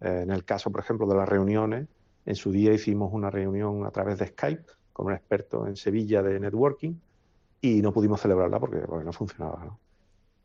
Eh, 0.00 0.22
en 0.22 0.30
el 0.30 0.44
caso, 0.44 0.70
por 0.70 0.80
ejemplo, 0.80 1.06
de 1.06 1.16
las 1.16 1.28
reuniones, 1.28 1.86
en 2.24 2.34
su 2.34 2.50
día 2.50 2.72
hicimos 2.72 3.12
una 3.12 3.30
reunión 3.30 3.84
a 3.84 3.90
través 3.90 4.18
de 4.18 4.28
Skype, 4.28 4.64
con 4.92 5.06
un 5.06 5.12
experto 5.12 5.66
en 5.66 5.76
Sevilla 5.76 6.22
de 6.22 6.40
networking 6.40 6.94
y 7.60 7.82
no 7.82 7.92
pudimos 7.92 8.20
celebrarla 8.20 8.60
porque, 8.60 8.78
no 8.78 9.12
funcionaba. 9.12 9.64
¿no? 9.64 9.80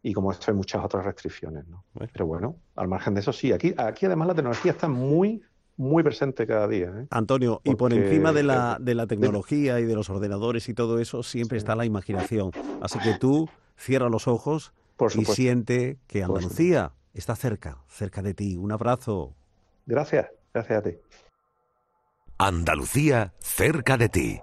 Y 0.02 0.14
como 0.14 0.32
esto 0.32 0.52
hay 0.52 0.58
muchas 0.58 0.84
otras 0.84 1.06
restricciones. 1.06 1.68
¿no? 1.68 1.84
Pero 2.14 2.26
bueno, 2.26 2.56
al 2.76 2.88
margen 2.88 3.14
de 3.14 3.22
eso 3.22 3.34
sí, 3.34 3.52
aquí, 3.52 3.74
aquí 3.78 4.06
además 4.06 4.30
la 4.30 4.36
tecnología 4.36 4.72
está 4.72 4.88
muy, 4.88 5.42
muy 5.76 6.04
presente 6.04 6.48
cada 6.48 6.68
día. 6.68 6.88
¿eh? 6.88 7.08
Antonio, 7.10 7.62
y 7.64 7.76
por 7.76 7.94
encima 7.94 8.32
de 8.32 8.44
la, 8.44 8.78
de 8.80 8.96
la 8.96 9.08
tecnología 9.08 9.80
y 9.80 9.86
de 9.86 9.96
los 9.96 10.10
ordenadores 10.10 10.70
y 10.70 10.74
todo 10.74 11.00
eso, 11.00 11.24
siempre 11.24 11.58
está 11.58 11.76
la 11.76 11.86
imaginación. 11.86 12.52
Así 12.82 13.00
que 13.00 13.18
tú 13.20 13.50
cierra 13.78 14.10
los 14.10 14.28
ojos 14.28 14.74
y 15.16 15.26
siente 15.26 15.98
que 16.08 16.24
Andalucía 16.24 16.94
está 17.14 17.36
cerca, 17.36 17.78
cerca 17.88 18.22
de 18.22 18.34
ti. 18.34 18.58
Un 18.58 18.72
abrazo. 18.72 19.34
Gracias, 19.86 20.28
gracias 20.54 20.80
a 20.80 20.82
ti. 20.82 20.98
Andalucía 22.38 23.34
cerca 23.40 23.98
de 23.98 24.10
ti. 24.10 24.40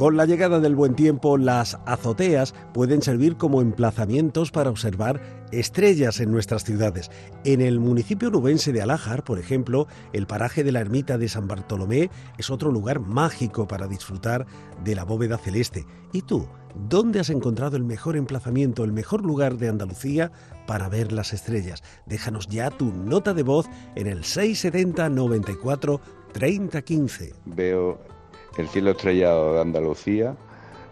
Con 0.00 0.16
la 0.16 0.24
llegada 0.24 0.60
del 0.60 0.76
buen 0.76 0.94
tiempo, 0.94 1.36
las 1.36 1.78
azoteas 1.84 2.54
pueden 2.72 3.02
servir 3.02 3.36
como 3.36 3.60
emplazamientos 3.60 4.50
para 4.50 4.70
observar 4.70 5.20
estrellas 5.52 6.20
en 6.20 6.32
nuestras 6.32 6.64
ciudades. 6.64 7.10
En 7.44 7.60
el 7.60 7.80
municipio 7.80 8.30
nubense 8.30 8.72
de 8.72 8.80
Alájar, 8.80 9.24
por 9.24 9.38
ejemplo, 9.38 9.88
el 10.14 10.26
paraje 10.26 10.64
de 10.64 10.72
la 10.72 10.80
ermita 10.80 11.18
de 11.18 11.28
San 11.28 11.46
Bartolomé 11.46 12.08
es 12.38 12.48
otro 12.48 12.72
lugar 12.72 13.00
mágico 13.00 13.68
para 13.68 13.88
disfrutar 13.88 14.46
de 14.82 14.94
la 14.94 15.04
bóveda 15.04 15.36
celeste. 15.36 15.84
¿Y 16.14 16.22
tú? 16.22 16.48
¿Dónde 16.88 17.20
has 17.20 17.28
encontrado 17.28 17.76
el 17.76 17.84
mejor 17.84 18.16
emplazamiento, 18.16 18.84
el 18.84 18.94
mejor 18.94 19.22
lugar 19.22 19.58
de 19.58 19.68
Andalucía 19.68 20.32
para 20.66 20.88
ver 20.88 21.12
las 21.12 21.34
estrellas? 21.34 21.82
Déjanos 22.06 22.46
ya 22.46 22.70
tu 22.70 22.86
nota 22.86 23.34
de 23.34 23.42
voz 23.42 23.66
en 23.96 24.06
el 24.06 24.24
670 24.24 25.10
94 25.10 26.00
30 26.32 26.80
15. 26.80 27.34
Veo 27.44 28.19
el 28.56 28.68
cielo 28.68 28.90
estrellado 28.92 29.54
de 29.54 29.60
Andalucía 29.60 30.36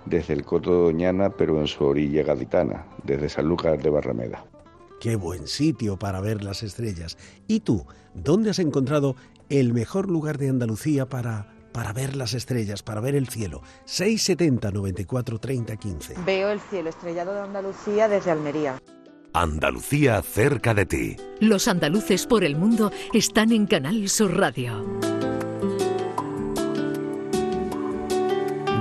desde 0.07 0.35
el 0.35 0.45
Coto 0.45 0.71
de 0.71 0.93
Doñana, 0.93 1.31
pero 1.31 1.61
en 1.61 1.67
su 1.67 1.85
orilla 1.85 2.23
gaditana, 2.23 2.87
desde 3.05 3.29
San 3.29 3.47
Lucas 3.47 3.83
de 3.83 3.91
Barrameda. 3.91 4.45
Qué 5.01 5.17
buen 5.17 5.47
sitio 5.47 5.97
para 5.99 6.21
ver 6.21 6.43
las 6.43 6.63
estrellas. 6.63 7.17
¿Y 7.47 7.61
tú, 7.61 7.87
dónde 8.15 8.51
has 8.51 8.59
encontrado 8.59 9.17
el 9.49 9.73
mejor 9.73 10.11
lugar 10.11 10.39
de 10.39 10.49
Andalucía 10.49 11.07
para, 11.07 11.55
para 11.73 11.93
ver 11.93 12.17
las 12.17 12.35
estrellas, 12.35 12.83
para 12.83 13.01
ver 13.01 13.15
el 13.15 13.29
cielo? 13.29 13.63
670 13.85 14.71
94 14.73 15.39
30 15.39 15.77
15. 15.77 16.15
Veo 16.27 16.51
el 16.51 16.61
cielo 16.61 16.91
estrellado 16.91 17.33
de 17.35 17.41
Andalucía 17.41 18.09
desde 18.09 18.31
Almería. 18.31 18.79
Andalucía 19.35 20.21
cerca 20.23 20.75
de 20.75 20.87
ti. 20.87 21.17
Los 21.39 21.69
andaluces 21.69 22.27
por 22.27 22.43
el 22.43 22.57
mundo 22.57 22.91
están 23.13 23.53
en 23.53 23.67
Canal 23.67 24.09
Sur 24.09 24.37
Radio. 24.37 24.85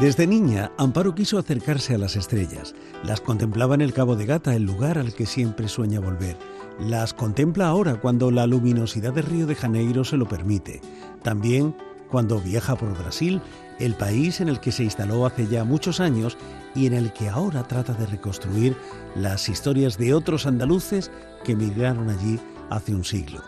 Desde 0.01 0.27
niña, 0.27 0.71
Amparo 0.77 1.15
quiso 1.15 1.39
acercarse 1.39 1.95
a 1.95 1.97
las 1.97 2.15
estrellas. 2.15 2.75
Las 3.03 3.19
contemplaba 3.19 3.73
en 3.73 3.81
el 3.81 3.93
Cabo 3.93 4.15
de 4.15 4.27
Gata, 4.27 4.53
el 4.53 4.61
lugar 4.61 4.99
al 4.99 5.15
que 5.15 5.25
siempre 5.25 5.67
sueña 5.67 5.99
volver. 5.99 6.37
Las 6.79 7.15
contempla 7.15 7.65
ahora 7.65 7.99
cuando 7.99 8.29
la 8.29 8.45
luminosidad 8.45 9.11
de 9.11 9.23
Río 9.23 9.47
de 9.47 9.55
Janeiro 9.55 10.03
se 10.03 10.17
lo 10.17 10.27
permite. 10.27 10.81
También 11.23 11.75
cuando 12.11 12.39
viaja 12.39 12.75
por 12.75 12.95
Brasil, 12.95 13.41
el 13.79 13.95
país 13.95 14.39
en 14.39 14.49
el 14.49 14.59
que 14.59 14.71
se 14.71 14.83
instaló 14.83 15.25
hace 15.25 15.47
ya 15.47 15.63
muchos 15.63 15.99
años 15.99 16.37
y 16.75 16.85
en 16.85 16.93
el 16.93 17.11
que 17.11 17.29
ahora 17.29 17.63
trata 17.63 17.93
de 17.93 18.05
reconstruir 18.05 18.77
las 19.15 19.49
historias 19.49 19.97
de 19.97 20.13
otros 20.13 20.45
andaluces 20.45 21.09
que 21.43 21.53
emigraron 21.53 22.11
allí 22.11 22.39
hace 22.69 22.93
un 22.93 23.03
siglo. 23.03 23.41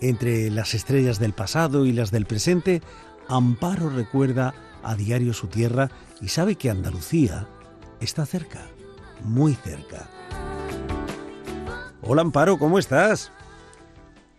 Entre 0.00 0.50
las 0.50 0.72
estrellas 0.72 1.18
del 1.18 1.34
pasado 1.34 1.84
y 1.84 1.92
las 1.92 2.10
del 2.10 2.24
presente, 2.24 2.80
Amparo 3.28 3.90
recuerda 3.90 4.54
a 4.82 4.94
diario 4.94 5.32
su 5.32 5.46
tierra 5.46 5.90
y 6.20 6.28
sabe 6.28 6.56
que 6.56 6.70
Andalucía 6.70 7.46
está 8.00 8.26
cerca, 8.26 8.66
muy 9.22 9.54
cerca. 9.54 10.08
Hola 12.02 12.22
Amparo, 12.22 12.58
¿cómo 12.58 12.78
estás? 12.78 13.30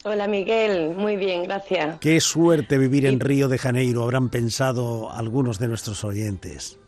Hola 0.03 0.27
Miguel, 0.27 0.95
muy 0.95 1.15
bien, 1.15 1.43
gracias. 1.43 1.99
Qué 1.99 2.19
suerte 2.19 2.79
vivir 2.79 3.05
en 3.05 3.19
Río 3.19 3.47
de 3.47 3.59
Janeiro, 3.59 4.03
habrán 4.03 4.29
pensado 4.29 5.11
algunos 5.11 5.59
de 5.59 5.67
nuestros 5.67 6.03
oyentes. 6.03 6.79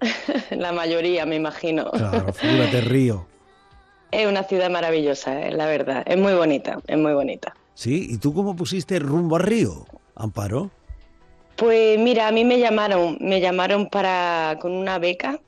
La 0.50 0.72
mayoría, 0.72 1.26
me 1.26 1.36
imagino. 1.36 1.90
Claro, 1.90 2.32
figúrate 2.32 2.80
Río. 2.80 3.26
Es 4.10 4.26
una 4.26 4.42
ciudad 4.42 4.70
maravillosa, 4.70 5.40
eh, 5.40 5.52
la 5.52 5.66
verdad. 5.66 6.02
Es 6.04 6.18
muy 6.18 6.32
bonita, 6.32 6.80
es 6.88 6.98
muy 6.98 7.12
bonita. 7.12 7.54
Sí, 7.74 8.08
¿y 8.10 8.18
tú 8.18 8.34
cómo 8.34 8.56
pusiste 8.56 8.98
rumbo 8.98 9.36
a 9.36 9.38
Río, 9.38 9.86
Amparo? 10.16 10.72
Pues 11.60 11.98
mira, 11.98 12.26
a 12.26 12.32
mí 12.32 12.42
me 12.42 12.58
llamaron, 12.58 13.18
me 13.20 13.38
llamaron 13.38 13.90
para 13.90 14.56
con 14.62 14.72
una 14.72 14.98
beca 14.98 15.40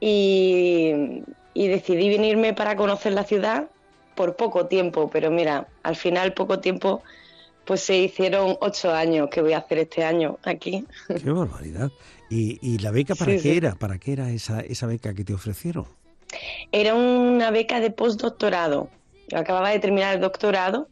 y, 0.00 1.22
y 1.52 1.68
decidí 1.68 2.08
venirme 2.08 2.54
para 2.54 2.76
conocer 2.76 3.12
la 3.12 3.24
ciudad 3.24 3.68
por 4.14 4.36
poco 4.36 4.68
tiempo, 4.68 5.10
pero 5.10 5.30
mira, 5.30 5.68
al 5.82 5.96
final 5.96 6.32
poco 6.32 6.60
tiempo, 6.60 7.02
pues 7.66 7.82
se 7.82 7.98
hicieron 7.98 8.56
ocho 8.62 8.90
años 8.90 9.28
que 9.28 9.42
voy 9.42 9.52
a 9.52 9.58
hacer 9.58 9.76
este 9.76 10.02
año 10.02 10.38
aquí. 10.44 10.86
Qué 11.08 11.30
barbaridad. 11.30 11.90
¿Y, 12.30 12.78
la 12.78 12.90
beca 12.90 13.14
para 13.14 13.36
qué 13.36 13.58
era? 13.58 13.74
¿Para 13.74 13.98
qué 13.98 14.14
era 14.14 14.30
esa, 14.30 14.60
esa 14.60 14.86
beca 14.86 15.12
que 15.12 15.24
te 15.24 15.34
ofrecieron? 15.34 15.84
Era 16.72 16.94
una 16.94 17.50
beca 17.50 17.80
de 17.80 17.90
postdoctorado. 17.90 18.88
Yo 19.28 19.36
acababa 19.36 19.68
de 19.68 19.78
terminar 19.78 20.14
el 20.14 20.22
doctorado 20.22 20.88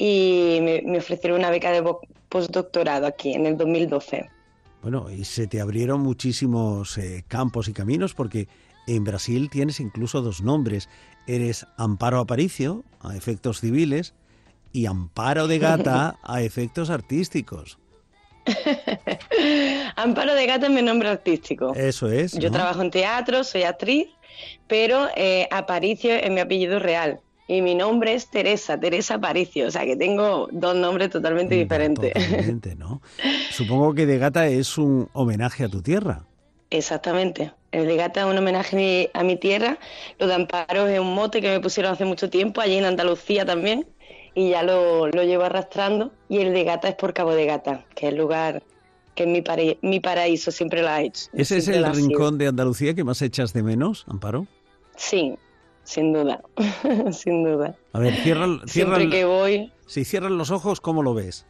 y 0.00 0.60
me, 0.62 0.98
ofrecieron 0.98 1.40
una 1.40 1.50
beca 1.50 1.70
de 1.70 1.84
postdoctorado 2.30 3.06
aquí 3.06 3.34
en 3.34 3.44
el 3.44 3.58
2012. 3.58 4.30
Bueno, 4.80 5.10
y 5.10 5.24
se 5.24 5.46
te 5.46 5.60
abrieron 5.60 6.00
muchísimos 6.00 6.96
eh, 6.96 7.22
campos 7.28 7.68
y 7.68 7.74
caminos 7.74 8.14
porque 8.14 8.48
en 8.86 9.04
Brasil 9.04 9.50
tienes 9.50 9.78
incluso 9.78 10.22
dos 10.22 10.40
nombres. 10.40 10.88
Eres 11.26 11.66
Amparo 11.76 12.18
Aparicio, 12.18 12.82
a 13.02 13.14
efectos 13.14 13.60
civiles, 13.60 14.14
y 14.72 14.86
Amparo 14.86 15.46
de 15.46 15.58
Gata, 15.58 16.18
a 16.22 16.40
efectos 16.40 16.88
artísticos. 16.88 17.78
Amparo 19.96 20.34
de 20.34 20.46
Gata 20.46 20.68
es 20.68 20.72
mi 20.72 20.80
nombre 20.80 21.10
artístico. 21.10 21.74
Eso 21.74 22.10
es. 22.10 22.32
Yo 22.38 22.50
trabajo 22.50 22.80
en 22.80 22.90
teatro, 22.90 23.44
soy 23.44 23.64
actriz, 23.64 24.08
pero 24.66 25.08
eh, 25.14 25.46
Aparicio 25.50 26.14
es 26.14 26.30
mi 26.30 26.40
apellido 26.40 26.78
real 26.78 27.20
y 27.50 27.62
mi 27.62 27.74
nombre 27.74 28.14
es 28.14 28.28
Teresa, 28.28 28.78
Teresa 28.78 29.14
Aparicio, 29.14 29.66
o 29.66 29.70
sea 29.72 29.84
que 29.84 29.96
tengo 29.96 30.48
dos 30.52 30.76
nombres 30.76 31.10
totalmente 31.10 31.56
diferentes. 31.56 32.12
Totalmente, 32.12 32.76
¿no? 32.76 33.02
Supongo 33.50 33.92
que 33.92 34.06
de 34.06 34.18
Gata 34.18 34.46
es 34.46 34.78
un 34.78 35.08
homenaje 35.14 35.64
a 35.64 35.68
tu 35.68 35.82
tierra. 35.82 36.26
Exactamente. 36.70 37.52
El 37.72 37.88
de 37.88 37.96
Gata 37.96 38.20
es 38.20 38.26
un 38.26 38.38
homenaje 38.38 39.10
a 39.14 39.24
mi 39.24 39.34
tierra. 39.34 39.80
Lo 40.20 40.28
de 40.28 40.34
Amparo 40.34 40.86
es 40.86 41.00
un 41.00 41.12
mote 41.12 41.40
que 41.40 41.48
me 41.48 41.58
pusieron 41.58 41.92
hace 41.92 42.04
mucho 42.04 42.30
tiempo, 42.30 42.60
allí 42.60 42.76
en 42.76 42.84
Andalucía 42.84 43.44
también, 43.44 43.84
y 44.36 44.50
ya 44.50 44.62
lo, 44.62 45.08
llevo 45.08 45.42
arrastrando. 45.42 46.12
Y 46.28 46.38
el 46.38 46.54
de 46.54 46.62
Gata 46.62 46.88
es 46.88 46.94
por 46.94 47.14
Cabo 47.14 47.34
de 47.34 47.46
Gata, 47.46 47.84
que 47.96 48.06
es 48.06 48.12
el 48.12 48.18
lugar 48.18 48.62
que 49.16 49.24
es 49.24 49.28
mi, 49.28 49.42
mi 49.82 49.98
paraíso, 49.98 50.52
siempre 50.52 50.82
lo 50.82 50.88
ha 50.88 51.02
hecho. 51.02 51.26
¿Ese 51.32 51.56
es 51.56 51.66
el 51.66 51.84
rincón 51.92 52.38
de 52.38 52.46
Andalucía 52.46 52.94
que 52.94 53.02
más 53.02 53.20
echas 53.22 53.52
de 53.52 53.64
menos, 53.64 54.04
Amparo? 54.06 54.46
Sí, 54.94 55.36
sin 55.84 56.12
duda, 56.12 56.42
sin 57.12 57.44
duda. 57.44 57.74
A 57.92 57.98
ver, 57.98 58.14
cierra, 58.16 58.46
cierra 58.66 58.96
Siempre 58.96 59.10
que 59.10 59.24
voy. 59.24 59.72
Si 59.86 60.04
cierran 60.04 60.38
los 60.38 60.50
ojos, 60.50 60.80
¿cómo 60.80 61.02
lo 61.02 61.14
ves? 61.14 61.46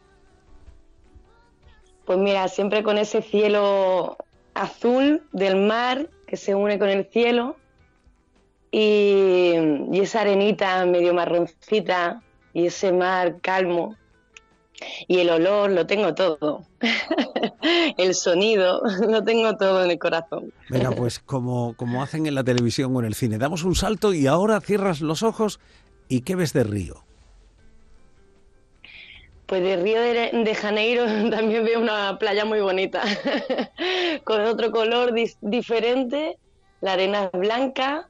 Pues 2.05 2.17
mira, 2.17 2.47
siempre 2.47 2.83
con 2.83 2.97
ese 2.97 3.21
cielo 3.21 4.17
azul 4.53 5.23
del 5.31 5.55
mar 5.57 6.09
que 6.27 6.37
se 6.37 6.55
une 6.55 6.79
con 6.79 6.89
el 6.89 7.05
cielo 7.05 7.55
y, 8.71 9.53
y 9.91 9.99
esa 9.99 10.21
arenita 10.21 10.85
medio 10.85 11.13
marroncita 11.13 12.21
y 12.53 12.67
ese 12.67 12.91
mar 12.91 13.39
calmo 13.41 13.95
y 15.07 15.19
el 15.19 15.29
olor, 15.29 15.71
lo 15.71 15.85
tengo 15.85 16.13
todo. 16.13 16.65
el 17.97 18.15
sonido, 18.15 18.81
lo 19.07 19.23
tengo 19.23 19.55
todo 19.55 19.83
en 19.83 19.91
el 19.91 19.99
corazón. 19.99 20.53
Venga, 20.69 20.91
pues 20.91 21.19
como, 21.19 21.75
como 21.75 22.03
hacen 22.03 22.25
en 22.25 22.35
la 22.35 22.43
televisión 22.43 22.95
o 22.95 22.99
en 22.99 23.05
el 23.05 23.15
cine, 23.15 23.37
damos 23.37 23.63
un 23.63 23.75
salto 23.75 24.13
y 24.13 24.27
ahora 24.27 24.59
cierras 24.61 25.01
los 25.01 25.23
ojos 25.23 25.59
y 26.07 26.21
¿qué 26.21 26.35
ves 26.35 26.53
de 26.53 26.63
Río? 26.63 27.03
Pues 29.45 29.63
de 29.63 29.75
Río 29.75 30.01
de, 30.01 30.55
Janeiro 30.55 31.05
también 31.29 31.65
veo 31.65 31.79
una 31.79 32.17
playa 32.17 32.45
muy 32.45 32.61
bonita, 32.61 33.01
con 34.23 34.41
otro 34.41 34.71
color 34.71 35.13
diferente, 35.41 36.37
la 36.79 36.93
arena 36.93 37.29
es 37.33 37.39
blanca, 37.39 38.09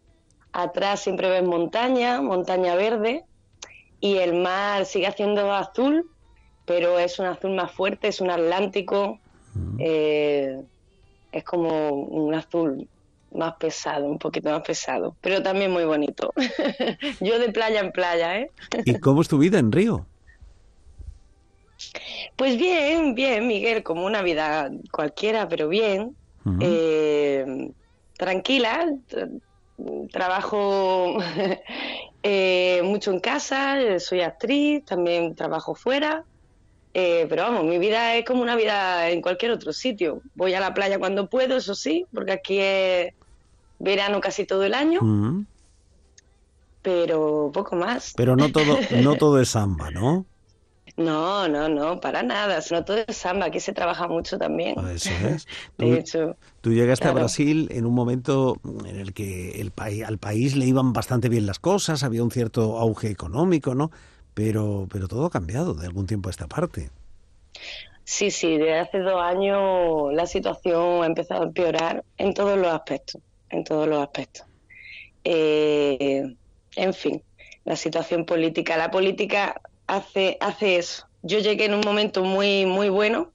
atrás 0.51 1.01
siempre 1.01 1.29
ves 1.29 1.43
montaña, 1.43 2.21
montaña 2.21 2.75
verde, 2.75 3.23
y 3.99 4.17
el 4.17 4.33
mar 4.33 4.85
sigue 4.85 5.07
haciendo 5.07 5.51
azul, 5.53 6.09
pero 6.71 6.97
es 6.97 7.19
un 7.19 7.25
azul 7.25 7.51
más 7.51 7.69
fuerte, 7.69 8.07
es 8.07 8.21
un 8.21 8.29
atlántico, 8.29 9.19
mm. 9.53 9.77
eh, 9.79 10.61
es 11.33 11.43
como 11.43 11.89
un 11.89 12.33
azul 12.33 12.87
más 13.33 13.55
pesado, 13.55 14.05
un 14.05 14.17
poquito 14.17 14.49
más 14.49 14.61
pesado, 14.61 15.17
pero 15.19 15.43
también 15.43 15.69
muy 15.71 15.83
bonito. 15.83 16.33
Yo 17.19 17.39
de 17.39 17.51
playa 17.51 17.81
en 17.81 17.91
playa, 17.91 18.39
¿eh? 18.39 18.51
¿Y 18.85 18.99
cómo 18.99 19.21
es 19.21 19.27
tu 19.27 19.37
vida 19.37 19.59
en 19.59 19.73
Río? 19.73 20.05
Pues 22.37 22.57
bien, 22.57 23.15
bien, 23.15 23.47
Miguel, 23.47 23.83
como 23.83 24.05
una 24.05 24.21
vida 24.21 24.71
cualquiera, 24.91 25.49
pero 25.49 25.67
bien. 25.67 26.15
Eh, 26.61 27.69
tranquila, 28.17 28.87
trabajo 30.11 31.17
eh, 32.23 32.81
mucho 32.85 33.11
en 33.11 33.19
casa, 33.19 33.99
soy 33.99 34.21
actriz, 34.21 34.85
también 34.85 35.35
trabajo 35.35 35.75
fuera 35.75 36.23
eh, 36.93 37.25
pero 37.29 37.43
vamos, 37.43 37.63
mi 37.65 37.77
vida 37.79 38.15
es 38.15 38.25
como 38.25 38.41
una 38.41 38.55
vida 38.55 39.09
en 39.09 39.21
cualquier 39.21 39.51
otro 39.51 39.73
sitio. 39.73 40.21
Voy 40.33 40.53
a 40.53 40.59
la 40.59 40.73
playa 40.73 40.99
cuando 40.99 41.29
puedo, 41.29 41.57
eso 41.57 41.75
sí, 41.75 42.05
porque 42.11 42.33
aquí 42.33 42.59
es 42.59 43.09
verano 43.79 44.21
casi 44.21 44.45
todo 44.45 44.63
el 44.63 44.73
año. 44.73 44.99
Pero 46.81 47.51
poco 47.53 47.75
más. 47.75 48.13
Pero 48.15 48.35
no 48.35 48.51
todo, 48.51 48.77
no 48.89 49.15
todo 49.15 49.39
es 49.39 49.49
samba, 49.49 49.91
¿no? 49.91 50.27
No, 50.97 51.47
no, 51.47 51.69
no, 51.69 51.99
para 51.99 52.21
nada. 52.23 52.59
No 52.71 52.83
todo 52.83 52.97
es 53.07 53.17
samba, 53.17 53.45
aquí 53.45 53.59
se 53.59 53.71
trabaja 53.73 54.07
mucho 54.07 54.37
también. 54.37 54.75
Ah, 54.77 54.91
eso 54.91 55.09
es. 55.09 55.45
de 55.77 55.85
Tú- 55.87 55.99
hecho, 55.99 56.37
Tú 56.61 56.73
llegaste 56.73 57.07
a. 57.07 57.11
Brasil 57.13 57.67
en 57.71 57.85
un 57.85 57.93
momento 57.93 58.59
en 58.85 58.97
el 58.97 59.13
que 59.13 59.61
el 59.61 59.71
país, 59.71 60.03
al 60.03 60.17
país 60.17 60.55
le 60.55 60.65
iban 60.65 60.91
bastante 60.93 61.29
bien 61.29 61.45
las 61.45 61.59
cosas, 61.59 62.03
había 62.03 62.23
un 62.23 62.31
cierto 62.31 62.77
auge 62.77 63.09
económico, 63.09 63.73
¿no? 63.73 63.91
Pero, 64.33 64.87
pero 64.91 65.07
todo 65.07 65.25
ha 65.25 65.29
cambiado 65.29 65.73
de 65.73 65.87
algún 65.87 66.07
tiempo 66.07 66.29
a 66.29 66.31
esta 66.31 66.47
parte. 66.47 66.89
sí, 68.03 68.31
sí, 68.31 68.57
desde 68.57 68.79
hace 68.79 68.99
dos 68.99 69.21
años 69.21 70.13
la 70.13 70.25
situación 70.25 71.03
ha 71.03 71.05
empezado 71.05 71.41
a 71.41 71.45
empeorar 71.45 72.03
en 72.17 72.33
todos 72.33 72.57
los 72.57 72.73
aspectos, 72.73 73.21
en 73.49 73.63
todos 73.63 73.87
los 73.87 74.01
aspectos. 74.01 74.45
Eh, 75.23 76.35
en 76.75 76.93
fin, 76.93 77.21
la 77.65 77.75
situación 77.75 78.25
política, 78.25 78.77
la 78.77 78.91
política 78.91 79.61
hace, 79.87 80.37
hace 80.39 80.77
eso. 80.77 81.07
Yo 81.21 81.39
llegué 81.39 81.65
en 81.65 81.73
un 81.73 81.81
momento 81.81 82.23
muy, 82.23 82.65
muy 82.65 82.89
bueno 82.89 83.31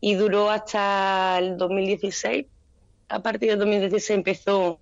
y 0.00 0.14
duró 0.14 0.50
hasta 0.50 1.38
el 1.38 1.56
2016. 1.56 2.46
A 3.08 3.22
partir 3.22 3.50
del 3.50 3.58
2016 3.58 4.10
empezó 4.10 4.78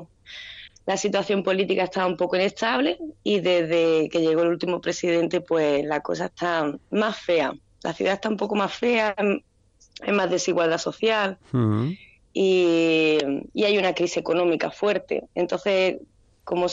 la 0.89 0.97
situación 0.97 1.43
política 1.43 1.84
estaba 1.84 2.07
un 2.07 2.16
poco 2.16 2.36
inestable 2.36 2.99
y 3.22 3.41
desde 3.41 4.09
que 4.09 4.22
llegó 4.22 4.41
el 4.41 4.49
último 4.49 4.80
presidente, 4.80 5.43
pues 5.43 5.84
la 5.84 6.01
cosa 6.01 6.24
está 6.24 6.72
más 6.91 7.18
fea. 7.18 7.53
La 7.82 7.93
ciudad 7.93 8.14
está 8.14 8.30
un 8.30 8.39
poco 8.39 8.55
más 8.55 8.72
fea, 8.72 9.14
hay 9.18 10.12
más 10.12 10.30
desigualdad 10.30 10.78
social 10.78 11.36
y, 12.32 13.18
y 13.53 13.64
hay 13.64 13.76
una 13.76 13.93
crisis 13.93 14.16
económica 14.16 14.70
fuerte. 14.70 15.24
Entonces, 15.34 15.99
como, 16.43 16.68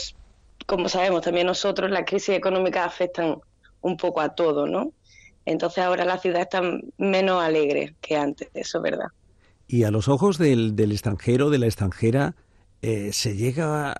como 0.64 0.88
sabemos 0.88 1.20
también 1.20 1.46
nosotros, 1.46 1.90
las 1.90 2.06
crisis 2.06 2.36
económicas 2.36 2.86
afectan 2.86 3.36
un 3.82 3.98
poco 3.98 4.22
a 4.22 4.30
todo, 4.34 4.66
¿no? 4.66 4.94
Entonces 5.44 5.84
ahora 5.84 6.06
la 6.06 6.16
ciudad 6.16 6.40
está 6.40 6.62
menos 6.96 7.42
alegre 7.42 7.94
que 8.00 8.16
antes, 8.16 8.48
eso 8.54 8.78
es 8.78 8.82
verdad. 8.82 9.08
Y 9.68 9.82
a 9.82 9.90
los 9.90 10.08
ojos 10.08 10.38
del, 10.38 10.74
del 10.74 10.92
extranjero, 10.92 11.50
de 11.50 11.58
la 11.58 11.66
extranjera, 11.66 12.34
eh, 12.82 13.12
¿se 13.12 13.36
llega 13.36 13.94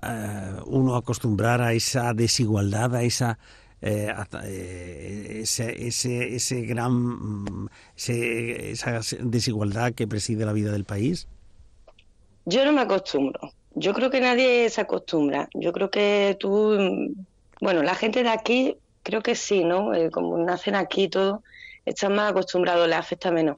uno 0.65 0.95
a 0.95 0.99
acostumbrar 0.99 1.61
a 1.61 1.73
esa 1.73 2.13
desigualdad, 2.13 2.95
a 2.95 3.03
esa... 3.03 3.39
eh, 3.81 4.11
eh, 4.43 5.39
ese, 5.43 5.87
ese, 5.87 6.35
ese 6.35 6.61
gran 6.63 6.91
mm, 6.93 7.67
ese- 7.95 8.71
esa 8.71 8.99
desigualdad 9.21 9.93
que 9.93 10.07
preside 10.07 10.45
la 10.45 10.53
vida 10.53 10.71
del 10.71 10.85
país? 10.85 11.27
Yo 12.45 12.65
no 12.65 12.71
me 12.73 12.81
acostumbro. 12.81 13.51
Yo 13.71 13.93
creo 13.93 14.09
que 14.09 14.21
nadie 14.21 14.69
se 14.69 14.81
acostumbra. 14.81 15.49
Yo 15.53 15.71
creo 15.73 15.89
que 15.91 16.35
tú, 16.39 16.49
mm, 16.79 17.25
bueno, 17.61 17.83
la 17.83 17.95
gente 17.95 18.23
de 18.23 18.29
aquí, 18.29 18.77
creo 19.03 19.21
que 19.21 19.35
sí, 19.35 19.63
¿no? 19.63 19.93
Eh, 19.93 20.09
como 20.11 20.37
nacen 20.37 20.75
aquí 20.75 21.03
y 21.03 21.09
todo, 21.09 21.43
están 21.85 22.15
más 22.15 22.31
acostumbrados, 22.31 22.87
les 22.87 22.97
afecta 22.97 23.31
menos. 23.31 23.57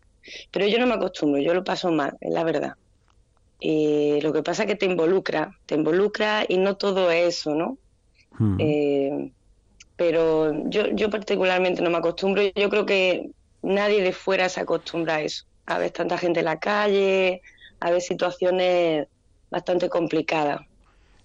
Pero 0.51 0.67
yo 0.67 0.79
no 0.79 0.87
me 0.87 0.95
acostumbro, 0.95 1.41
yo 1.41 1.53
lo 1.53 1.63
paso 1.63 1.91
mal, 1.91 2.17
es 2.21 2.33
la 2.33 2.43
verdad. 2.43 2.73
Y 3.59 4.21
lo 4.21 4.31
que 4.31 4.41
pasa 4.41 4.63
es 4.63 4.67
que 4.67 4.75
te 4.75 4.85
involucra, 4.85 5.51
te 5.65 5.75
involucra 5.75 6.45
y 6.47 6.57
no 6.57 6.77
todo 6.77 7.11
es 7.11 7.39
eso, 7.39 7.55
¿no? 7.55 7.77
Eh, 8.57 9.31
pero 9.97 10.69
yo, 10.69 10.87
yo 10.93 11.09
particularmente 11.09 11.81
no 11.81 11.89
me 11.89 11.97
acostumbro. 11.97 12.41
Yo 12.55 12.69
creo 12.69 12.85
que 12.85 13.31
nadie 13.61 14.01
de 14.01 14.13
fuera 14.13 14.47
se 14.47 14.61
acostumbra 14.61 15.15
a 15.15 15.21
eso. 15.21 15.43
A 15.65 15.77
ver 15.77 15.91
tanta 15.91 16.17
gente 16.17 16.39
en 16.39 16.45
la 16.45 16.57
calle, 16.57 17.41
a 17.81 17.91
ver 17.91 18.01
situaciones 18.01 19.07
bastante 19.51 19.89
complicadas. 19.89 20.61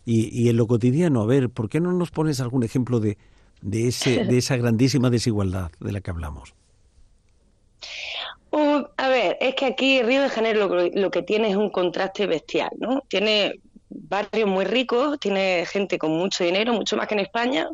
Y, 0.05 0.29
y 0.29 0.49
en 0.49 0.57
lo 0.57 0.67
cotidiano, 0.67 1.23
a 1.23 1.27
ver, 1.27 1.51
¿por 1.51 1.69
qué 1.69 1.81
no 1.81 1.93
nos 1.93 2.11
pones 2.11 2.41
algún 2.41 2.65
ejemplo 2.65 3.01
de, 3.01 3.17
de, 3.63 3.89
ese, 3.89 4.25
de 4.25 4.39
esa 4.39 4.57
grandísima 4.57 5.09
desigualdad 5.09 5.71
de 5.81 5.93
la 5.93 6.01
que 6.01 6.11
hablamos? 6.11 6.55
Uh, 8.57 8.85
a 8.97 9.09
ver, 9.09 9.37
es 9.41 9.55
que 9.57 9.67
aquí 9.67 10.01
Río 10.03 10.23
de 10.23 10.29
Janeiro 10.29 10.69
lo, 10.69 10.69
que- 10.91 11.01
lo 11.01 11.11
que 11.11 11.23
tiene 11.23 11.51
es 11.51 11.57
un 11.57 11.71
contraste 11.71 12.27
bestial, 12.27 12.71
¿no? 12.79 13.01
Tiene 13.09 13.55
barrios 13.89 14.49
muy 14.49 14.65
ricos, 14.65 15.19
tiene 15.19 15.65
gente 15.67 15.99
con 15.99 16.13
mucho 16.13 16.45
dinero, 16.45 16.73
mucho 16.73 16.97
más 16.97 17.09
que 17.09 17.15
en 17.15 17.21
España, 17.21 17.69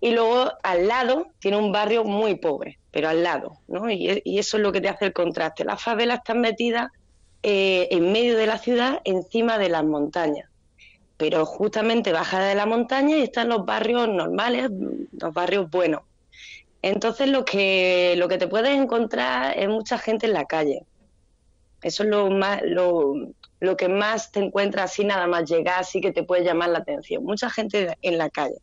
y 0.00 0.12
luego 0.12 0.50
al 0.62 0.86
lado 0.86 1.26
tiene 1.40 1.58
un 1.58 1.72
barrio 1.72 2.04
muy 2.04 2.36
pobre, 2.36 2.78
pero 2.90 3.08
al 3.10 3.22
lado, 3.22 3.58
¿no? 3.66 3.90
Y, 3.90 4.22
y 4.24 4.38
eso 4.38 4.56
es 4.56 4.62
lo 4.62 4.72
que 4.72 4.80
te 4.80 4.88
hace 4.88 5.06
el 5.06 5.12
contraste. 5.12 5.64
Las 5.64 5.82
favelas 5.82 6.18
están 6.20 6.40
metidas 6.40 6.88
eh, 7.42 7.88
en 7.90 8.10
medio 8.10 8.36
de 8.38 8.46
la 8.46 8.56
ciudad, 8.58 9.00
encima 9.04 9.58
de 9.58 9.68
las 9.68 9.84
montañas. 9.84 10.48
Pero 11.18 11.44
justamente 11.44 12.12
baja 12.12 12.40
de 12.42 12.54
la 12.54 12.64
montaña 12.64 13.16
y 13.18 13.22
están 13.24 13.48
los 13.50 13.66
barrios 13.66 14.08
normales, 14.08 14.70
los 15.20 15.34
barrios 15.34 15.68
buenos. 15.68 16.02
Entonces 16.82 17.28
lo 17.28 17.44
que 17.44 18.14
lo 18.16 18.28
que 18.28 18.38
te 18.38 18.46
puedes 18.46 18.70
encontrar 18.70 19.58
es 19.58 19.68
mucha 19.68 19.98
gente 19.98 20.26
en 20.26 20.32
la 20.32 20.44
calle. 20.44 20.82
Eso 21.82 22.02
es 22.02 22.08
lo 22.08 22.30
más 22.30 22.60
lo, 22.64 23.14
lo 23.60 23.76
que 23.76 23.88
más 23.88 24.30
te 24.32 24.40
encuentras 24.40 24.90
así 24.92 25.04
nada 25.04 25.26
más 25.26 25.48
llegar, 25.48 25.80
así 25.80 26.00
que 26.00 26.12
te 26.12 26.22
puede 26.24 26.44
llamar 26.44 26.70
la 26.70 26.78
atención. 26.78 27.24
Mucha 27.24 27.50
gente 27.50 27.96
en 28.02 28.18
la 28.18 28.30
calle. 28.30 28.56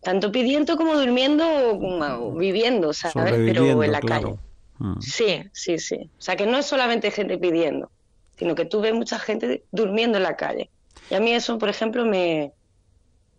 Tanto 0.00 0.30
pidiendo 0.30 0.76
como 0.76 0.96
durmiendo 0.96 1.44
o 1.72 2.32
viviendo, 2.32 2.92
¿sabes? 2.92 3.34
Pero 3.46 3.82
en 3.82 3.92
la 3.92 4.00
claro. 4.00 4.22
calle. 4.22 4.38
Mm. 4.78 5.00
Sí, 5.00 5.42
sí, 5.52 5.78
sí. 5.78 5.96
O 6.18 6.20
sea 6.20 6.36
que 6.36 6.46
no 6.46 6.58
es 6.58 6.66
solamente 6.66 7.10
gente 7.10 7.36
pidiendo, 7.38 7.90
sino 8.36 8.54
que 8.54 8.64
tú 8.64 8.80
ves 8.80 8.94
mucha 8.94 9.18
gente 9.18 9.64
durmiendo 9.72 10.18
en 10.18 10.22
la 10.24 10.36
calle. 10.36 10.70
Y 11.10 11.14
a 11.14 11.20
mí 11.20 11.32
eso, 11.32 11.58
por 11.58 11.68
ejemplo, 11.68 12.04
me, 12.04 12.52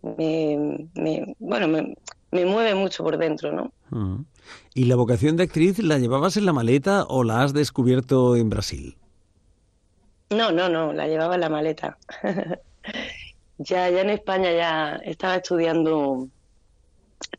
me, 0.02 0.88
me- 0.94 1.34
bueno, 1.38 1.68
me, 1.68 1.94
me 2.30 2.44
mueve 2.44 2.74
mucho 2.74 3.02
por 3.02 3.18
dentro, 3.18 3.52
¿no? 3.52 3.72
Mm. 3.90 4.24
¿Y 4.74 4.84
la 4.84 4.96
vocación 4.96 5.36
de 5.36 5.44
actriz 5.44 5.78
la 5.78 5.98
llevabas 5.98 6.36
en 6.36 6.46
la 6.46 6.52
maleta 6.52 7.04
o 7.04 7.24
la 7.24 7.42
has 7.42 7.52
descubierto 7.52 8.36
en 8.36 8.50
Brasil? 8.50 8.96
No, 10.30 10.52
no, 10.52 10.68
no, 10.68 10.92
la 10.92 11.08
llevaba 11.08 11.34
en 11.34 11.40
la 11.40 11.48
maleta. 11.48 11.98
ya, 13.58 13.90
ya 13.90 14.00
en 14.00 14.10
España 14.10 14.52
ya 14.52 15.00
estaba 15.04 15.36
estudiando 15.36 16.28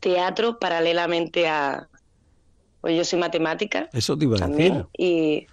teatro 0.00 0.58
paralelamente 0.58 1.48
a, 1.48 1.88
pues 2.80 2.96
yo 2.96 3.04
soy 3.04 3.18
matemática 3.18 3.88
Eso 3.92 4.16
te 4.16 4.24
iba 4.24 4.36
a 4.36 4.40
también 4.40 4.74
decir. 4.74 4.88
y 4.98 5.46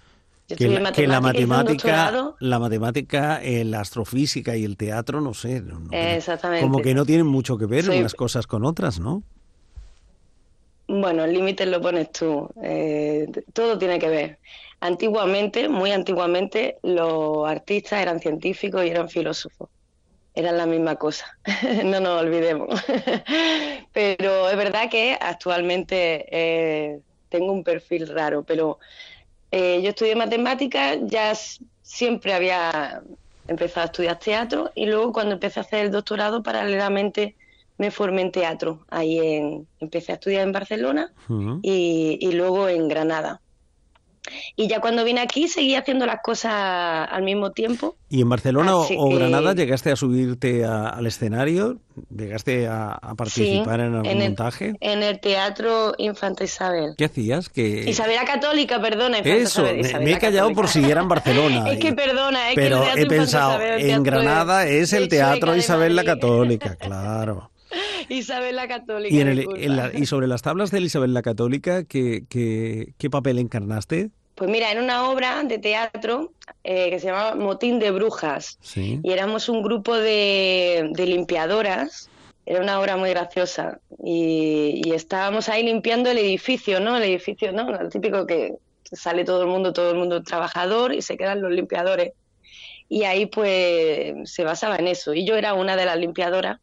yo 0.50 0.56
Que 0.56 0.68
la, 0.68 0.92
que 0.92 1.06
la 1.06 1.20
matemática, 1.20 2.34
la 2.40 2.58
matemática, 2.58 3.42
eh, 3.42 3.64
la 3.64 3.80
astrofísica 3.80 4.56
y 4.56 4.64
el 4.64 4.76
teatro, 4.76 5.20
no 5.20 5.34
sé, 5.34 5.60
no- 5.60 5.80
Exactamente. 5.92 6.62
como 6.66 6.82
que 6.82 6.94
no 6.94 7.04
tienen 7.06 7.26
mucho 7.26 7.56
que 7.56 7.66
ver 7.66 7.84
Soy- 7.84 7.98
unas 8.00 8.14
cosas 8.14 8.46
con 8.46 8.64
otras, 8.64 9.00
¿no? 9.00 9.22
Bueno, 10.88 11.24
el 11.24 11.32
límite 11.32 11.66
lo 11.66 11.80
pones 11.80 12.10
tú. 12.10 12.48
eh, 12.62 13.26
todo 13.52 13.78
tiene 13.78 13.98
que 13.98 14.08
ver. 14.08 14.38
Antiguamente, 14.80 15.68
muy 15.68 15.92
antiguamente, 15.92 16.78
los 16.82 17.48
artistas 17.48 18.00
eran 18.02 18.18
científicos 18.18 18.84
y 18.84 18.88
eran 18.88 19.08
filósofos. 19.08 19.68
Eran 20.34 20.56
la 20.56 20.66
misma 20.66 20.96
cosa. 20.96 21.26
no 21.84 22.00
nos 22.00 22.20
olvidemos. 22.22 22.68
pero 23.92 24.48
es 24.48 24.56
verdad 24.56 24.90
que 24.90 25.16
actualmente 25.20 26.24
eh, 26.30 27.00
tengo 27.28 27.52
un 27.52 27.62
perfil 27.62 28.08
raro, 28.08 28.42
pero 28.44 28.78
eh, 29.50 29.80
yo 29.82 29.90
estudié 29.90 30.14
matemáticas, 30.14 30.98
ya 31.02 31.34
siempre 31.82 32.32
había 32.32 33.02
empezado 33.48 33.82
a 33.82 33.86
estudiar 33.86 34.18
teatro 34.18 34.70
y 34.74 34.86
luego 34.86 35.12
cuando 35.12 35.34
empecé 35.34 35.60
a 35.60 35.62
hacer 35.62 35.86
el 35.86 35.90
doctorado 35.90 36.42
paralelamente 36.42 37.34
me 37.78 37.90
formé 37.90 38.22
en 38.22 38.32
teatro. 38.32 38.84
Ahí 38.90 39.18
en, 39.18 39.66
empecé 39.80 40.12
a 40.12 40.14
estudiar 40.16 40.42
en 40.42 40.52
Barcelona 40.52 41.12
y, 41.62 42.18
y 42.20 42.32
luego 42.32 42.68
en 42.68 42.88
Granada. 42.88 43.40
Y 44.56 44.68
ya 44.68 44.80
cuando 44.80 45.04
vine 45.04 45.20
aquí 45.20 45.48
seguí 45.48 45.74
haciendo 45.74 46.06
las 46.06 46.20
cosas 46.22 46.52
al 47.10 47.22
mismo 47.22 47.50
tiempo. 47.52 47.96
¿Y 48.08 48.20
en 48.22 48.28
Barcelona 48.28 48.76
o, 48.76 48.84
Así 48.84 48.96
o 48.98 49.08
que- 49.08 49.16
Granada 49.16 49.54
llegaste 49.54 49.90
a 49.90 49.96
subirte 49.96 50.64
a- 50.64 50.88
al 50.88 51.06
escenario? 51.06 51.78
¿Llegaste 52.16 52.66
a, 52.66 52.92
a 52.92 53.14
participar 53.14 53.80
Sí, 53.80 53.86
en 53.86 53.94
algún 53.94 54.06
el, 54.06 54.18
montaje? 54.18 54.74
en 54.80 55.02
el 55.02 55.20
Teatro 55.20 55.94
Infanta 55.98 56.44
Isabel. 56.44 56.94
¿Qué 56.96 57.04
hacías? 57.06 57.48
Que... 57.48 57.88
Isabel 57.90 58.16
la 58.16 58.24
Católica, 58.24 58.80
perdona. 58.80 59.18
Infanta 59.18 59.36
Eso, 59.38 59.62
Isabel, 59.62 59.76
me, 59.82 59.88
Isabel 59.88 60.04
me 60.04 60.10
he 60.10 60.14
la 60.14 60.18
callado 60.20 60.52
por 60.52 60.68
si 60.68 60.84
era 60.90 61.00
en 61.02 61.08
Barcelona. 61.08 61.64
Es 61.70 61.78
que 61.78 61.92
perdona, 61.92 62.48
es 62.50 62.54
que 62.56 62.60
pero 62.62 62.76
el 62.78 62.82
Teatro 62.84 63.02
he 63.02 63.06
pensado, 63.06 63.50
Isabel, 63.54 63.80
el 63.82 63.90
en 63.90 64.02
Granada 64.02 64.66
es 64.66 64.92
el 64.92 65.08
Teatro 65.08 65.56
Isabel 65.56 65.96
la. 65.96 66.04
Católica, 66.04 66.76
claro. 66.76 67.50
Isabel 68.08 68.56
la 68.56 68.66
Católica. 68.66 69.14
Y, 69.14 69.20
en 69.20 69.28
el- 69.28 69.36
disculpa. 69.36 69.60
en 69.60 69.76
la- 69.76 69.90
y 69.94 70.06
sobre 70.06 70.26
las 70.26 70.42
tablas 70.42 70.70
de 70.70 70.80
Isabel 70.80 71.14
la 71.14 71.22
Católica, 71.22 71.84
¿qué, 71.84 72.24
qué, 72.28 72.94
qué 72.98 73.10
papel 73.10 73.38
encarnaste? 73.38 74.10
Pues 74.40 74.50
mira, 74.50 74.72
en 74.72 74.78
una 74.78 75.10
obra 75.10 75.42
de 75.44 75.58
teatro 75.58 76.32
eh, 76.64 76.88
que 76.88 76.98
se 76.98 77.08
llamaba 77.08 77.34
Motín 77.34 77.78
de 77.78 77.90
Brujas, 77.90 78.56
Sí. 78.62 78.98
y 79.02 79.12
éramos 79.12 79.50
un 79.50 79.62
grupo 79.62 79.94
de, 79.94 80.88
de 80.92 81.04
limpiadoras, 81.04 82.08
era 82.46 82.62
una 82.62 82.80
obra 82.80 82.96
muy 82.96 83.10
graciosa, 83.10 83.80
y, 84.02 84.80
y 84.82 84.92
estábamos 84.92 85.50
ahí 85.50 85.62
limpiando 85.62 86.10
el 86.10 86.16
edificio, 86.16 86.80
¿no? 86.80 86.96
El 86.96 87.02
edificio, 87.02 87.52
¿no? 87.52 87.68
El 87.78 87.90
típico 87.90 88.26
que 88.26 88.54
sale 88.84 89.26
todo 89.26 89.42
el 89.42 89.48
mundo, 89.48 89.74
todo 89.74 89.90
el 89.90 89.98
mundo 89.98 90.22
trabajador 90.22 90.94
y 90.94 91.02
se 91.02 91.18
quedan 91.18 91.42
los 91.42 91.52
limpiadores. 91.52 92.12
Y 92.88 93.02
ahí 93.04 93.26
pues 93.26 94.14
se 94.24 94.42
basaba 94.42 94.76
en 94.76 94.88
eso. 94.88 95.12
Y 95.12 95.26
yo 95.26 95.36
era 95.36 95.52
una 95.52 95.76
de 95.76 95.84
las 95.84 95.98
limpiadoras 95.98 96.60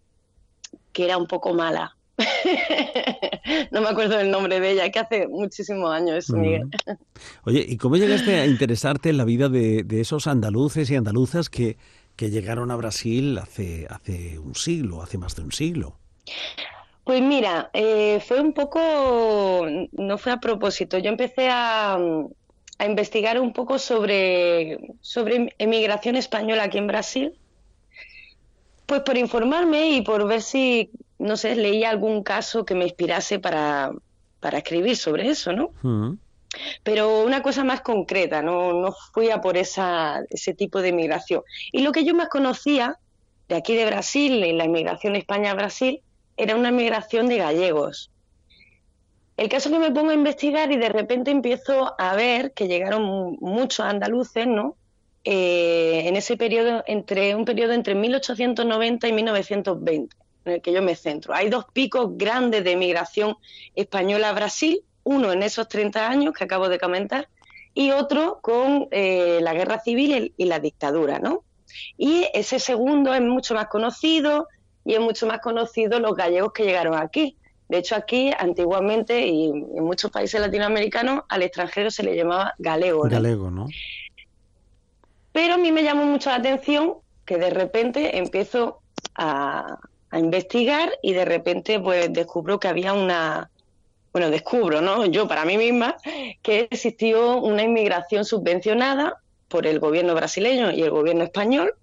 que 0.94 1.06
era 1.06 1.18
un 1.18 1.28
poco 1.28 1.54
mala, 1.54 1.96
no 3.72 3.82
me 3.82 3.90
acuerdo 3.90 4.18
del 4.18 4.32
nombre 4.32 4.60
de 4.60 4.72
ella, 4.72 4.90
que 4.90 5.00
hace 5.00 5.28
muchísimos 5.28 5.92
años 5.92 6.30
Miguel. 6.32 6.70
Oye, 7.44 7.66
¿y 7.68 7.78
cómo 7.78 7.98
llegaste 7.98 8.40
a 8.40 8.46
interesarte 8.46 9.10
en 9.10 9.18
la 9.18 9.26
vida 9.26 9.50
de, 9.50 9.86
esos 9.92 10.28
andaluces 10.28 10.90
y 10.90 10.96
andaluzas 10.96 11.50
que, 11.50 11.78
que 12.16 12.30
llegaron 12.30 12.72
a 12.72 12.76
Brasil 12.76 13.38
hace, 13.38 13.88
hace 13.90 14.40
un 14.40 14.56
siglo, 14.56 15.02
hace 15.02 15.18
más 15.18 15.36
de 15.36 15.44
un 15.44 15.52
siglo? 15.52 15.98
Pues 17.04 17.22
mira, 17.22 17.70
eh, 17.74 18.20
fue 18.26 18.42
un 18.42 18.54
poco, 18.54 19.66
no 19.94 20.18
fue 20.18 20.32
a 20.32 20.40
propósito, 20.40 20.98
yo 20.98 21.10
empecé 21.10 21.48
a, 21.50 21.98
a 22.80 22.86
investigar 22.86 23.40
un 23.40 23.54
poco 23.54 23.80
sobre, 23.80 24.78
sobre 25.02 25.56
emigración 25.58 26.16
española 26.16 26.64
aquí 26.64 26.78
en 26.78 26.88
Brasil, 26.88 27.34
pues 28.86 29.02
por 29.02 29.18
informarme 29.18 29.92
y 29.92 30.02
por 30.02 30.28
ver 30.28 30.42
si 30.42 30.92
no 31.20 31.38
sé, 31.38 31.56
leía 31.56 31.90
algún 31.90 32.24
caso 32.24 32.66
que 32.66 32.76
me 32.76 32.86
inspirase 32.86 33.40
para, 33.40 33.92
para 34.40 34.60
escribir 34.60 34.96
sobre 34.96 35.30
eso, 35.30 35.52
¿no? 35.54 35.72
Mm. 35.82 36.18
Pero 36.84 37.24
una 37.24 37.42
cosa 37.42 37.64
más 37.64 37.82
concreta, 37.82 38.42
no, 38.42 38.74
no 38.74 38.94
fui 39.14 39.30
a 39.30 39.42
por 39.42 39.58
esa, 39.58 40.22
ese 40.30 40.54
tipo 40.54 40.82
de 40.82 40.94
migración. 40.94 41.44
Y 41.72 41.82
lo 41.82 41.92
que 41.92 42.04
yo 42.04 42.16
más 42.16 42.30
conocía 42.30 42.98
de 43.48 43.56
aquí 43.56 43.76
de 43.76 43.86
Brasil, 43.86 44.44
en 44.44 44.58
la 44.58 44.66
inmigración 44.66 45.16
España-Brasil, 45.16 46.02
era 46.36 46.56
una 46.56 46.72
migración 46.72 47.28
de 47.28 47.38
gallegos. 47.38 48.12
El 49.38 49.50
caso 49.50 49.70
que 49.70 49.80
me 49.80 49.92
pongo 49.92 50.10
a 50.10 50.16
investigar 50.16 50.72
y 50.72 50.78
de 50.78 50.90
repente 50.90 51.30
empiezo 51.32 51.94
a 52.00 52.16
ver 52.16 52.54
que 52.54 52.68
llegaron 52.68 53.38
muchos 53.40 53.86
andaluces, 53.86 54.48
¿no? 54.48 54.76
Eh, 55.24 56.04
en 56.06 56.16
ese 56.16 56.38
periodo, 56.38 56.84
entre 56.88 57.36
un 57.36 57.46
periodo 57.46 57.74
entre 57.74 57.94
1890 57.96 59.08
y 59.08 59.14
1920 59.14 60.16
en 60.48 60.56
el 60.56 60.62
que 60.62 60.74
yo 60.74 60.82
me 60.82 60.96
centro. 60.96 61.34
Hay 61.34 61.50
dos 61.50 61.66
picos 61.72 62.18
grandes 62.18 62.64
de 62.64 62.76
migración 62.76 63.36
española 63.76 64.30
a 64.30 64.34
Brasil, 64.34 64.82
uno 65.04 65.32
en 65.32 65.44
esos 65.44 65.68
30 65.68 66.10
años 66.10 66.34
que 66.34 66.44
acabo 66.44 66.70
de 66.70 66.80
comentar 66.80 67.30
y 67.74 67.92
otro 67.92 68.40
con 68.42 68.88
eh, 68.92 69.40
la 69.42 69.54
guerra 69.54 69.80
civil 69.80 70.34
y 70.36 70.46
la 70.46 70.60
dictadura, 70.60 71.20
¿no? 71.20 71.44
Y 71.96 72.26
ese 72.34 72.60
segundo 72.60 73.14
es 73.14 73.22
mucho 73.22 73.54
más 73.54 73.68
conocido 73.68 74.48
y 74.84 74.96
es 74.96 75.00
mucho 75.00 75.28
más 75.28 75.42
conocido 75.42 76.00
los 76.00 76.16
gallegos 76.16 76.54
que 76.54 76.64
llegaron 76.64 76.96
aquí. 76.96 77.38
De 77.70 77.78
hecho, 77.78 77.96
aquí 77.96 78.32
antiguamente 78.38 79.28
y 79.28 79.50
en 79.50 79.84
muchos 79.84 80.10
países 80.10 80.40
latinoamericanos 80.40 81.24
al 81.30 81.44
extranjero 81.44 81.92
se 81.92 82.04
le 82.04 82.16
llamaba 82.16 82.56
galego. 82.58 83.04
Galego, 83.04 83.52
¿no? 83.52 83.68
Pero 85.32 85.54
a 85.54 85.58
mí 85.58 85.72
me 85.72 85.84
llamó 85.84 86.06
mucho 86.06 86.32
la 86.32 86.38
atención 86.38 86.96
que 87.26 87.38
de 87.38 87.50
repente 87.50 88.18
empiezo 88.18 88.80
a, 89.14 89.78
a 90.18 90.20
investigar 90.20 90.92
y 91.02 91.14
de 91.14 91.26
repente 91.26 91.80
pues 91.80 92.12
descubro 92.12 92.60
que 92.60 92.68
había 92.68 92.94
una, 92.94 93.50
bueno, 94.12 94.30
descubro, 94.30 94.82
¿no? 94.82 95.06
Yo 95.06 95.28
para 95.28 95.46
mí 95.46 95.58
misma, 95.58 95.96
que 96.42 96.68
existió 96.70 97.38
una 97.38 97.64
inmigración 97.64 98.26
subvencionada 98.26 99.22
por 99.48 99.66
el 99.66 99.80
gobierno 99.80 100.16
brasileño 100.16 100.72
y 100.72 100.82
el 100.82 100.90
gobierno 100.90 101.24
español, 101.24 101.74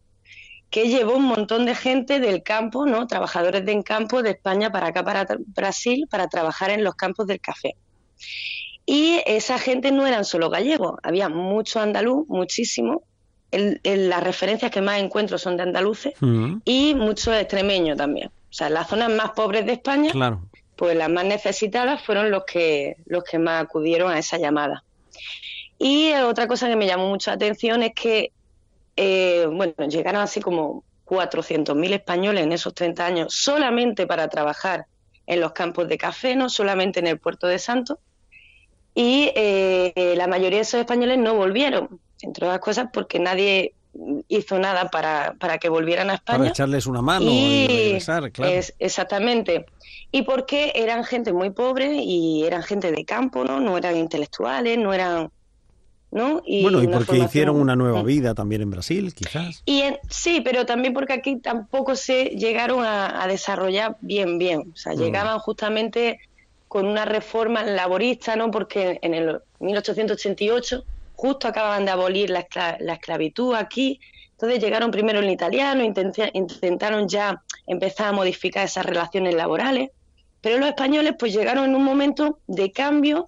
que 0.68 0.88
llevó 0.88 1.16
un 1.16 1.26
montón 1.26 1.64
de 1.64 1.76
gente 1.76 2.18
del 2.18 2.42
campo, 2.42 2.86
¿no? 2.86 3.06
Trabajadores 3.06 3.64
del 3.64 3.84
campo 3.84 4.22
de 4.22 4.30
España 4.30 4.72
para 4.72 4.88
acá, 4.88 5.04
para 5.04 5.26
Brasil, 5.46 6.06
para 6.10 6.26
trabajar 6.28 6.70
en 6.70 6.82
los 6.82 6.96
campos 6.96 7.28
del 7.28 7.40
café. 7.40 7.76
Y 8.84 9.22
esa 9.26 9.58
gente 9.58 9.92
no 9.92 10.06
eran 10.06 10.24
solo 10.24 10.50
gallegos, 10.50 10.98
había 11.04 11.28
mucho 11.28 11.80
andaluz, 11.80 12.26
muchísimo, 12.28 13.02
las 13.82 14.22
referencias 14.22 14.70
que 14.70 14.80
más 14.80 15.00
encuentro 15.00 15.38
son 15.38 15.56
de 15.56 15.62
andaluces 15.62 16.14
mm. 16.20 16.56
y 16.64 16.94
muchos 16.94 17.34
extremeños 17.34 17.96
también. 17.96 18.28
O 18.28 18.52
sea, 18.52 18.68
las 18.68 18.88
zonas 18.88 19.10
más 19.10 19.30
pobres 19.30 19.66
de 19.66 19.72
España, 19.72 20.12
pues 20.76 20.96
las 20.96 21.10
más 21.10 21.24
necesitadas 21.24 22.02
fueron 22.02 22.30
los 22.30 22.44
que, 22.44 22.96
los 23.06 23.24
que 23.24 23.38
más 23.38 23.64
acudieron 23.64 24.12
a 24.12 24.18
esa 24.18 24.38
llamada. 24.38 24.84
Y 25.78 26.12
otra 26.12 26.46
cosa 26.46 26.68
que 26.68 26.76
me 26.76 26.86
llamó 26.86 27.08
mucha 27.08 27.32
atención 27.32 27.82
es 27.82 27.92
que, 27.94 28.32
eh, 28.96 29.46
bueno, 29.50 29.74
llegaron 29.88 30.22
así 30.22 30.40
como 30.40 30.84
400.000 31.06 31.94
españoles 31.94 32.44
en 32.44 32.52
esos 32.52 32.74
30 32.74 33.04
años 33.04 33.34
solamente 33.34 34.06
para 34.06 34.28
trabajar 34.28 34.86
en 35.26 35.40
los 35.40 35.52
campos 35.52 35.88
de 35.88 35.98
café, 35.98 36.36
no 36.36 36.48
solamente 36.48 37.00
en 37.00 37.06
el 37.06 37.18
puerto 37.18 37.46
de 37.46 37.58
Santos. 37.58 37.98
Y 38.94 39.32
eh, 39.34 40.14
la 40.16 40.28
mayoría 40.28 40.58
de 40.58 40.62
esos 40.62 40.80
españoles 40.80 41.18
no 41.18 41.34
volvieron 41.34 42.00
entre 42.24 42.46
otras 42.46 42.60
cosas 42.60 42.88
porque 42.92 43.18
nadie 43.18 43.74
hizo 44.28 44.58
nada 44.58 44.90
para, 44.90 45.34
para 45.38 45.58
que 45.58 45.68
volvieran 45.68 46.10
a 46.10 46.14
España. 46.14 46.38
Para 46.38 46.50
echarles 46.50 46.86
una 46.86 47.02
mano 47.02 47.26
y, 47.28 47.66
regresar, 47.66 48.30
claro. 48.32 48.60
exactamente. 48.78 49.66
Y 50.10 50.22
porque 50.22 50.72
eran 50.74 51.04
gente 51.04 51.32
muy 51.32 51.50
pobre 51.50 51.94
y 51.94 52.44
eran 52.44 52.62
gente 52.62 52.92
de 52.92 53.04
campo, 53.04 53.44
¿no? 53.44 53.60
No 53.60 53.76
eran 53.76 53.96
intelectuales, 53.96 54.78
no 54.78 54.92
eran... 54.92 55.30
¿no? 56.10 56.42
Y 56.46 56.62
bueno, 56.62 56.80
y 56.80 56.86
porque 56.86 57.18
hicieron 57.18 57.56
una 57.56 57.74
nueva 57.74 58.04
mm. 58.04 58.06
vida 58.06 58.34
también 58.34 58.62
en 58.62 58.70
Brasil, 58.70 59.12
quizás. 59.14 59.64
Y 59.66 59.82
sí, 60.08 60.42
pero 60.44 60.64
también 60.64 60.94
porque 60.94 61.12
aquí 61.12 61.40
tampoco 61.40 61.96
se 61.96 62.26
llegaron 62.26 62.84
a, 62.84 63.26
desarrollar 63.26 63.96
bien, 64.00 64.38
bien. 64.38 64.70
O 64.72 64.76
sea, 64.76 64.92
mm. 64.92 64.98
llegaban 64.98 65.38
justamente 65.40 66.20
con 66.68 66.86
una 66.86 67.04
reforma 67.04 67.64
laborista, 67.64 68.36
¿no? 68.36 68.52
Porque 68.52 69.00
en 69.02 69.14
el 69.14 69.40
1888 69.58 70.84
justo 71.24 71.48
acababan 71.48 71.86
de 71.86 71.90
abolir 71.90 72.28
la, 72.28 72.40
esclavitud 72.40 73.54
aquí, 73.54 73.98
entonces 74.32 74.62
llegaron 74.62 74.90
primero 74.90 75.20
en 75.20 75.30
italiano, 75.30 75.82
intentaron 75.82 77.08
ya 77.08 77.42
empezar 77.66 78.08
a 78.08 78.12
modificar 78.12 78.66
esas 78.66 78.84
relaciones 78.84 79.34
laborales, 79.34 79.88
pero 80.42 80.58
los 80.58 80.68
españoles 80.68 81.14
pues 81.18 81.32
llegaron 81.32 81.64
en 81.64 81.76
un 81.76 81.82
momento 81.82 82.40
de 82.46 82.72
cambio 82.72 83.24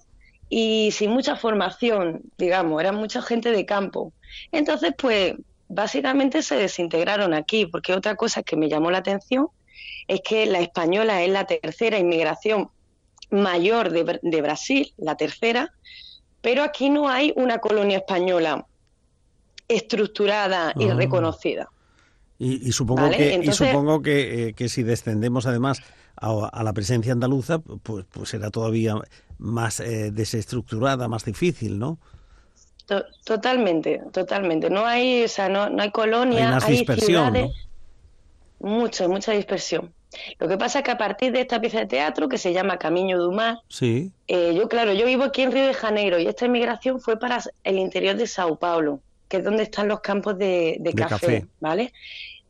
y 0.47 0.91
sin 0.91 1.09
mucha 1.09 1.35
formación, 1.35 2.21
digamos, 2.37 2.79
eran 2.79 2.93
mucha 2.93 3.23
gente 3.23 3.51
de 3.51 3.65
campo. 3.65 4.13
Entonces 4.51 4.93
pues 4.95 5.33
básicamente 5.67 6.43
se 6.43 6.55
desintegraron 6.55 7.33
aquí, 7.33 7.65
porque 7.65 7.93
otra 7.93 8.15
cosa 8.15 8.43
que 8.43 8.57
me 8.57 8.69
llamó 8.69 8.91
la 8.91 8.99
atención 8.99 9.47
es 10.07 10.21
que 10.21 10.45
la 10.45 10.59
española 10.59 11.23
es 11.23 11.31
la 11.31 11.45
tercera 11.45 11.97
inmigración 11.97 12.69
mayor 13.31 13.89
de 13.89 14.41
Brasil, 14.43 14.93
la 14.97 15.15
tercera, 15.15 15.73
pero 16.41 16.63
aquí 16.63 16.89
no 16.89 17.09
hay 17.09 17.33
una 17.35 17.59
colonia 17.59 17.97
española 17.97 18.65
estructurada 19.67 20.73
y 20.77 20.89
ah. 20.89 20.93
reconocida. 20.93 21.69
Y, 22.39 22.71
supongo, 22.71 23.09
que, 23.09 23.51
supongo 23.51 23.99
eh, 24.05 24.53
que, 24.55 24.69
si 24.69 24.83
descendemos 24.83 25.47
además 25.47 25.81
a, 26.15 26.63
la 26.63 26.71
presencia 26.71 27.11
andaluza, 27.11 27.59
pues, 27.59 28.05
pues 28.11 28.29
será 28.29 28.51
todavía 28.51 28.95
más 29.39 29.79
eh, 29.79 30.11
desestructurada, 30.11 31.07
más 31.07 31.25
difícil, 31.25 31.79
¿no? 31.79 31.97
totalmente, 33.25 34.01
totalmente. 34.13 34.69
No 34.69 34.85
hay, 34.85 35.25
o 35.25 35.27
sea, 35.27 35.49
no, 35.49 35.69
no 35.69 35.83
hay 35.83 35.91
colonia, 35.91 36.57
hay, 36.61 36.77
dispersión, 36.77 37.33
ciudades, 37.33 37.51
mucho, 38.59 39.09
mucha 39.09 39.33
dispersión. 39.33 39.93
Lo 40.39 40.47
que 40.47 40.57
pasa 40.57 40.79
es 40.79 40.85
que 40.85 40.91
a 40.91 40.97
partir 40.97 41.31
de 41.31 41.41
esta 41.41 41.59
pieza 41.59 41.79
de 41.79 41.85
teatro, 41.85 42.29
que 42.29 42.37
se 42.37 42.53
llama 42.53 42.77
Camino 42.77 43.17
du 43.19 43.31
Mar, 43.31 43.59
sí. 43.67 44.11
Eh, 44.27 44.53
yo, 44.55 44.67
claro, 44.67 44.93
yo 44.93 45.05
vivo 45.05 45.23
aquí 45.23 45.41
en 45.41 45.51
Río 45.51 45.65
de 45.65 45.73
Janeiro 45.73 46.19
y 46.19 46.27
esta 46.27 46.45
inmigración 46.45 46.99
fue 46.99 47.19
para 47.19 47.41
el 47.63 47.77
interior 47.77 48.15
de 48.15 48.27
Sao 48.27 48.57
Paulo, 48.57 49.01
que 49.27 49.37
es 49.37 49.43
donde 49.43 49.63
están 49.63 49.87
los 49.87 49.99
campos 49.99 50.37
de, 50.37 50.79
café, 50.95 51.45
¿vale? 51.59 51.93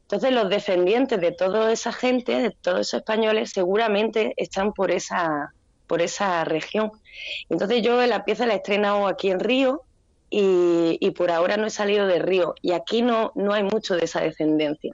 Entonces 0.03 0.31
los 0.31 0.49
descendientes 0.49 1.19
de 1.19 1.31
toda 1.31 1.71
esa 1.71 1.91
gente, 1.91 2.41
de 2.41 2.51
todos 2.51 2.81
esos 2.81 2.99
españoles, 2.99 3.51
seguramente 3.53 4.33
están 4.37 4.71
por 4.71 4.91
esa, 4.91 5.53
por 5.85 6.01
esa 6.01 6.45
región. 6.45 6.91
Entonces 7.49 7.81
yo 7.81 8.05
la 8.05 8.23
pieza 8.23 8.45
la 8.45 8.53
he 8.53 8.57
estrenado 8.57 9.07
aquí 9.07 9.29
en 9.29 9.39
Río 9.39 9.81
y, 10.29 10.97
y 11.01 11.11
por 11.11 11.31
ahora 11.31 11.57
no 11.57 11.65
he 11.65 11.71
salido 11.71 12.07
de 12.07 12.19
Río 12.19 12.55
y 12.61 12.71
aquí 12.71 13.01
no, 13.01 13.31
no 13.35 13.53
hay 13.53 13.63
mucho 13.63 13.95
de 13.95 14.05
esa 14.05 14.21
descendencia 14.21 14.93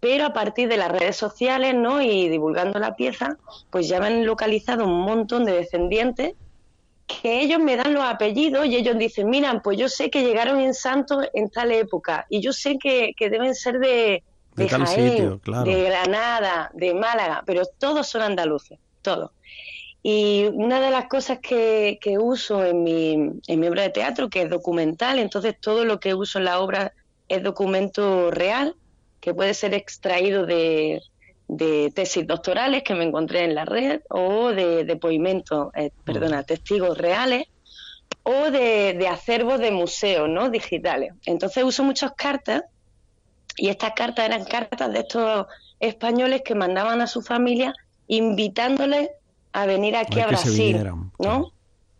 pero 0.00 0.26
a 0.26 0.32
partir 0.32 0.68
de 0.68 0.76
las 0.76 0.90
redes 0.90 1.16
sociales 1.16 1.74
¿no? 1.74 2.00
y 2.00 2.28
divulgando 2.28 2.78
la 2.78 2.94
pieza, 2.94 3.36
pues 3.70 3.88
ya 3.88 4.00
me 4.00 4.06
han 4.06 4.26
localizado 4.26 4.84
un 4.84 5.00
montón 5.00 5.44
de 5.44 5.52
descendientes 5.52 6.34
que 7.08 7.40
ellos 7.40 7.58
me 7.58 7.76
dan 7.76 7.94
los 7.94 8.04
apellidos 8.04 8.66
y 8.66 8.76
ellos 8.76 8.96
dicen, 8.98 9.30
mira, 9.30 9.60
pues 9.62 9.78
yo 9.78 9.88
sé 9.88 10.10
que 10.10 10.22
llegaron 10.22 10.60
en 10.60 10.74
Santos 10.74 11.26
en 11.32 11.48
tal 11.48 11.72
época 11.72 12.26
y 12.28 12.40
yo 12.40 12.52
sé 12.52 12.78
que, 12.78 13.14
deben 13.18 13.54
ser 13.54 13.78
de, 13.78 14.22
de, 14.54 14.68
Jaén, 14.68 15.40
de 15.64 15.82
Granada, 15.84 16.70
de 16.74 16.94
Málaga, 16.94 17.42
pero 17.46 17.62
todos 17.78 18.06
son 18.06 18.22
andaluces, 18.22 18.78
todos. 19.00 19.30
Y 20.02 20.44
una 20.52 20.80
de 20.80 20.90
las 20.90 21.06
cosas 21.06 21.38
que, 21.40 21.98
que 22.00 22.18
uso 22.18 22.64
en 22.64 22.84
mi, 22.84 23.12
en 23.46 23.60
mi 23.60 23.66
obra 23.66 23.82
de 23.82 23.90
teatro, 23.90 24.28
que 24.28 24.42
es 24.42 24.50
documental, 24.50 25.18
entonces 25.18 25.56
todo 25.58 25.84
lo 25.84 25.98
que 25.98 26.14
uso 26.14 26.38
en 26.38 26.44
la 26.44 26.60
obra 26.60 26.92
es 27.28 27.42
documento 27.42 28.30
real, 28.30 28.76
que 29.20 29.34
puede 29.34 29.54
ser 29.54 29.74
extraído 29.74 30.46
de, 30.46 31.02
tesis 31.94 32.26
doctorales 32.26 32.82
que 32.82 32.94
me 32.94 33.04
encontré 33.04 33.44
en 33.44 33.54
la 33.54 33.64
red 33.64 34.02
o 34.10 34.48
de, 34.48 34.84
de 34.84 35.00
eh, 35.74 35.90
perdona, 36.04 36.42
testigos 36.42 36.98
reales 36.98 37.46
o 38.22 38.50
de, 38.50 38.94
de 38.98 39.08
acervos 39.08 39.58
de 39.58 39.70
museos 39.70 40.28
¿no? 40.28 40.50
digitales. 40.50 41.14
Entonces 41.24 41.64
uso 41.64 41.82
muchas 41.84 42.12
cartas 42.12 42.64
y 43.56 43.68
estas 43.68 43.92
cartas 43.94 44.26
eran 44.26 44.44
cartas 44.44 44.92
de 44.92 45.00
estos 45.00 45.46
españoles 45.80 46.42
que 46.44 46.54
mandaban 46.54 47.00
a 47.00 47.06
su 47.06 47.22
familia 47.22 47.74
invitándole 48.06 49.10
a 49.52 49.66
venir 49.66 49.96
aquí 49.96 50.20
a, 50.20 50.26
Brasil, 50.26 50.90
¿no? 51.18 51.52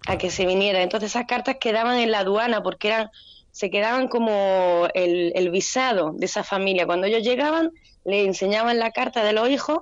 A 0.06 0.18
que 0.18 0.30
se 0.30 0.46
vinieran. 0.46 0.82
Entonces 0.82 1.10
esas 1.10 1.26
cartas 1.26 1.56
quedaban 1.60 1.98
en 1.98 2.10
la 2.10 2.20
aduana 2.20 2.62
porque 2.62 2.88
eran 2.88 3.10
se 3.52 3.70
quedaban 3.70 4.08
como 4.08 4.88
el, 4.94 5.32
el 5.34 5.50
visado 5.50 6.12
de 6.12 6.26
esa 6.26 6.44
familia. 6.44 6.86
Cuando 6.86 7.06
ellos 7.06 7.22
llegaban, 7.22 7.72
le 8.04 8.24
enseñaban 8.24 8.78
la 8.78 8.90
carta 8.92 9.24
de 9.24 9.32
los 9.32 9.48
hijos 9.48 9.80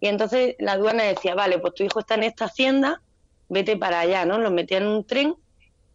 y 0.00 0.08
entonces 0.08 0.56
la 0.58 0.72
aduana 0.72 1.04
decía, 1.04 1.34
vale, 1.34 1.58
pues 1.58 1.74
tu 1.74 1.84
hijo 1.84 2.00
está 2.00 2.14
en 2.14 2.24
esta 2.24 2.46
hacienda, 2.46 3.00
vete 3.48 3.76
para 3.76 4.00
allá, 4.00 4.24
¿no? 4.24 4.38
Los 4.38 4.52
metían 4.52 4.84
en 4.84 4.88
un 4.88 5.04
tren 5.04 5.34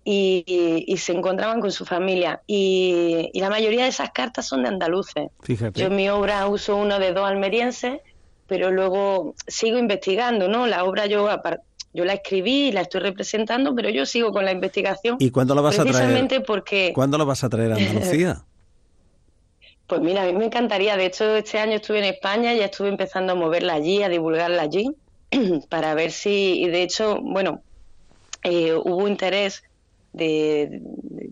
y, 0.04 0.96
se 0.98 1.14
encontraban 1.14 1.62
con 1.62 1.72
su 1.72 1.86
familia. 1.86 2.42
Y, 2.48 3.30
la 3.36 3.50
mayoría 3.50 3.84
de 3.84 3.90
esas 3.90 4.12
cartas 4.12 4.48
son 4.48 4.64
de 4.64 4.70
andaluces. 4.70 5.30
Fíjate. 5.42 5.80
Yo 5.80 5.88
en 5.88 5.96
mi 5.96 6.10
obra 6.10 6.48
uso 6.48 6.76
uno 6.76 7.00
de 7.00 7.14
dos 7.14 7.28
almerienses, 7.28 8.00
pero 8.48 8.72
luego 8.72 9.36
sigo 9.48 9.78
investigando, 9.78 10.48
¿no? 10.48 10.68
La 10.68 10.84
obra 10.84 11.06
yo, 11.06 11.30
yo 11.94 12.06
la 12.06 12.14
escribí 12.14 12.68
y 12.68 12.72
la 12.72 12.82
estoy 12.82 13.02
representando, 13.02 13.76
pero 13.76 13.90
yo 13.90 14.06
sigo 14.06 14.32
con 14.32 14.46
la 14.46 14.52
investigación. 14.52 15.18
¿Y 15.20 15.32
cuándo 15.32 15.56
la 15.56 15.62
vas 15.62 15.80
a 15.80 15.84
traer? 15.84 15.96
Precisamente 15.96 16.42
porque... 16.42 16.92
¿Cuándo 16.94 17.18
la 17.18 17.24
vas 17.24 17.44
a 17.44 17.50
traer 17.50 17.74
a 17.74 17.76
Andalucía? 17.76 18.44
pues 19.88 20.02
mira, 20.02 20.24
a 20.24 20.26
mí 20.26 20.34
me 20.34 20.46
encantaría. 20.46 20.96
De 20.96 21.06
hecho, 21.06 21.36
este 21.36 21.60
año 21.60 21.74
estuve 21.74 22.00
en 22.00 22.06
España, 22.06 22.54
ya 22.54 22.66
estuve 22.66 22.90
empezando 22.90 23.34
a 23.34 23.36
moverla 23.36 23.74
allí, 23.74 24.04
a 24.04 24.10
divulgarla 24.10 24.62
allí, 24.62 24.90
para 25.70 25.94
ver 25.94 26.12
si... 26.12 26.62
Y 26.62 26.70
de 26.70 26.84
hecho, 26.84 27.20
bueno, 27.22 27.62
eh, 28.44 28.74
hubo 28.74 29.08
interés 29.08 29.64
de, 30.14 30.82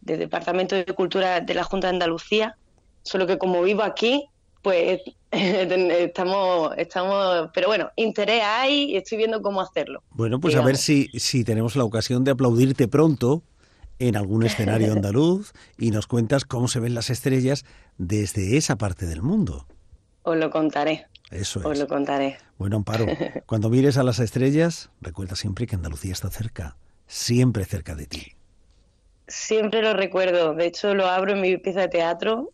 Departamento 0.01 0.75
de 0.75 0.85
Cultura 0.85 1.39
de 1.39 1.53
la 1.53 1.63
Junta 1.63 1.87
de 1.87 1.93
Andalucía, 1.93 2.55
solo 3.03 3.27
que 3.27 3.37
como 3.37 3.61
vivo 3.61 3.83
aquí, 3.83 4.25
pues 4.61 5.01
estamos, 5.31 6.73
estamos, 6.77 7.49
pero 7.53 7.67
bueno, 7.67 7.89
interés 7.95 8.41
hay 8.43 8.91
y 8.91 8.97
estoy 8.97 9.17
viendo 9.17 9.41
cómo 9.41 9.61
hacerlo. 9.61 10.03
Bueno, 10.11 10.39
pues 10.39 10.55
a 10.55 10.61
ver 10.61 10.77
si, 10.77 11.07
si 11.13 11.43
tenemos 11.43 11.75
la 11.75 11.83
ocasión 11.83 12.23
de 12.23 12.31
aplaudirte 12.31 12.87
pronto 12.87 13.43
en 13.99 14.15
algún 14.15 14.45
escenario 14.45 14.91
andaluz 14.93 15.53
y 15.77 15.91
nos 15.91 16.07
cuentas 16.07 16.45
cómo 16.45 16.67
se 16.67 16.79
ven 16.79 16.93
las 16.93 17.09
estrellas 17.09 17.65
desde 17.97 18.57
esa 18.57 18.77
parte 18.77 19.05
del 19.05 19.21
mundo. 19.21 19.65
Os 20.23 20.37
lo 20.37 20.49
contaré. 20.49 21.07
Eso 21.31 21.59
es. 21.59 21.65
Os 21.65 21.77
lo 21.77 21.87
contaré. 21.87 22.37
Bueno, 22.57 22.77
Amparo, 22.77 23.05
cuando 23.45 23.69
mires 23.69 23.97
a 23.97 24.03
las 24.03 24.19
estrellas, 24.19 24.89
recuerda 25.01 25.35
siempre 25.35 25.67
que 25.67 25.75
Andalucía 25.75 26.13
está 26.13 26.29
cerca, 26.29 26.77
siempre 27.07 27.65
cerca 27.65 27.95
de 27.95 28.07
ti. 28.07 28.33
Siempre 29.27 29.83
lo 29.83 29.93
recuerdo. 29.93 30.55
De 30.55 30.65
hecho, 30.65 30.95
lo 30.95 31.05
abro 31.05 31.33
en 31.33 31.41
mi 31.41 31.57
pieza 31.57 31.81
de 31.81 31.87
teatro 31.89 32.51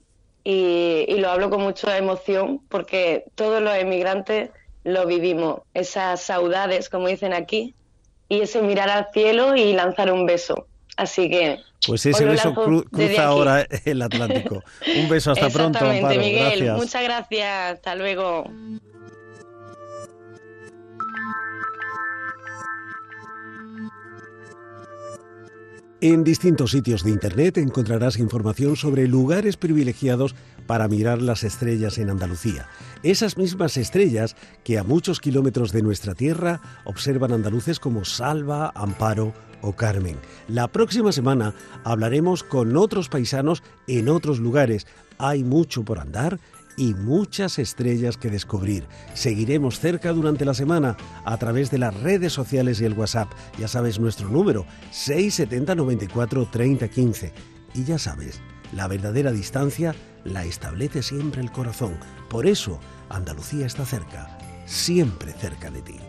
y, 0.48 1.16
lo 1.18 1.30
hablo 1.32 1.50
con 1.50 1.62
mucha 1.62 1.98
emoción 1.98 2.62
porque 2.70 3.26
todos 3.34 3.62
los 3.64 3.76
emigrantes 3.76 4.52
lo 4.84 5.08
vivimos. 5.08 5.62
Esas 5.74 6.22
saudades, 6.22 6.88
como 6.88 7.08
dicen 7.08 7.34
aquí, 7.34 7.74
y 8.30 8.42
ese 8.42 8.62
mirar 8.62 8.90
al 8.90 9.08
cielo 9.12 9.56
y 9.56 9.74
lanzar 9.74 10.12
un 10.12 10.28
beso. 10.28 10.68
Así 10.98 11.30
que. 11.30 11.60
Pues 11.88 12.06
ese 12.06 12.26
beso 12.26 12.54
cruza 12.54 13.26
ahora 13.26 13.68
el 13.86 14.02
Atlántico. 14.04 14.64
Un 14.96 15.10
beso, 15.10 15.32
hasta 15.32 15.50
pronto, 15.50 15.84
Amparo. 15.84 16.20
Miguel. 16.20 16.74
Muchas 16.74 17.04
gracias. 17.04 17.74
Hasta 17.74 17.96
luego. 17.96 18.46
En 26.08 26.24
distintos 26.24 26.70
sitios 26.70 27.04
de 27.04 27.10
Internet 27.10 27.58
encontrarás 27.58 28.20
información 28.20 28.76
sobre 28.76 29.08
lugares 29.08 29.58
privilegiados 29.58 30.36
para 30.68 30.88
mirar 30.88 31.20
las 31.20 31.44
estrellas 31.44 31.98
en 31.98 32.12
Andalucía. 32.12 32.68
Esas 33.02 33.40
mismas 33.40 33.76
estrellas 33.76 34.36
que 34.64 34.78
a 34.78 34.84
muchos 34.84 35.20
kilómetros 35.20 35.72
de 35.72 35.82
nuestra 35.82 36.14
tierra 36.14 36.62
observan 36.84 37.32
andaluces 37.32 37.80
como 37.80 38.06
Salva, 38.06 38.72
Amparo 38.76 39.34
o 39.64 39.74
Carmen. 39.74 40.20
La 40.48 40.68
próxima 40.68 41.12
semana 41.12 41.56
hablaremos 41.84 42.44
con 42.44 42.78
otros 42.78 43.10
paisanos 43.10 43.64
en 43.88 44.08
otros 44.08 44.38
lugares. 44.40 44.86
Hay 45.18 45.44
mucho 45.44 45.84
por 45.84 45.98
andar 45.98 46.40
y 46.78 46.94
muchas 46.94 47.60
estrellas 47.60 48.18
que 48.18 48.30
descubrir. 48.30 48.88
Seguiremos 49.14 49.80
cerca 49.80 50.12
durante 50.12 50.46
la 50.46 50.54
semana 50.54 50.98
a 51.24 51.38
través 51.38 51.72
de 51.72 51.78
las 51.78 51.94
redes 52.02 52.34
sociales 52.34 52.82
y 52.82 52.86
el 52.86 52.94
WhatsApp. 52.94 53.32
Ya 53.58 53.68
sabes 53.68 54.00
nuestro 54.00 54.30
número 54.30 54.66
670 54.92 55.76
94 55.76 56.48
30 56.52 56.88
15. 56.88 57.34
Y 57.74 57.84
ya 57.84 57.98
sabes, 57.98 58.42
la 58.74 58.88
verdadera 58.88 59.32
distancia 59.32 59.96
la 60.24 60.44
establece 60.46 61.04
siempre 61.04 61.42
el 61.42 61.52
corazón. 61.52 61.98
Por 62.30 62.48
eso, 62.48 62.80
Andalucía 63.10 63.66
está 63.66 63.86
cerca, 63.86 64.38
siempre 64.66 65.34
cerca 65.34 65.70
de 65.70 65.82
ti. 65.82 66.00